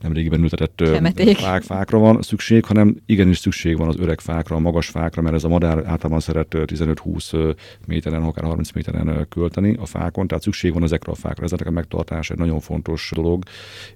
nem 0.00 0.12
régiben 0.12 0.42
ültetett 0.42 0.80
ö, 0.80 0.94
Semeték. 0.94 1.36
fák, 1.36 1.62
fákra 1.62 1.98
van 1.98 2.22
szükség, 2.22 2.64
hanem 2.64 2.96
igenis 3.06 3.38
szükség 3.38 3.76
van 3.76 3.88
az 3.88 3.96
öreg 3.98 4.20
fákra, 4.20 4.56
a 4.56 4.58
magas 4.58 4.88
fákra, 4.88 5.22
mert 5.22 5.34
ez 5.34 5.44
a 5.44 5.48
madár 5.48 5.76
általában 5.76 6.20
szeret 6.20 6.54
ö, 6.54 6.62
15-20 6.66 7.56
méteren, 7.86 8.22
akár 8.22 8.44
30 8.44 8.72
méteren 8.72 9.26
költeni 9.28 9.76
a 9.80 9.86
fákon, 9.86 10.26
tehát 10.26 10.42
szükség 10.42 10.72
van 10.72 10.82
ezekre 10.82 11.12
a 11.12 11.14
fákra. 11.14 11.44
Ezeknek 11.44 11.68
a 11.68 11.70
megtartása 11.70 12.32
egy 12.32 12.38
nagyon 12.38 12.60
fontos 12.60 13.10
dolog, 13.14 13.42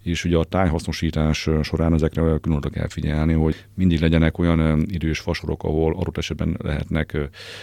és 0.03 0.25
ugye 0.25 0.37
a 0.37 0.45
tájhasznosítás 0.45 1.49
során 1.63 1.95
ezekre 1.95 2.39
külön 2.41 2.59
oda 2.59 2.69
kell 2.69 2.89
figyelni, 2.89 3.33
hogy 3.33 3.65
mindig 3.75 4.01
legyenek 4.01 4.39
olyan 4.39 4.85
idős 4.87 5.19
fasorok, 5.19 5.63
ahol 5.63 5.95
adott 5.97 6.17
esetben 6.17 6.57
lehetnek 6.63 7.19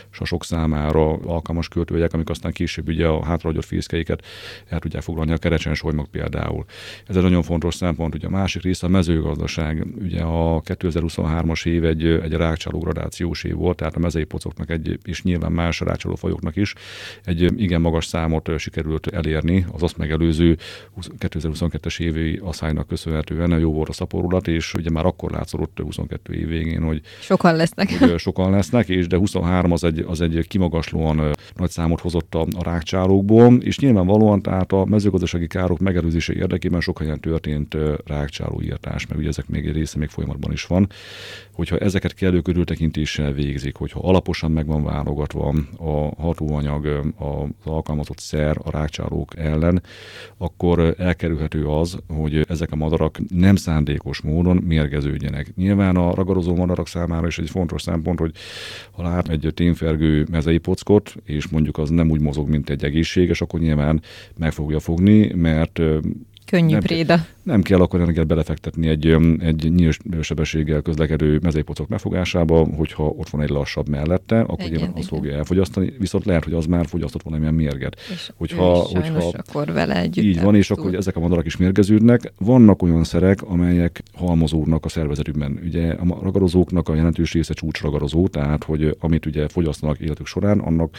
sasok 0.10 0.44
számára 0.44 1.14
alkalmas 1.14 1.68
költőhelyek, 1.68 2.14
amik 2.14 2.30
aztán 2.30 2.52
később 2.52 2.88
ugye 2.88 3.08
a 3.08 3.26
hátrahagyott 3.26 3.66
fészkeiket 3.66 4.26
el 4.69 4.80
tudják 4.80 5.04
foglalni 5.04 5.32
a 5.32 5.38
kerecsen 5.38 5.73
solymok 5.73 6.08
például. 6.12 6.65
Ez 7.08 7.15
egy 7.15 7.23
nagyon 7.23 7.43
fontos 7.43 7.76
szempont. 7.76 8.15
Ugye 8.15 8.28
a 8.28 8.30
másik 8.30 8.62
része 8.62 8.86
a 8.86 8.89
mezőgazdaság. 8.89 9.88
Ugye 10.02 10.21
a 10.21 10.62
2023-as 10.62 11.65
év 11.65 11.86
egy, 11.86 12.06
egy 12.06 12.34
rákcsáló 12.34 12.80
gradációs 12.80 13.43
év 13.43 13.56
volt, 13.56 13.78
tehát 13.78 13.95
a 13.95 13.99
mezei 13.99 14.23
pocoknak 14.23 14.69
egy, 14.69 14.99
és 15.04 15.23
nyilván 15.23 15.52
más 15.52 15.80
rákcsáló 15.80 16.15
fajoknak 16.15 16.56
is 16.56 16.73
egy 17.23 17.62
igen 17.62 17.82
magas 17.82 18.06
számot 18.06 18.52
sikerült 18.58 19.08
elérni 19.08 19.65
az 19.71 19.84
azt 19.84 19.97
megelőző 19.97 20.58
2022-es 21.19 21.99
évi 21.99 22.39
asszálynak 22.43 22.88
köszönhetően 22.88 23.60
jó 23.60 23.73
volt 23.73 23.89
a 23.89 23.93
szaporulat, 23.93 24.47
és 24.47 24.73
ugye 24.73 24.89
már 24.89 25.06
akkor 25.06 25.32
látszott 25.32 25.80
22 25.84 26.34
év 26.34 26.47
végén, 26.47 26.82
hogy 26.82 27.02
sokan 27.19 27.56
lesznek. 27.56 27.97
Hogy 27.99 28.19
sokan 28.19 28.52
lesznek, 28.52 28.89
és 28.89 29.08
de 29.08 29.17
23 29.17 29.71
az 29.71 29.84
egy, 29.84 30.06
az 30.08 30.21
egy 30.21 30.45
kimagaslóan 30.47 31.32
nagy 31.56 31.69
számot 31.69 31.99
hozott 31.99 32.36
a, 32.36 32.41
a 32.41 32.63
rákcsálókból, 32.63 33.56
és 33.56 33.80
nyilvánvalóan 33.80 34.41
tehát 34.54 34.72
a 34.72 34.86
mezőgazdasági 34.86 35.48
károk 35.48 35.80
megelőzése 35.80 36.34
érdekében 36.34 36.82
sok 36.82 37.00
helyen 37.00 37.20
történt 37.20 37.78
rákcsálóírtás, 38.06 39.08
mert 39.08 39.20
ugye 39.20 39.30
ezek 39.30 39.48
még 39.48 39.68
egy 39.68 39.74
része 39.74 39.98
még 39.98 40.10
folyamatban 40.10 40.52
is 40.52 40.66
van. 40.66 40.89
Hogyha 41.52 41.78
ezeket 41.78 42.13
kellő 42.13 42.42
körültekintéssel 42.42 43.32
végzik, 43.32 43.76
hogyha 43.76 44.00
alaposan 44.00 44.52
meg 44.52 44.66
van 44.66 44.84
válogatva 44.84 45.54
a 45.78 46.22
hatóanyag, 46.22 46.86
az 47.18 47.50
alkalmazott 47.63 48.20
szer 48.20 48.58
a 48.63 48.72
rákcsálók 48.72 49.38
ellen, 49.38 49.84
akkor 50.38 50.96
elkerülhető 50.98 51.66
az, 51.66 51.98
hogy 52.08 52.46
ezek 52.48 52.72
a 52.72 52.76
madarak 52.76 53.18
nem 53.30 53.56
szándékos 53.56 54.22
módon 54.22 54.56
mérgeződjenek. 54.56 55.56
Nyilván 55.56 55.96
a 55.96 56.13
ragadozó 56.16 56.56
madarak 56.56 56.88
számára 56.88 57.28
is 57.28 57.39
egy 57.39 57.50
fontos 57.50 57.82
szempont, 57.82 58.20
hogy 58.20 58.32
ha 58.92 59.04
lát 59.04 59.30
egy 59.30 59.52
tényfergő 59.54 60.28
mezei 60.32 60.58
pockot, 60.58 61.16
és 61.26 61.48
mondjuk 61.48 61.78
az 61.78 61.89
nem 61.89 62.10
úgy 62.10 62.22
mozog, 62.22 62.50
mint 62.50 62.70
egy 62.70 62.84
egészséges, 62.84 63.42
akkor 63.42 63.60
nyilván 63.60 64.02
meg 64.44 64.52
fogja 64.52 64.80
fogni, 64.80 65.34
mert 65.34 65.80
Könnyű 66.54 66.72
nem, 66.72 66.82
préda. 66.82 67.26
Nem 67.44 67.62
kell 67.62 67.80
akkor 67.80 68.00
energiát 68.00 68.28
belefektetni 68.28 68.88
egy, 68.88 69.18
egy 69.39 69.72
nyílt 69.74 70.00
sebességgel 70.22 70.82
közlekedő 70.82 71.39
mezőpocok 71.42 71.88
mefogásába, 71.88 72.66
hogyha 72.78 73.04
ott 73.04 73.30
van 73.30 73.42
egy 73.42 73.50
lassabb 73.50 73.89
mellette, 73.89 74.39
akkor 74.39 74.60
igen, 74.60 74.72
nyilván 74.72 74.94
azt 74.98 75.08
fogja 75.08 75.36
elfogyasztani, 75.36 75.94
viszont 76.00 76.26
lehet, 76.26 76.44
hogy 76.44 76.54
az 76.54 76.66
már 76.66 76.86
fogyasztott 76.88 77.22
valamilyen 77.22 77.54
mérget. 77.54 77.96
És 78.13 78.32
hogyha, 78.36 78.74
hogyha 78.74 79.32
akkor 79.38 79.72
vele 79.72 80.00
együtt. 80.00 80.24
Így 80.24 80.42
van, 80.42 80.56
és 80.56 80.68
túl. 80.68 80.78
akkor 80.78 80.96
ezek 80.96 81.16
a 81.16 81.20
madarak 81.20 81.46
is 81.46 81.58
mérgeződnek. 81.58 82.34
Vannak 82.38 82.82
olyan 82.82 83.04
szerek, 83.04 83.42
amelyek 83.42 84.04
halmozódnak 84.13 84.86
a 84.86 84.89
szervezetükben. 84.89 85.60
Ugye 85.63 85.92
a 85.92 86.20
ragadozóknak 86.22 86.89
a 86.89 86.96
jelentős 86.96 87.34
része 87.34 87.54
csúcsragadozó, 87.54 88.28
tehát 88.28 88.63
hogy 88.63 88.98
amit 89.00 89.26
ugye 89.26 89.48
fogyasztanak 89.48 90.00
életük 90.00 90.26
során, 90.26 90.60
annak 90.60 90.96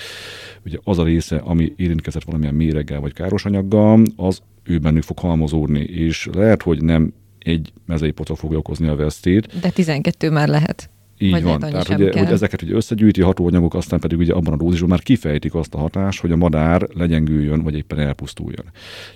ugye 0.64 0.78
az 0.84 0.98
a 0.98 1.04
része, 1.04 1.36
ami 1.36 1.72
érintkezett 1.76 2.24
valamilyen 2.24 2.54
méreggel 2.54 3.00
vagy 3.00 3.12
káros 3.12 3.44
anyaggal, 3.44 4.02
az 4.16 4.40
ő 4.64 4.78
bennük 4.78 5.02
fog 5.02 5.18
halmozódni, 5.18 5.80
és 5.80 6.28
lehet, 6.32 6.62
hogy 6.62 6.82
nem 6.82 7.12
egy 7.38 7.72
mezei 7.86 8.10
pocok 8.10 8.38
fogja 8.38 8.58
okozni 8.58 8.88
a 8.88 8.96
vesztét. 8.96 9.60
De 9.60 9.70
12 9.70 10.30
már 10.30 10.48
lehet. 10.48 10.90
Így 11.18 11.30
Vagy 11.30 11.42
van. 11.42 11.58
Tehát, 11.58 11.88
ugye, 11.88 12.18
hogy 12.18 12.32
ezeket 12.32 12.62
ugye 12.62 12.74
összegyűjti 12.74 13.22
a 13.22 13.24
hatóanyagok, 13.24 13.74
aztán 13.74 14.00
pedig 14.00 14.18
ugye 14.18 14.32
abban 14.32 14.52
a 14.52 14.56
dózisban 14.56 14.88
már 14.88 15.02
kifejtik 15.02 15.54
azt 15.54 15.74
a 15.74 15.78
hatást, 15.78 16.20
hogy 16.20 16.32
a 16.32 16.36
madár 16.36 16.88
legyengüljön, 16.94 17.62
vagy 17.62 17.76
éppen 17.76 17.98
elpusztuljon. 17.98 18.64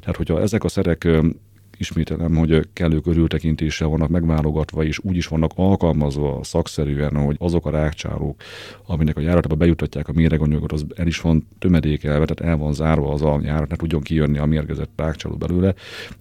Tehát, 0.01 0.17
hogyha 0.17 0.41
ezek 0.41 0.65
a 0.65 0.69
szerek 0.69 1.09
ismételem, 1.79 2.35
hogy 2.35 2.69
kellő 2.73 3.01
körültekintéssel 3.01 3.89
vannak 3.89 4.09
megválogatva, 4.09 4.85
és 4.85 4.99
úgy 5.03 5.17
is 5.17 5.27
vannak 5.27 5.51
alkalmazva 5.55 6.41
szakszerűen, 6.43 7.17
hogy 7.17 7.37
azok 7.39 7.67
a 7.67 7.71
rákcsálók, 7.71 8.43
aminek 8.87 9.17
a 9.17 9.21
járatába 9.21 9.55
bejutatják 9.55 10.09
a 10.09 10.13
méreganyagot, 10.13 10.73
az 10.73 10.87
el 10.97 11.07
is 11.07 11.21
van 11.21 11.47
tömedékelve, 11.59 12.25
tehát 12.25 12.53
el 12.53 12.59
van 12.59 12.73
zárva 12.73 13.13
az 13.13 13.23
a 13.23 13.41
járat, 13.43 13.69
ne 13.69 13.77
tudjon 13.77 14.01
kijönni 14.01 14.39
a 14.39 14.45
mérgezett 14.45 14.91
rákcsáló 14.97 15.37
belőle, 15.37 15.75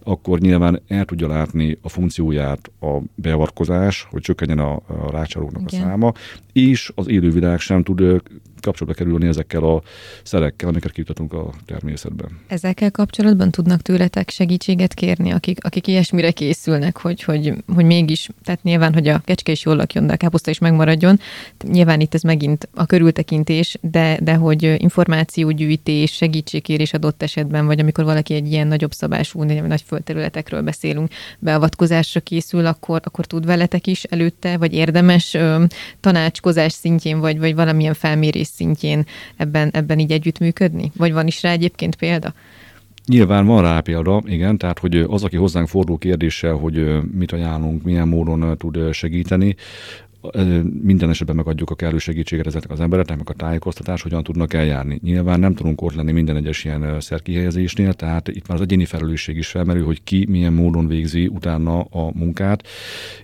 akkor 0.04 0.39
nyilván 0.39 0.82
el 0.88 1.06
tudja 1.06 1.28
látni 1.28 1.78
a 1.82 1.89
funkcióját 1.89 2.72
a 2.80 2.98
beavatkozás, 3.15 4.08
hogy 4.10 4.22
csökkenjen 4.22 4.60
a, 4.60 4.74
a 4.74 5.12
rákcsálóknak 5.12 5.62
a 5.65 5.70
száma, 5.70 6.12
és 6.54 6.91
az 6.96 7.08
élővilág 7.08 7.60
sem 7.60 7.84
tud 7.84 8.22
kapcsolatba 8.62 9.04
kerülni 9.04 9.28
ezekkel 9.28 9.63
a 9.63 9.82
szerekkel, 10.24 10.70
amiket 10.70 10.91
kitatunk 10.91 11.34
a 11.34 11.54
természetben. 11.65 12.39
Ezekkel 12.48 12.91
kapcsolatban 12.91 13.52
tudnak 13.52 13.82
tőletek 13.82 14.30
segítséget 14.30 14.93
kérni, 14.93 15.32
akik, 15.32 15.46
akik 15.60 15.88
ilyesmire 15.88 16.31
készülnek, 16.31 16.97
hogy, 16.97 17.23
hogy, 17.23 17.53
hogy 17.73 17.86
mégis, 17.86 18.29
tehát 18.43 18.63
nyilván, 18.63 18.93
hogy 18.93 19.07
a 19.07 19.21
kecske 19.25 19.51
is 19.51 19.65
jól 19.65 19.75
lakjon, 19.75 20.07
de 20.07 20.13
a 20.13 20.17
káposzta 20.17 20.49
is 20.49 20.60
megmaradjon. 20.60 21.19
Nyilván 21.67 21.99
itt 21.99 22.13
ez 22.13 22.21
megint 22.21 22.69
a 22.73 22.86
körültekintés, 22.86 23.77
de, 23.81 24.19
de 24.21 24.33
hogy 24.33 24.75
információgyűjtés, 24.77 26.12
segítségkérés 26.12 26.93
adott 26.93 27.23
esetben, 27.23 27.65
vagy 27.65 27.79
amikor 27.79 28.03
valaki 28.03 28.33
egy 28.33 28.51
ilyen 28.51 28.67
nagyobb 28.67 28.91
szabású, 28.91 29.43
nagy 29.43 29.83
földterületekről 29.86 30.62
beszélünk, 30.62 31.12
beavatkozásra 31.39 32.19
készül, 32.19 32.65
akkor, 32.65 33.01
akkor 33.03 33.25
tud 33.25 33.45
veletek 33.45 33.88
is 33.88 34.03
előtte, 34.03 34.57
vagy 34.57 34.73
érdemes 34.73 35.33
ö, 35.33 35.63
tanácskozás 35.99 36.73
szintjén, 36.73 37.19
vagy, 37.19 37.39
vagy 37.39 37.55
valamilyen 37.55 37.93
felmérés 37.93 38.47
szintjén 38.47 39.05
ebben, 39.38 39.69
ebben 39.73 39.99
így 39.99 40.12
együttműködni? 40.12 40.91
Vagy 40.97 41.13
van 41.13 41.27
is 41.27 41.41
rá 41.41 41.51
egyébként 41.51 41.95
példa? 41.95 42.33
Nyilván 43.08 43.46
van 43.46 43.62
rá 43.62 43.80
példa, 43.80 44.22
igen, 44.26 44.58
tehát 44.58 44.80
hogy 44.80 44.96
az, 44.96 45.24
aki 45.24 45.36
hozzánk 45.36 45.67
fordul 45.67 45.98
kérdéssel, 45.98 46.54
hogy 46.54 47.02
mit 47.17 47.32
ajánlunk, 47.32 47.84
milyen 47.84 48.08
módon 48.08 48.58
tud 48.58 48.93
segíteni, 48.93 49.56
minden 50.81 51.09
esetben 51.09 51.35
megadjuk 51.35 51.69
a 51.69 51.75
kellő 51.75 51.97
segítséget 51.97 52.47
ezeknek 52.47 52.71
az 52.71 52.79
embereknek, 52.79 53.17
meg 53.17 53.29
a 53.29 53.33
tájékoztatás, 53.33 54.01
hogyan 54.01 54.23
tudnak 54.23 54.53
eljárni. 54.53 54.99
Nyilván 55.03 55.39
nem 55.39 55.53
tudunk 55.53 55.81
ott 55.81 55.93
lenni 55.93 56.11
minden 56.11 56.35
egyes 56.35 56.63
ilyen 56.63 56.99
szerkihelyezésnél, 56.99 57.93
tehát 57.93 58.27
itt 58.27 58.47
már 58.47 58.57
az 58.57 58.63
egyéni 58.63 58.85
felelősség 58.85 59.37
is 59.37 59.47
felmerül, 59.47 59.85
hogy 59.85 60.03
ki 60.03 60.25
milyen 60.29 60.53
módon 60.53 60.87
végzi 60.87 61.27
utána 61.27 61.79
a 61.79 62.11
munkát, 62.13 62.67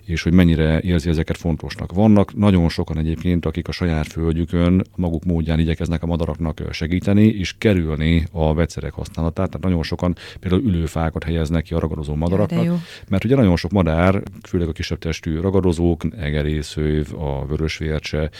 és 0.04 0.22
hogy 0.22 0.32
mennyire 0.32 0.80
érzi 0.80 1.08
ezeket 1.08 1.36
fontosnak. 1.36 1.92
Vannak 1.92 2.36
nagyon 2.36 2.68
sokan 2.68 2.98
egyébként, 2.98 3.46
akik 3.46 3.68
a 3.68 3.72
saját 3.72 4.06
földjükön 4.06 4.84
maguk 4.96 5.24
módján 5.24 5.58
igyekeznek 5.58 6.02
a 6.02 6.06
madaraknak 6.06 6.62
segíteni, 6.70 7.26
és 7.26 7.54
kerülni 7.58 8.26
a 8.32 8.54
vegyszerek 8.54 8.92
használatát. 8.92 9.48
Tehát 9.50 9.66
nagyon 9.66 9.82
sokan 9.82 10.16
például 10.40 10.62
ülőfákat 10.62 11.24
helyeznek 11.24 11.62
ki 11.62 11.74
a 11.74 11.78
ragadozó 11.78 12.14
madaraknak, 12.14 12.66
mert 13.08 13.24
ugye 13.24 13.36
nagyon 13.36 13.56
sok 13.56 13.70
madár, 13.70 14.22
főleg 14.42 14.68
a 14.68 14.72
kisebb 14.72 14.98
testű 14.98 15.40
ragadozók, 15.40 16.02
egerésző, 16.18 16.93
kölyv, 16.94 17.22
a 17.22 17.46
vörösvércse, 17.46 18.30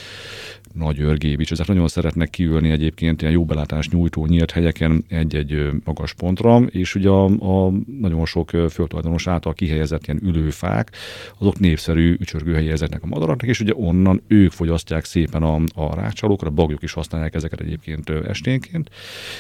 nagy 0.73 1.01
örgébics, 1.01 1.53
ezek 1.53 1.67
nagyon 1.67 1.89
szeretnek 1.89 2.31
kiülni 2.31 2.71
egyébként 2.71 3.21
ilyen 3.21 3.33
jó 3.33 3.45
belátást 3.45 3.93
nyújtó 3.93 4.27
nyílt 4.27 4.51
helyeken 4.51 5.05
egy-egy 5.09 5.69
magas 5.85 6.13
pontra, 6.13 6.59
és 6.59 6.95
ugye 6.95 7.09
a, 7.09 7.25
a 7.25 7.73
nagyon 8.01 8.27
sok 8.27 8.51
földtulajdonos 8.51 9.27
által 9.27 9.53
kihelyezett 9.53 10.07
ilyen 10.07 10.21
ülőfák, 10.25 10.91
azok 11.39 11.59
népszerű 11.59 12.17
ücsörgőhelyi 12.21 12.71
ezeknek 12.71 13.03
a 13.03 13.07
madaraknak, 13.07 13.51
és 13.51 13.61
ugye 13.61 13.73
onnan 13.75 14.23
ők 14.27 14.51
fogyasztják 14.51 15.05
szépen 15.05 15.43
a, 15.43 15.61
a 15.75 15.95
rácsalókat, 15.95 16.49
a 16.49 16.51
bagyok 16.51 16.83
is 16.83 16.93
használják 16.93 17.35
ezeket 17.35 17.61
egyébként 17.61 18.11
esténként, 18.11 18.91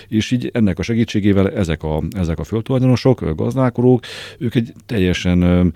és 0.09 0.31
így 0.31 0.51
ennek 0.53 0.79
a 0.79 0.83
segítségével 0.83 1.51
ezek 1.51 1.83
a, 1.83 2.03
ezek 2.11 2.39
a 2.39 2.45
földtulajdonosok, 2.45 3.35
gazdálkodók, 3.37 4.05
ők 4.39 4.55
egy 4.55 4.73
teljesen 4.87 5.73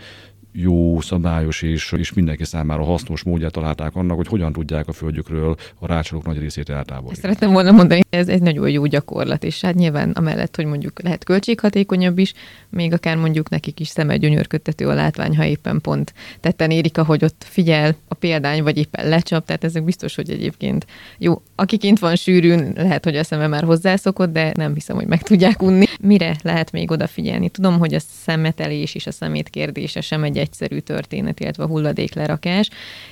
jó, 0.60 1.00
szabályos 1.00 1.62
és, 1.62 1.92
és 1.92 2.12
mindenki 2.12 2.44
számára 2.44 2.84
hasznos 2.84 3.22
módját 3.22 3.52
találták 3.52 3.94
annak, 3.94 4.16
hogy 4.16 4.26
hogyan 4.26 4.52
tudják 4.52 4.88
a 4.88 4.92
földjükről 4.92 5.56
a 5.78 5.86
rácsolók 5.86 6.24
nagy 6.24 6.38
részét 6.38 6.68
eltávolítani. 6.68 7.10
Ezt 7.12 7.20
szeretném 7.20 7.52
volna 7.52 7.70
mondani, 7.70 8.00
ez 8.10 8.28
egy 8.28 8.42
nagyon 8.42 8.70
jó 8.70 8.86
gyakorlat, 8.86 9.44
és 9.44 9.60
hát 9.60 9.74
nyilván 9.74 10.10
amellett, 10.10 10.56
hogy 10.56 10.64
mondjuk 10.64 11.02
lehet 11.02 11.24
költséghatékonyabb 11.24 12.18
is, 12.18 12.32
még 12.68 12.92
akár 12.92 13.16
mondjuk 13.16 13.48
nekik 13.48 13.80
is 13.80 13.88
szeme 13.88 14.16
gyönyörködtető 14.16 14.88
a 14.88 14.94
látvány, 14.94 15.36
ha 15.36 15.44
éppen 15.44 15.80
pont 15.80 16.14
tetten 16.40 16.70
érik, 16.70 16.98
ahogy 16.98 17.24
ott 17.24 17.44
figyel 17.48 17.96
a 18.08 18.14
példány, 18.14 18.62
vagy 18.62 18.78
éppen 18.78 19.08
lecsap, 19.08 19.46
tehát 19.46 19.64
ezek 19.64 19.84
biztos, 19.84 20.14
hogy 20.14 20.30
egyébként 20.30 20.86
jó. 21.18 21.42
Aki 21.54 21.76
kint 21.76 21.98
van 21.98 22.16
sűrűn, 22.16 22.72
lehet, 22.76 23.04
hogy 23.04 23.16
a 23.16 23.24
szeme 23.24 23.46
már 23.46 23.64
hozzászokott, 23.64 24.32
de 24.32 24.52
nem 24.54 24.74
hiszem, 24.74 24.96
hogy 24.96 25.06
meg 25.06 25.22
tudják 25.22 25.62
unni. 25.62 25.86
Mire 26.00 26.36
lehet 26.42 26.72
még 26.72 26.90
odafigyelni? 26.90 27.48
Tudom, 27.48 27.78
hogy 27.78 27.94
a 27.94 28.00
szemetelés 28.00 28.94
és 28.94 29.06
a 29.06 29.12
szemét 29.12 29.48
kérdése 29.48 30.00
sem 30.00 30.24
egy 30.24 30.36
egyszerű 30.48 30.78
történet, 30.78 31.40
illetve 31.40 31.62
a 31.62 31.66
hulladéklerakás, 31.66 32.70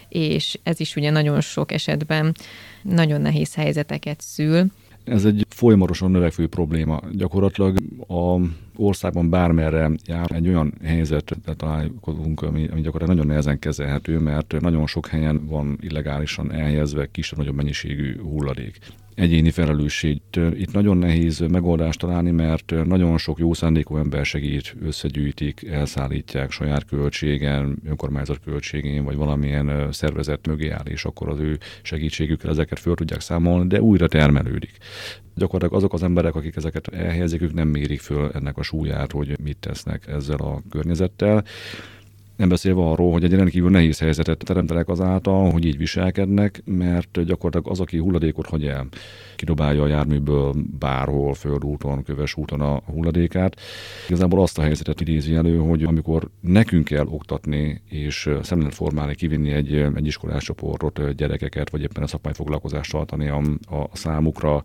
és 0.09 0.59
ez 0.63 0.81
is 0.81 0.97
ugye 0.97 1.11
nagyon 1.11 1.41
sok 1.41 1.73
esetben 1.73 2.35
nagyon 2.83 3.21
nehéz 3.21 3.55
helyzeteket 3.55 4.21
szül. 4.21 4.65
Ez 5.05 5.25
egy 5.25 5.47
folyamatosan 5.49 6.11
növekvő 6.11 6.47
probléma. 6.47 7.01
Gyakorlatilag 7.13 7.77
a 8.09 8.41
országban 8.77 9.31
bármerre 9.31 9.91
jár 10.07 10.31
egy 10.35 10.49
olyan 10.49 10.75
helyzetet 10.85 11.57
találkozunk, 11.57 12.43
ami, 12.43 12.69
ami 12.69 12.81
gyakorlatilag 12.81 13.09
nagyon 13.09 13.27
nehezen 13.27 13.59
kezelhető, 13.59 14.19
mert 14.19 14.61
nagyon 14.61 14.87
sok 14.87 15.07
helyen 15.07 15.47
van 15.47 15.79
illegálisan 15.81 16.53
elhelyezve 16.53 17.11
kisebb-nagyobb 17.11 17.55
mennyiségű 17.55 18.21
hulladék 18.21 18.79
egyéni 19.17 19.51
felelősség. 19.51 20.21
Itt 20.55 20.73
nagyon 20.73 20.97
nehéz 20.97 21.39
megoldást 21.39 21.99
találni, 21.99 22.31
mert 22.31 22.85
nagyon 22.85 23.19
sok 23.19 23.39
jó 23.39 23.53
szándékú 23.53 23.97
ember 23.97 24.25
segít, 24.25 24.77
összegyűjtik, 24.83 25.65
elszállítják 25.65 26.51
saját 26.51 26.85
költségen, 26.85 27.79
önkormányzat 27.85 28.41
költségén, 28.45 29.05
vagy 29.05 29.17
valamilyen 29.17 29.93
szervezet 29.93 30.47
mögé 30.47 30.69
áll, 30.69 30.85
és 30.85 31.05
akkor 31.05 31.29
az 31.29 31.39
ő 31.39 31.59
segítségükkel 31.83 32.51
ezeket 32.51 32.79
föl 32.79 32.95
tudják 32.95 33.21
számolni, 33.21 33.69
de 33.69 33.81
újra 33.81 34.09
termelődik. 34.09 34.77
Gyakorlatilag 35.35 35.75
azok 35.75 35.93
az 35.93 36.03
emberek, 36.03 36.35
akik 36.35 36.57
ezeket 36.57 36.89
elhelyezik, 36.89 37.43
ők 37.43 37.53
nem 37.53 37.69
mérik 37.69 38.01
föl 38.01 38.31
ennek 38.35 38.57
a 38.59 38.63
súlyát, 38.63 39.13
hogy 39.13 39.37
mit 39.43 39.57
tesznek 39.57 40.07
ezzel 40.07 40.39
a 40.39 40.63
környezettel. 40.71 41.45
Nem 42.37 42.49
beszélve 42.49 42.83
arról, 42.83 43.13
hogy 43.13 43.25
egy 43.25 43.35
rendkívül 43.35 43.71
nehéz 43.71 43.99
helyzetet 43.99 44.39
teremtenek 44.39 44.89
azáltal, 44.89 45.51
hogy 45.51 45.65
így 45.65 45.77
viselkednek, 45.77 46.63
mert 46.65 47.25
gyakorlatilag 47.25 47.69
az, 47.69 47.81
aki 47.81 47.99
hulladékot 47.99 48.47
hagy 48.47 48.67
el, 48.67 48.87
kidobálja 49.37 49.83
a 49.83 49.87
járműből 49.87 50.55
bárhol, 50.79 51.35
földúton, 51.35 52.03
köves 52.03 52.37
úton 52.37 52.61
a 52.61 52.83
hulladékát. 52.87 53.61
Igazából 54.07 54.43
azt 54.43 54.59
a 54.59 54.63
helyzetet 54.63 55.01
idézi 55.01 55.35
elő, 55.35 55.59
hogy 55.59 55.83
amikor 55.83 56.29
nekünk 56.41 56.85
kell 56.85 57.07
oktatni 57.07 57.81
és 57.89 58.31
szemlélet 58.43 58.75
formálni, 58.75 59.15
kivinni 59.15 59.51
egy, 59.51 59.75
egy 59.75 60.07
iskolás 60.07 60.45
csoportot, 60.45 61.15
gyerekeket, 61.15 61.71
vagy 61.71 61.83
éppen 61.83 62.03
a 62.03 62.07
szakmai 62.07 62.33
foglalkozást 62.33 62.91
tartani 62.91 63.29
a, 63.29 63.41
a 63.77 63.89
számukra, 63.93 64.63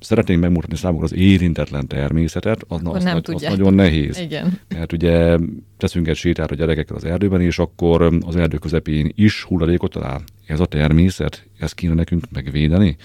szeretnénk 0.00 0.40
megmutatni 0.40 0.76
számukra 0.76 1.04
az 1.04 1.14
érintetlen 1.14 1.86
természetet, 1.86 2.64
az, 2.68 2.80
az, 2.84 3.04
nem 3.04 3.16
az, 3.16 3.34
az 3.34 3.42
nagyon 3.42 3.74
nehéz. 3.74 4.18
Igen. 4.18 4.58
Mert 4.68 4.92
ugye 4.92 5.38
teszünk 5.76 6.08
egy 6.08 6.16
sétát 6.16 6.50
a 6.50 6.54
gyerekekkel 6.88 6.96
az 6.96 7.04
erdőben, 7.04 7.40
és 7.40 7.58
akkor 7.58 8.18
az 8.26 8.36
erdő 8.36 8.56
közepén 8.56 9.12
is 9.14 9.42
hulladékot 9.42 9.92
talál. 9.92 10.22
Ez 10.46 10.60
a 10.60 10.66
természet, 10.66 11.46
ezt 11.58 11.74
kéne 11.74 11.94
nekünk 11.94 12.24
megvédeni 12.30 12.96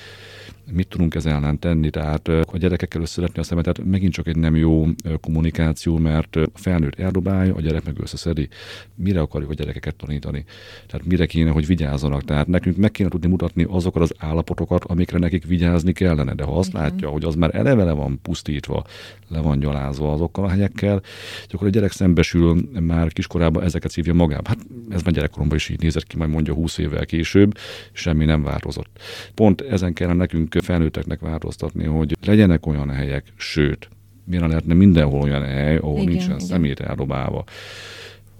mit 0.72 0.88
tudunk 0.88 1.16
ezzel 1.16 1.34
ellen 1.34 1.60
tenni, 1.60 1.90
tehát 1.90 2.28
a 2.28 2.58
gyerekekkel 2.58 3.02
összeletni 3.02 3.40
a 3.40 3.44
szemetet 3.44 3.84
megint 3.84 4.14
csak 4.14 4.28
egy 4.28 4.38
nem 4.38 4.56
jó 4.56 4.86
kommunikáció, 5.22 5.98
mert 5.98 6.36
a 6.36 6.46
felnőtt 6.54 7.00
eldobálja, 7.00 7.56
a 7.56 7.62
gyerek 7.62 7.86
meg 7.86 8.00
összeszedi. 8.00 8.48
Mire 8.96 9.20
akarjuk 9.20 9.50
a 9.50 9.54
gyerekeket 9.54 9.96
tanítani? 9.96 10.46
Tehát 10.88 11.06
mire 11.06 11.26
kéne, 11.26 11.50
hogy 11.50 11.66
vigyázzanak? 11.66 12.24
Tehát 12.24 12.48
nekünk 12.48 12.78
meg 12.78 12.92
kéne 12.92 13.10
tudni 13.10 13.28
mutatni 13.28 13.66
azokat 13.70 14.02
az 14.02 14.14
állapotokat, 14.18 14.84
amikre 14.84 15.18
nekik 15.18 15.46
vigyázni 15.46 15.92
kellene. 15.92 16.34
De 16.34 16.44
ha 16.44 16.58
azt 16.58 16.70
Igen. 16.70 16.82
látja, 16.82 17.10
hogy 17.10 17.24
az 17.24 17.36
már 17.36 17.56
eleve 17.56 17.84
le 17.84 17.92
van 17.92 18.20
pusztítva, 18.22 18.84
le 19.28 19.40
van 19.40 19.60
gyalázva 19.60 20.12
azokkal 20.12 20.46
a 20.46 20.50
helyekkel, 20.50 21.02
akkor 21.50 21.68
a 21.68 21.70
gyerek 21.70 21.92
szembesül 21.92 22.70
már 22.80 23.12
kiskorában 23.12 23.64
ezeket 23.64 23.92
szívja 23.92 24.14
magába. 24.14 24.48
Hát 24.48 24.66
ez 24.90 25.02
már 25.02 25.14
gyerekkoromban 25.14 25.58
is 25.58 25.70
így 25.70 25.82
nézett 25.82 26.08
ki, 26.08 26.18
majd 26.18 26.30
mondja 26.30 26.54
20 26.54 26.78
évvel 26.78 27.06
később, 27.06 27.58
semmi 27.92 28.26
nem 28.26 28.44
változott. 28.44 29.00
Pont 29.34 29.62
ezen 29.62 29.94
kellene 29.94 30.18
nekünk 30.18 30.50
felnőtteknek 30.62 31.20
változtatni, 31.20 31.86
hogy 31.86 32.18
legyenek 32.26 32.66
olyan 32.66 32.90
helyek, 32.90 33.34
sőt, 33.36 33.90
miért 34.26 34.48
lehetne 34.48 34.74
mindenhol 34.74 35.22
olyan 35.22 35.44
hely, 35.44 35.78
ahol 35.78 35.94
igen, 36.02 36.06
nincsen 36.06 36.36
igen. 36.36 36.40
szemét 36.40 36.80
eldobálva 36.80 37.44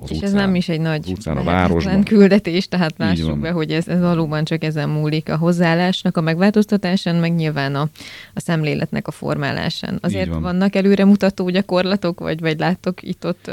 az 0.04 0.12
és 0.12 0.18
utcán, 0.18 0.30
ez 0.30 0.46
nem 0.46 0.56
is 0.56 0.70
egy 0.70 0.80
nagy 0.80 1.12
utcán, 1.12 1.38
a 1.38 1.44
városban. 1.44 2.04
küldetés, 2.04 2.68
tehát 2.68 2.94
lássuk 2.98 3.40
be, 3.40 3.52
hogy 3.52 3.72
ez, 3.72 3.88
ez 3.88 4.00
valóban 4.00 4.44
csak 4.44 4.64
ezen 4.64 4.90
múlik 4.90 5.30
a 5.30 5.38
hozzáállásnak 5.38 6.18
a 6.18 6.22
megváltoztatásán, 6.22 7.16
meg 7.16 7.36
nyilván 7.36 7.76
a, 7.76 7.82
a 8.34 8.40
szemléletnek 8.40 9.08
a 9.08 9.12
formálásán. 9.12 9.98
Azért 10.02 10.30
van. 10.30 10.42
vannak 10.42 10.76
előremutató 10.76 11.50
gyakorlatok, 11.50 12.20
vagy, 12.20 12.40
vagy 12.40 12.60
láttok 12.60 13.04
itt-ott? 13.04 13.52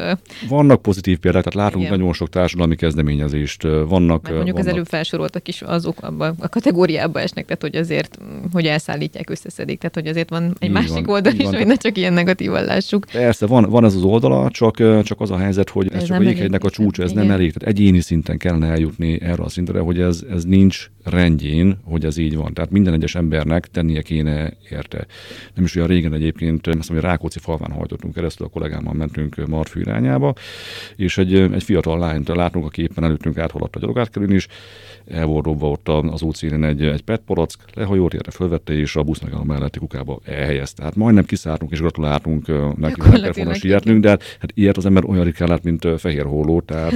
Vannak 0.48 0.82
pozitív 0.82 1.18
példák, 1.18 1.44
tehát 1.44 1.66
látunk 1.66 1.84
Igen. 1.84 1.98
nagyon 1.98 2.12
sok 2.12 2.28
társadalmi 2.28 2.76
kezdeményezést. 2.76 3.62
Vannak, 3.62 4.22
Mert 4.22 4.34
mondjuk 4.34 4.56
vannak... 4.56 4.58
az 4.58 4.66
előbb 4.66 4.86
felsoroltak 4.86 5.48
is 5.48 5.62
azok 5.62 6.02
abba 6.02 6.34
a 6.38 6.48
kategóriába 6.48 7.20
esnek, 7.20 7.44
tehát 7.44 7.62
hogy 7.62 7.76
azért, 7.76 8.18
hogy 8.52 8.66
elszállítják, 8.66 9.30
összeszedik, 9.30 9.78
tehát 9.78 9.94
hogy 9.94 10.06
azért 10.06 10.30
van 10.30 10.56
egy 10.58 10.68
így 10.68 10.74
másik 10.74 11.06
van, 11.06 11.08
oldal 11.08 11.32
is, 11.32 11.46
hogy 11.46 11.66
ne 11.66 11.74
csak 11.74 11.96
ilyen 11.98 12.12
negatívan 12.12 12.64
lássuk. 12.64 13.06
Persze, 13.12 13.46
van, 13.46 13.70
van 13.70 13.84
ez 13.84 13.94
az 13.94 14.02
oldala, 14.02 14.50
csak, 14.50 15.02
csak 15.02 15.20
az 15.20 15.30
a 15.30 15.36
helyzet, 15.36 15.70
hogy 15.70 15.86
ez, 15.92 16.00
ez 16.00 16.06
csak 16.06 16.16
a 16.16 16.20
jéghegynek 16.40 16.64
a 16.64 16.70
csúcs, 16.70 17.00
ez 17.00 17.10
Igen. 17.10 17.26
nem 17.26 17.34
elég. 17.34 17.52
Tehát 17.52 17.76
egyéni 17.76 18.00
szinten 18.00 18.38
kellene 18.38 18.66
eljutni 18.66 19.20
erre 19.20 19.42
a 19.42 19.48
szintre, 19.48 19.80
hogy 19.80 20.00
ez, 20.00 20.24
ez 20.30 20.44
nincs 20.44 20.90
rendjén, 21.10 21.78
hogy 21.84 22.04
ez 22.04 22.16
így 22.16 22.36
van. 22.36 22.54
Tehát 22.54 22.70
minden 22.70 22.94
egyes 22.94 23.14
embernek 23.14 23.66
tennie 23.66 24.02
kéne 24.02 24.52
érte. 24.70 25.06
Nem 25.54 25.64
is 25.64 25.76
olyan 25.76 25.88
régen 25.88 26.12
egyébként, 26.12 26.66
azt 26.66 26.76
mondom, 26.76 26.96
hogy 26.96 27.04
Rákóczi 27.04 27.38
falván 27.38 27.70
hajtottunk 27.70 28.14
keresztül, 28.14 28.46
a 28.46 28.48
kollégámmal 28.48 28.94
mentünk 28.94 29.46
Marfű 29.46 29.80
irányába, 29.80 30.34
és 30.96 31.18
egy, 31.18 31.34
egy 31.34 31.62
fiatal 31.62 31.98
lányt 31.98 32.28
látunk, 32.28 32.64
aki 32.64 32.82
éppen 32.82 33.04
előttünk 33.04 33.38
áthaladt 33.38 33.76
a 33.76 33.80
gyalogátkerülni 33.80 34.34
is, 34.34 34.48
el 35.06 35.26
volt 35.26 35.44
dobva 35.44 35.70
ott 35.70 35.88
az 35.88 36.22
útszínén 36.22 36.64
egy, 36.64 36.82
egy 36.82 37.02
petpalack, 37.02 37.58
lehajolt, 37.74 38.14
erre 38.14 38.30
fölvette, 38.30 38.72
és 38.72 38.96
a 38.96 39.02
busz 39.02 39.22
a 39.30 39.44
melletti 39.44 39.78
kukába 39.78 40.20
elhelyezte. 40.24 40.82
Hát 40.82 40.96
majdnem 40.96 41.24
kiszálltunk 41.24 41.72
és 41.72 41.78
gratuláltunk 41.78 42.46
neki, 42.46 43.00
meg 43.00 43.10
kellett 43.10 43.36
volna 43.36 43.54
sietnünk, 43.54 44.02
de 44.02 44.08
hát 44.08 44.52
ilyet 44.54 44.76
az 44.76 44.86
ember 44.86 45.04
olyan 45.04 45.24
ritkán 45.24 45.48
lát, 45.48 45.62
mint 45.62 45.86
fehér 45.98 46.24
hóló, 46.24 46.60
tehát 46.60 46.94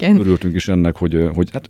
örültünk 0.18 0.54
is 0.54 0.68
ennek, 0.68 0.96
hogy, 0.96 1.28
hogy 1.34 1.50
hát 1.52 1.68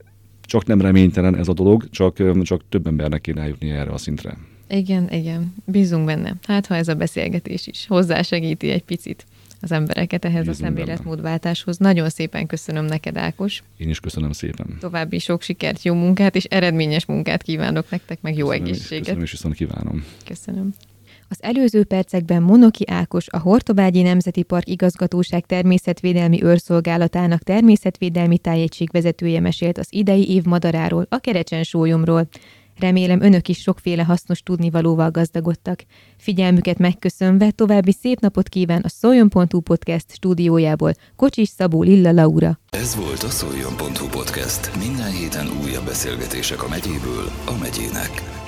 csak 0.53 0.67
nem 0.67 0.81
reménytelen 0.81 1.37
ez 1.37 1.49
a 1.49 1.53
dolog, 1.53 1.91
csak, 1.91 2.43
csak 2.43 2.63
több 2.69 2.87
embernek 2.87 3.21
kéne 3.21 3.41
eljutni 3.41 3.71
erre 3.71 3.91
a 3.91 3.99
szintre. 3.99 4.37
Igen, 4.69 5.09
igen, 5.11 5.55
bízunk 5.65 6.05
benne. 6.05 6.35
Hát, 6.47 6.67
ha 6.67 6.75
ez 6.75 6.89
a 6.89 6.95
beszélgetés 6.95 7.67
is 7.67 7.87
hozzásegíti 7.87 8.71
egy 8.71 8.83
picit 8.83 9.27
az 9.61 9.73
embereket 9.73 10.25
ehhez 10.25 10.47
Bízunk 10.47 10.63
a 10.63 10.65
szemléletmódváltáshoz. 10.65 11.77
Nagyon 11.77 12.09
szépen 12.09 12.47
köszönöm 12.47 12.85
neked, 12.85 13.17
Ákos. 13.17 13.63
Én 13.77 13.89
is 13.89 14.01
köszönöm 14.01 14.33
szépen. 14.33 14.77
További 14.81 15.19
sok 15.19 15.43
sikert, 15.43 15.83
jó 15.83 15.95
munkát 15.95 16.37
és 16.37 16.45
eredményes 16.45 17.07
munkát 17.07 17.43
kívánok 17.43 17.91
nektek, 17.91 18.21
meg 18.21 18.37
jó 18.37 18.47
köszönöm, 18.47 18.67
egészséget. 18.67 19.05
Köszönöm 19.05 19.23
és 19.23 19.31
viszont 19.31 19.55
kívánom. 19.55 20.05
Köszönöm. 20.25 20.75
Az 21.33 21.43
előző 21.43 21.85
percekben 21.85 22.43
Monoki 22.43 22.85
Ákos, 22.87 23.29
a 23.29 23.39
Hortobágyi 23.39 24.03
Nemzeti 24.03 24.43
Park 24.43 24.69
igazgatóság 24.69 25.47
természetvédelmi 25.47 26.43
őrszolgálatának 26.43 27.43
természetvédelmi 27.43 28.39
tájegységvezetője 28.39 29.41
mesélt 29.41 29.79
az 29.79 29.87
idei 29.91 30.31
év 30.31 30.45
madaráról, 30.45 31.07
a 31.09 31.19
kerecsen 31.19 31.63
sólyomról. 31.63 32.29
Remélem 32.79 33.21
önök 33.21 33.49
is 33.49 33.59
sokféle 33.61 34.03
hasznos 34.03 34.43
tudnivalóval 34.43 35.11
gazdagodtak. 35.11 35.85
Figyelmüket 36.17 36.79
megköszönve 36.79 37.51
további 37.51 37.93
szép 37.93 38.21
napot 38.21 38.49
kíván 38.49 38.81
a 38.81 38.89
Szoljon.hu 38.89 39.61
podcast 39.61 40.13
stúdiójából 40.13 40.93
Kocsis 41.17 41.49
Szabó 41.49 41.83
Lilla 41.83 42.13
Laura. 42.13 42.59
Ez 42.71 42.97
volt 42.97 43.23
a 43.23 43.31
Szoljon.hu 43.31 44.07
podcast. 44.09 44.77
Minden 44.79 45.11
héten 45.11 45.47
újabb 45.65 45.85
beszélgetések 45.85 46.63
a 46.63 46.69
megyéből 46.69 47.31
a 47.47 47.57
megyének. 47.61 48.42